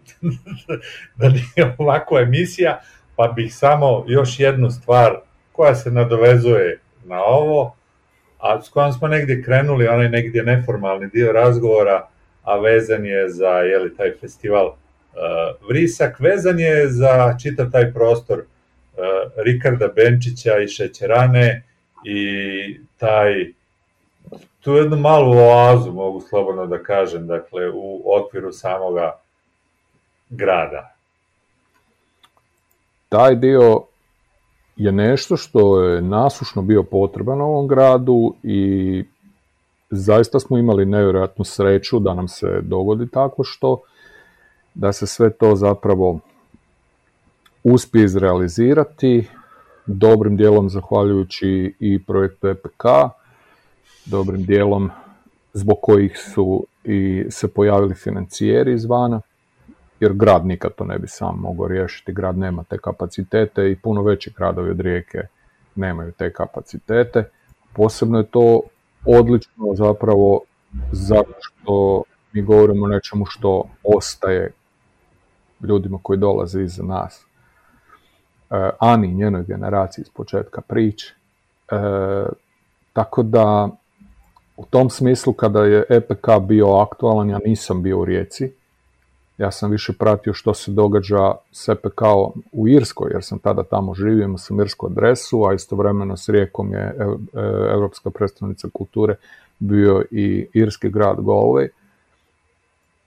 [1.20, 2.80] da nije ovakva emisija,
[3.16, 5.16] pa bih samo još jednu stvar
[5.52, 7.76] koja se nadovezuje na ovo,
[8.40, 12.08] a s kojom smo negdje krenuli, onaj negdje neformalni dio razgovora,
[12.44, 14.76] a vezan je za jeli, taj festival uh,
[15.70, 19.04] Vrisak, vezan je za čitav taj prostor uh,
[19.46, 21.64] Rikarda Benčića i Šećerane
[22.06, 23.54] i taj
[24.64, 29.20] tu jednu malu oazu, mogu slobodno da kažem, dakle, u okviru samoga
[30.30, 30.96] grada.
[33.10, 33.82] Taj dio
[34.76, 39.04] je nešto što je nasušno bio potreban ovom gradu i
[39.90, 43.82] zaista smo imali nevjerojatnu sreću da nam se dogodi tako što
[44.74, 46.20] da se sve to zapravo
[47.64, 49.28] uspije izrealizirati
[49.86, 52.86] dobrim dijelom zahvaljujući i projektu EPK,
[54.06, 54.90] dobrim dijelom
[55.54, 59.22] zbog kojih su i se pojavili financijeri izvana
[60.00, 64.04] jer grad nikad to ne bi sam mogao riješiti, grad nema te kapacitete i puno
[64.04, 65.20] veći gradovi od rijeke
[65.76, 67.30] nemaju te kapacitete.
[67.74, 68.62] Posebno je to
[69.06, 70.42] odlično zapravo
[70.92, 72.04] zato što
[72.34, 73.64] mi govorimo o nečemu što
[73.98, 74.52] ostaje
[75.62, 77.26] ljudima koji dolaze iza nas.
[78.50, 81.14] E, Ani i njenoj generaciji iz početka priče.
[81.72, 81.76] E,
[82.94, 83.70] tako da
[84.58, 88.52] u tom smislu kada je EPK bio aktualan, ja nisam bio u Rijeci,
[89.38, 93.94] Ja sam više pratio što se događa s EPK-om u Irskoj, jer sam tada tamo
[93.94, 99.16] živio, imao sam irsku adresu, a istovremeno s Rijekom je ev- e, Europska predstavnica kulture
[99.60, 101.68] bio i irski grad Galway.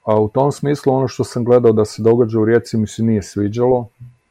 [0.05, 3.03] A u tom smislu ono što sam gledao da se događa u Rijeci mi se
[3.03, 3.87] nije sviđalo,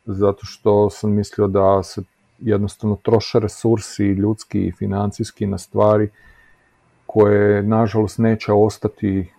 [0.06, 2.02] zato što sam mislio da se
[2.40, 6.10] jednostavno troše resursi ljudski i financijski na stvari
[7.06, 9.32] koje nažalost neće ostati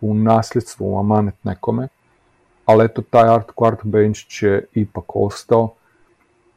[0.00, 1.88] u nasljedstvu, u amanet nekome,
[2.66, 5.74] ali eto taj Art Quart Bench je ipak ostao.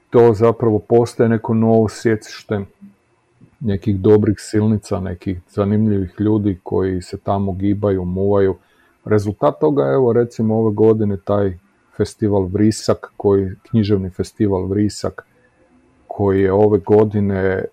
[0.10, 2.65] To zapravo postaje neko novo sjecište
[3.60, 8.56] nekih dobrih silnica, nekih zanimljivih ljudi koji se tamo gibaju, muvaju.
[9.06, 11.57] Rezultat toga je, evo recimo ove godine taj
[11.98, 15.26] festival Vrisak, koji, književni festival Vrisak,
[16.07, 17.65] koji je ove godine e,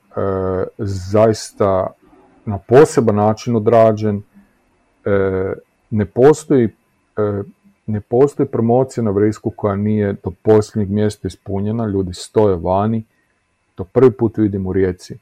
[0.79, 1.87] zaista
[2.45, 4.23] na poseban način odrađen.
[5.05, 5.53] E,
[5.91, 6.69] ne postoji
[7.17, 7.43] e,
[7.87, 13.05] ne postoji promocija na Vrisku koja nije do posljednjeg mjesta ispunjena, ljudi stoje vani,
[13.75, 15.19] to prvi put vidim u Rijeci,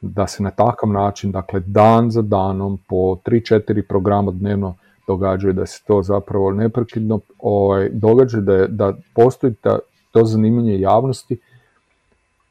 [0.00, 4.74] da se na takav način, dakle dan za danom, po 3-4 programa dnevno
[5.06, 9.78] događaju, da se to zapravo neprekidno ovaj, događa, da, da postoji ta,
[10.12, 11.38] to zanimanje javnosti,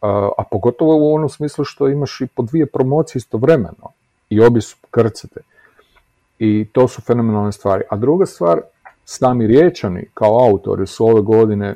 [0.01, 3.94] a, a pogotovo u onom smislu što imaš i po dvije promocije istovremeno
[4.29, 5.41] i obje su krcate.
[6.39, 7.83] I to su fenomenalne stvari.
[7.89, 8.61] A druga stvar,
[9.05, 11.75] sami riječani kao autori su ove godine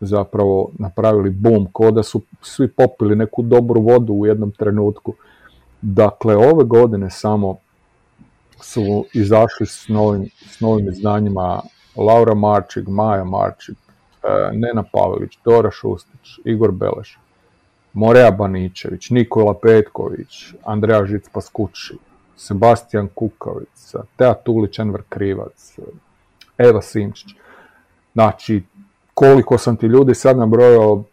[0.00, 5.14] zapravo napravili boom, ko da su svi popili neku dobru vodu u jednom trenutku.
[5.80, 7.56] Dakle, ove godine samo
[8.60, 11.60] su izašli s novim, s novim izdanjima
[11.96, 13.76] Laura Marčig, Maja Marčig,
[14.22, 17.18] e, Nena Pavelić, Dora Šustić, Igor Beleš,
[17.92, 21.94] Moreja Baničević, Nikola Petković, Andreja Žic-Paskući,
[22.36, 25.78] Sebastian Kukavica, Teja Tulić, Enver Krivac,
[26.58, 27.28] Eva Simčić.
[28.12, 28.62] Znači,
[29.14, 31.04] koliko sam ti ljudi sad nabrojao,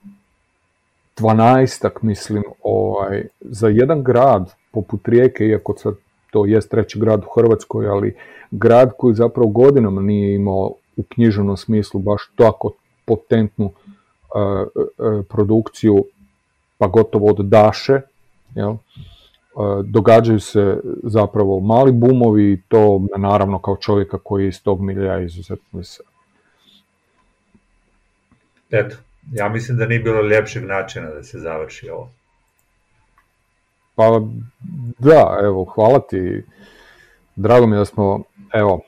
[1.18, 5.94] dvanaestak mislim, ovaj, za jedan grad poput Rijeke, iako sad
[6.32, 8.16] to jest treći grad u Hrvatskoj, ali
[8.52, 12.72] grad koji zapravo godinama nije imao u književnom smislu baš tako
[13.06, 16.04] potentnu uh, uh, produkciju,
[16.80, 18.02] pa gotovo od Daše,
[18.56, 18.70] jel?
[18.70, 24.82] Uh, događaju se zapravo mali bumovi i to naravno kao čovjeka koji je iz tog
[24.82, 26.10] milija izuzetno veseli.
[28.72, 28.96] Eto,
[29.32, 32.10] ja mislim da nije bilo ljepšeg načina da se završi ovo.
[33.96, 34.22] Pa
[35.00, 36.44] da, evo, hvala ti.
[37.36, 38.24] Drago mi da smo,
[38.54, 38.82] evo,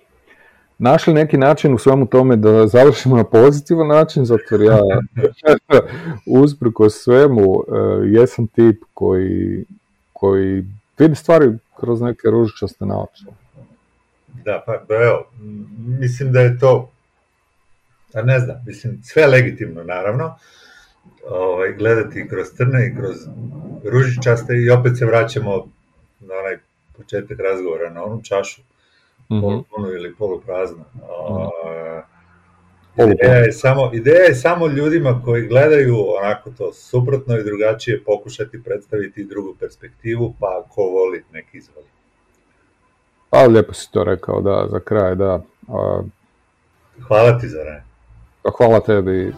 [0.82, 4.80] našli neki način u svemu tome da završimo na pozitivan način, zato jer ja
[6.44, 7.76] usprkos svemu e,
[8.08, 9.66] jesam tip koji,
[10.14, 10.66] koji
[11.00, 13.34] vidi stvari kroz neke ružičaste naočale.
[14.46, 15.26] Da, pa pa evo,
[16.00, 16.92] mislim da je to,
[18.14, 20.36] a ne znam, mislim, sve legitimno naravno,
[21.30, 23.16] ovaj, gledati kroz crne i kroz
[23.92, 25.52] ružičaste i opet se vraćamo
[26.20, 26.58] na onaj
[26.98, 28.62] početak razgovora, na onu čašu,
[29.32, 29.42] Mhm.
[29.42, 30.84] polupunu ili polupraznu.
[31.04, 32.02] A,
[32.98, 38.64] Ideja je, samo, ideja je samo ljudima koji gledaju onako to suprotno i drugačije pokušati
[38.64, 41.86] predstaviti drugu perspektivu, pa ko voli, nek izvoli.
[43.30, 45.42] Pa lijepo si to rekao, da, za kraj, da.
[45.68, 46.02] A,
[47.02, 47.82] Hvala ti, Zoran.
[48.44, 49.34] pa hvala tebi.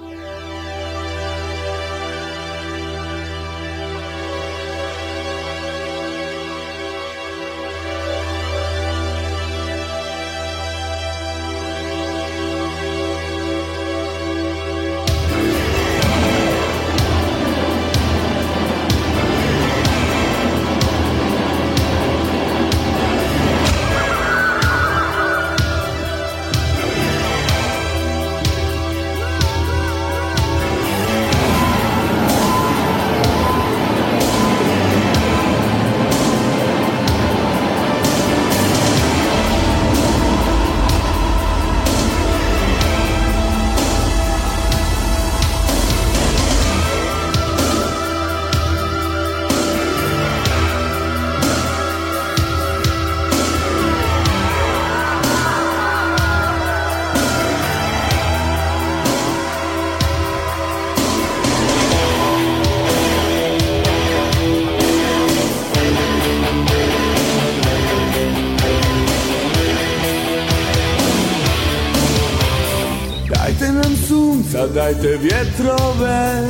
[74.83, 76.41] Sunca, dajte vjetrove.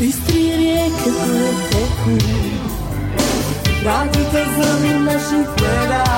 [0.00, 2.26] Istri rijeke koje teku
[3.82, 6.09] Vratite zemlju naših predaka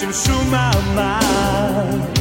[0.00, 2.17] to 满满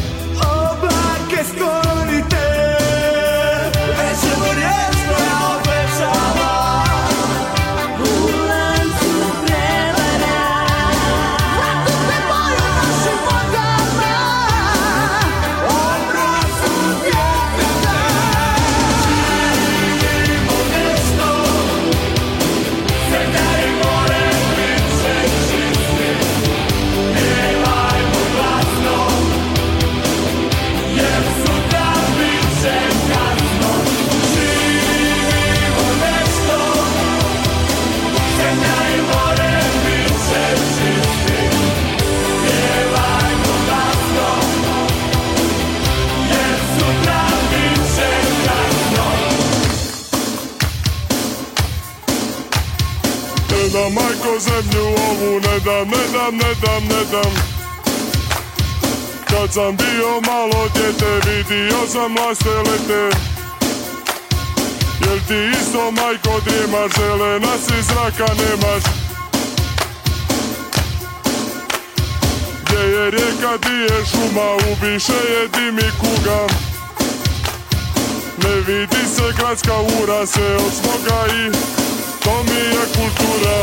[54.40, 57.34] zemlju ovu, ne dam, ne dam, ne dam, ne dam.
[59.30, 63.18] Kad sam bio malo djete, vidio sam laste lete
[65.06, 68.84] Jel ti isto majko drijemaš, zelena si zraka nemaš?
[72.64, 76.48] Gdje je rijeka, di je šuma, ubiše je dim i kuga.
[78.44, 81.77] Ne vidi se gradska ura, se od smoga i
[82.28, 83.56] to mi je kultura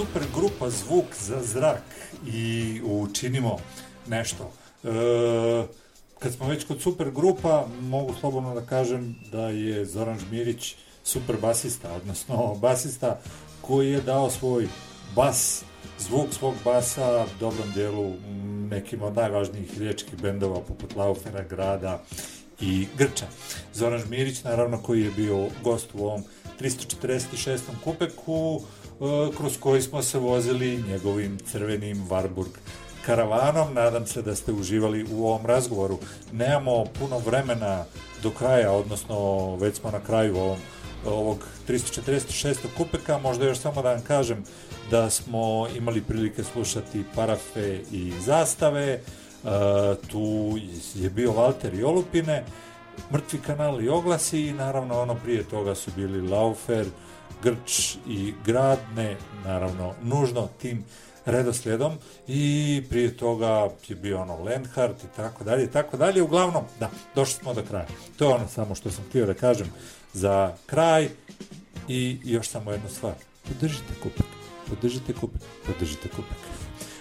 [0.00, 1.82] super grupa Zvuk za zrak
[2.26, 3.58] i učinimo
[4.08, 4.52] nešto.
[4.84, 4.88] E,
[6.18, 10.74] kad smo već kod super grupa, mogu slobodno da kažem da je Zoran Žmirić
[11.04, 13.20] super basista, odnosno basista
[13.60, 14.68] koji je dao svoj
[15.16, 15.64] bas,
[15.98, 18.12] zvuk svog basa dobrom dijelu
[18.70, 22.02] nekim od najvažnijih riječkih bendova poput Laufera, Grada
[22.60, 23.26] i Grča.
[23.74, 26.22] Zoran Žmirić, naravno, koji je bio gost u ovom
[26.60, 27.58] 346.
[27.84, 28.60] kupeku,
[29.36, 32.48] kroz koji smo se vozili njegovim crvenim Warburg
[33.06, 33.74] karavanom.
[33.74, 35.98] Nadam se da ste uživali u ovom razgovoru.
[36.32, 37.84] Nemamo puno vremena
[38.22, 40.58] do kraja, odnosno već smo na kraju ovom,
[41.06, 42.56] ovog 346.
[42.76, 43.18] kupeka.
[43.18, 44.44] Možda još samo da vam kažem
[44.90, 48.86] da smo imali prilike slušati parafe i zastave.
[48.92, 49.00] E,
[50.10, 50.54] tu
[50.94, 52.44] je bio Valter i Olupine,
[53.12, 56.86] Mrtvi kanal i oglasi i naravno ono prije toga su bili Laufer,
[57.42, 60.84] Grč i Grad, ne naravno nužno tim
[61.24, 61.92] redoslijedom
[62.28, 66.22] i prije toga je bio ono Lenhart i tako dalje i tako dalje.
[66.22, 67.86] Uglavnom, da, došli smo do kraja.
[68.16, 69.72] To je ono samo što sam htio da kažem
[70.12, 71.08] za kraj
[71.88, 73.14] i još samo jednu stvar.
[73.48, 74.26] Podržite kupek,
[74.68, 76.59] podržite kupek, podržite kupek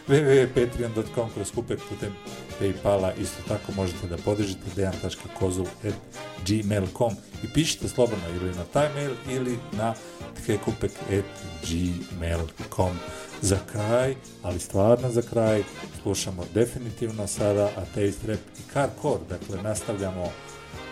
[0.10, 2.14] www.patreon.com kroz kupek putem
[2.60, 3.14] Paypala.
[3.14, 9.94] Isto tako možete da podržite dejan.kozul.gmail.com i pišite slobodno ili na taj mail ili na
[10.42, 13.00] tkekupek.gmail.com
[13.42, 15.64] za kraj, ali stvarno za kraj
[16.02, 20.32] slušamo definitivno sada Ateist Rap i Carcore, dakle nastavljamo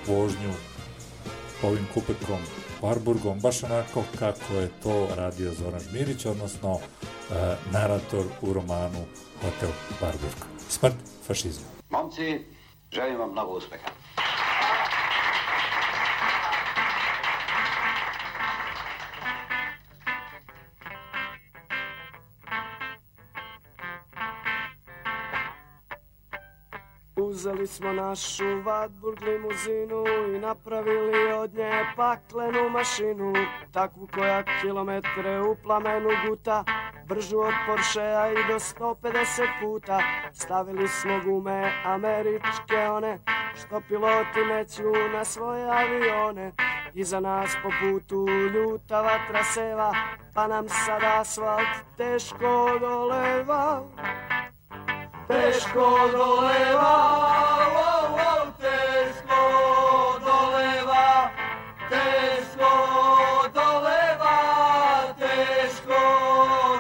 [0.08, 0.54] vožnju
[1.64, 2.40] ovim kupekom
[2.82, 9.06] Warburgom, baš onako kako je to radio Zoran Žmirić, odnosno e, narator u romanu
[9.42, 9.70] Hotel
[10.02, 10.46] Warburg.
[10.70, 10.96] Smrt
[11.28, 11.66] fašizmu.
[11.90, 12.40] Momci,
[12.92, 13.90] želim vam mnogo uspeha.
[27.18, 30.04] Uzeli smo našu Wartburg limuzinu
[30.36, 33.34] i napravili od nje paklenu mašinu
[33.72, 36.64] Takvu koja kilometre u plamenu guta
[37.08, 40.00] Bržu od Porschea i do 150 puta.
[40.34, 43.20] Stavili smo gume američke one
[43.56, 46.52] Što piloti meću na svoje avione.
[46.94, 49.94] Iza nas po putu ljuta vatra seva
[50.34, 53.84] Pa nam sad asfalt teško doleva
[55.28, 56.94] Teško doleva,
[58.60, 59.40] teško
[60.26, 61.30] doleva,
[61.90, 62.72] teško
[63.54, 64.38] doleva,
[65.20, 66.00] teško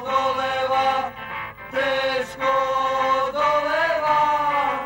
[0.05, 1.11] doleva,
[1.71, 2.53] teško
[3.33, 4.17] doleva.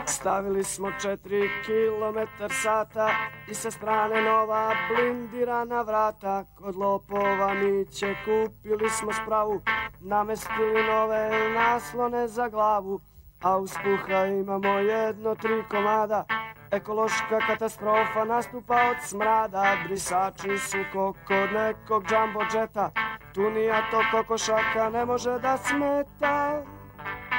[0.07, 3.09] Stavili smo četiri kilometar sata
[3.47, 6.43] i sa strane nova blindirana vrata.
[6.55, 9.61] Kod lopova mi će kupili smo spravu,
[9.99, 13.10] namestili nove naslone za glavu.
[13.41, 16.25] A uz puha imamo jedno, tri komada.
[16.71, 19.77] Ekološka katastrofa nastupa od smrada.
[19.83, 22.91] Brisači su ko kod nekog jumbo džeta
[23.33, 26.61] Tunija to kokošaka ne može da smeta.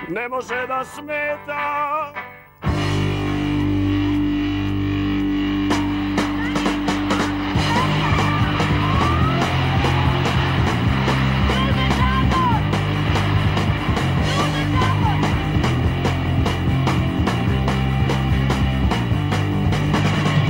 [0.08, 2.12] Ne može da smeta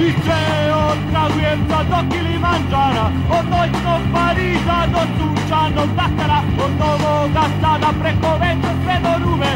[0.03, 0.43] Sve
[0.75, 3.07] od Kragujevca do Kilimanđara
[3.37, 9.53] Od noćnog Pariza do sunčanog Dakara Od Novoga Sada preko vetra sve do Rume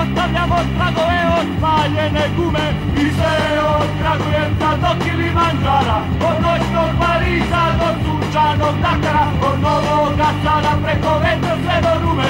[0.00, 2.66] Ostavljamo tragove od spaljene gume
[3.02, 3.34] I sve
[3.76, 5.98] od Kragujevca do Kilimanđara
[6.28, 12.28] Od noćnog Pariza do sunčanog Dakara Od Novoga Sada preko vetra sve do Rume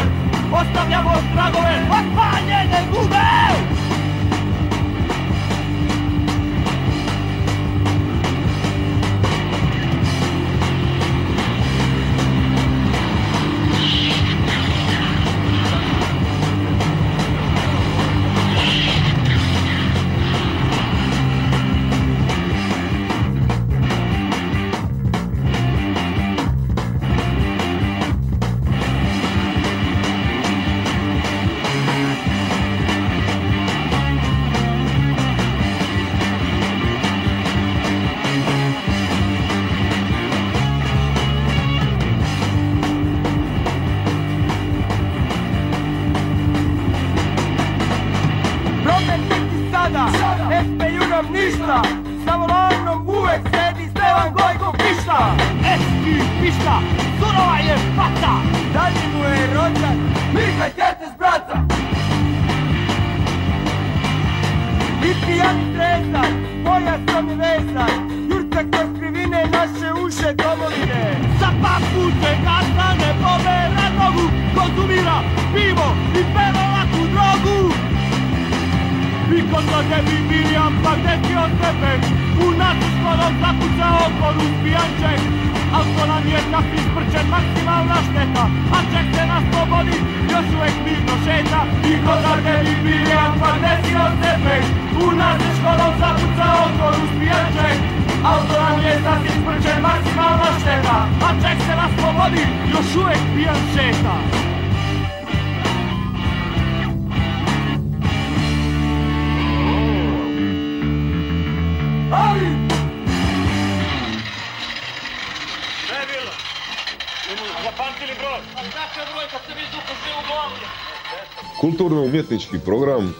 [0.61, 3.82] Ostavljamo tragove od spaljene gume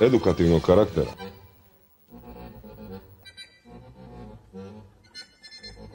[0.03, 1.11] edukativnog karaktera.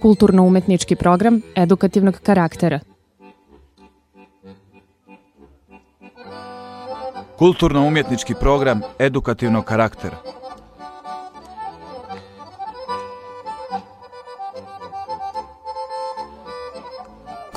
[0.01, 2.79] Kulturno-umetnički program edukativnog karaktera.
[7.37, 10.17] Kulturno-umjetnički program edukativnog karaktera.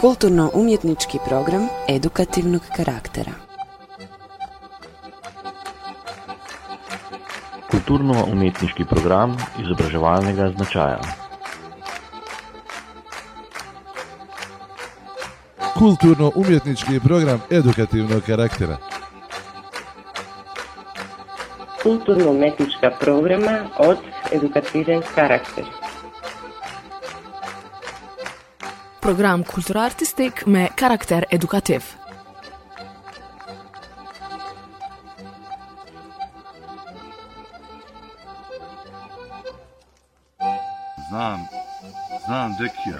[0.01, 3.50] Kulturno-umjetnički program edukativnog karaktera.
[7.71, 11.01] Kulturno-umetniški program izobraževalnega značaja.
[15.79, 18.77] Kulturno-umjetnički program edukativnog karaktera.
[21.83, 23.99] Kulturno-umetnička programa od
[24.33, 25.65] edukativen karakter.
[29.01, 32.00] Program kulturartistik me karakter edukativ.
[42.59, 42.99] Dekija.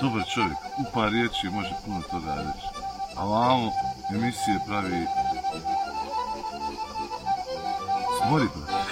[0.00, 2.66] Dobar čovjek, u par riječi može puno toga reći.
[3.16, 3.72] A ovamo
[4.14, 5.06] emisije pravi...
[8.18, 8.82] Smori, brate.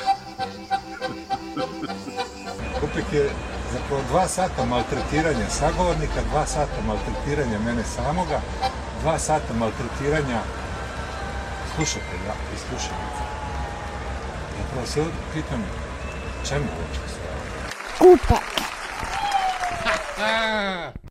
[2.80, 3.30] Kupek je
[3.72, 8.40] zapravo dva sata maltretiranja sagovornika, dva sata maltretiranja mene samoga,
[9.02, 10.40] dva sata maltretiranja
[11.74, 13.24] slušatelja i slušalica.
[14.58, 15.04] Zapravo se
[15.34, 15.64] pitam
[16.48, 17.09] čemu uopće
[18.00, 18.16] sve ovo?
[18.16, 18.40] Kupa.
[20.18, 21.09] Ah!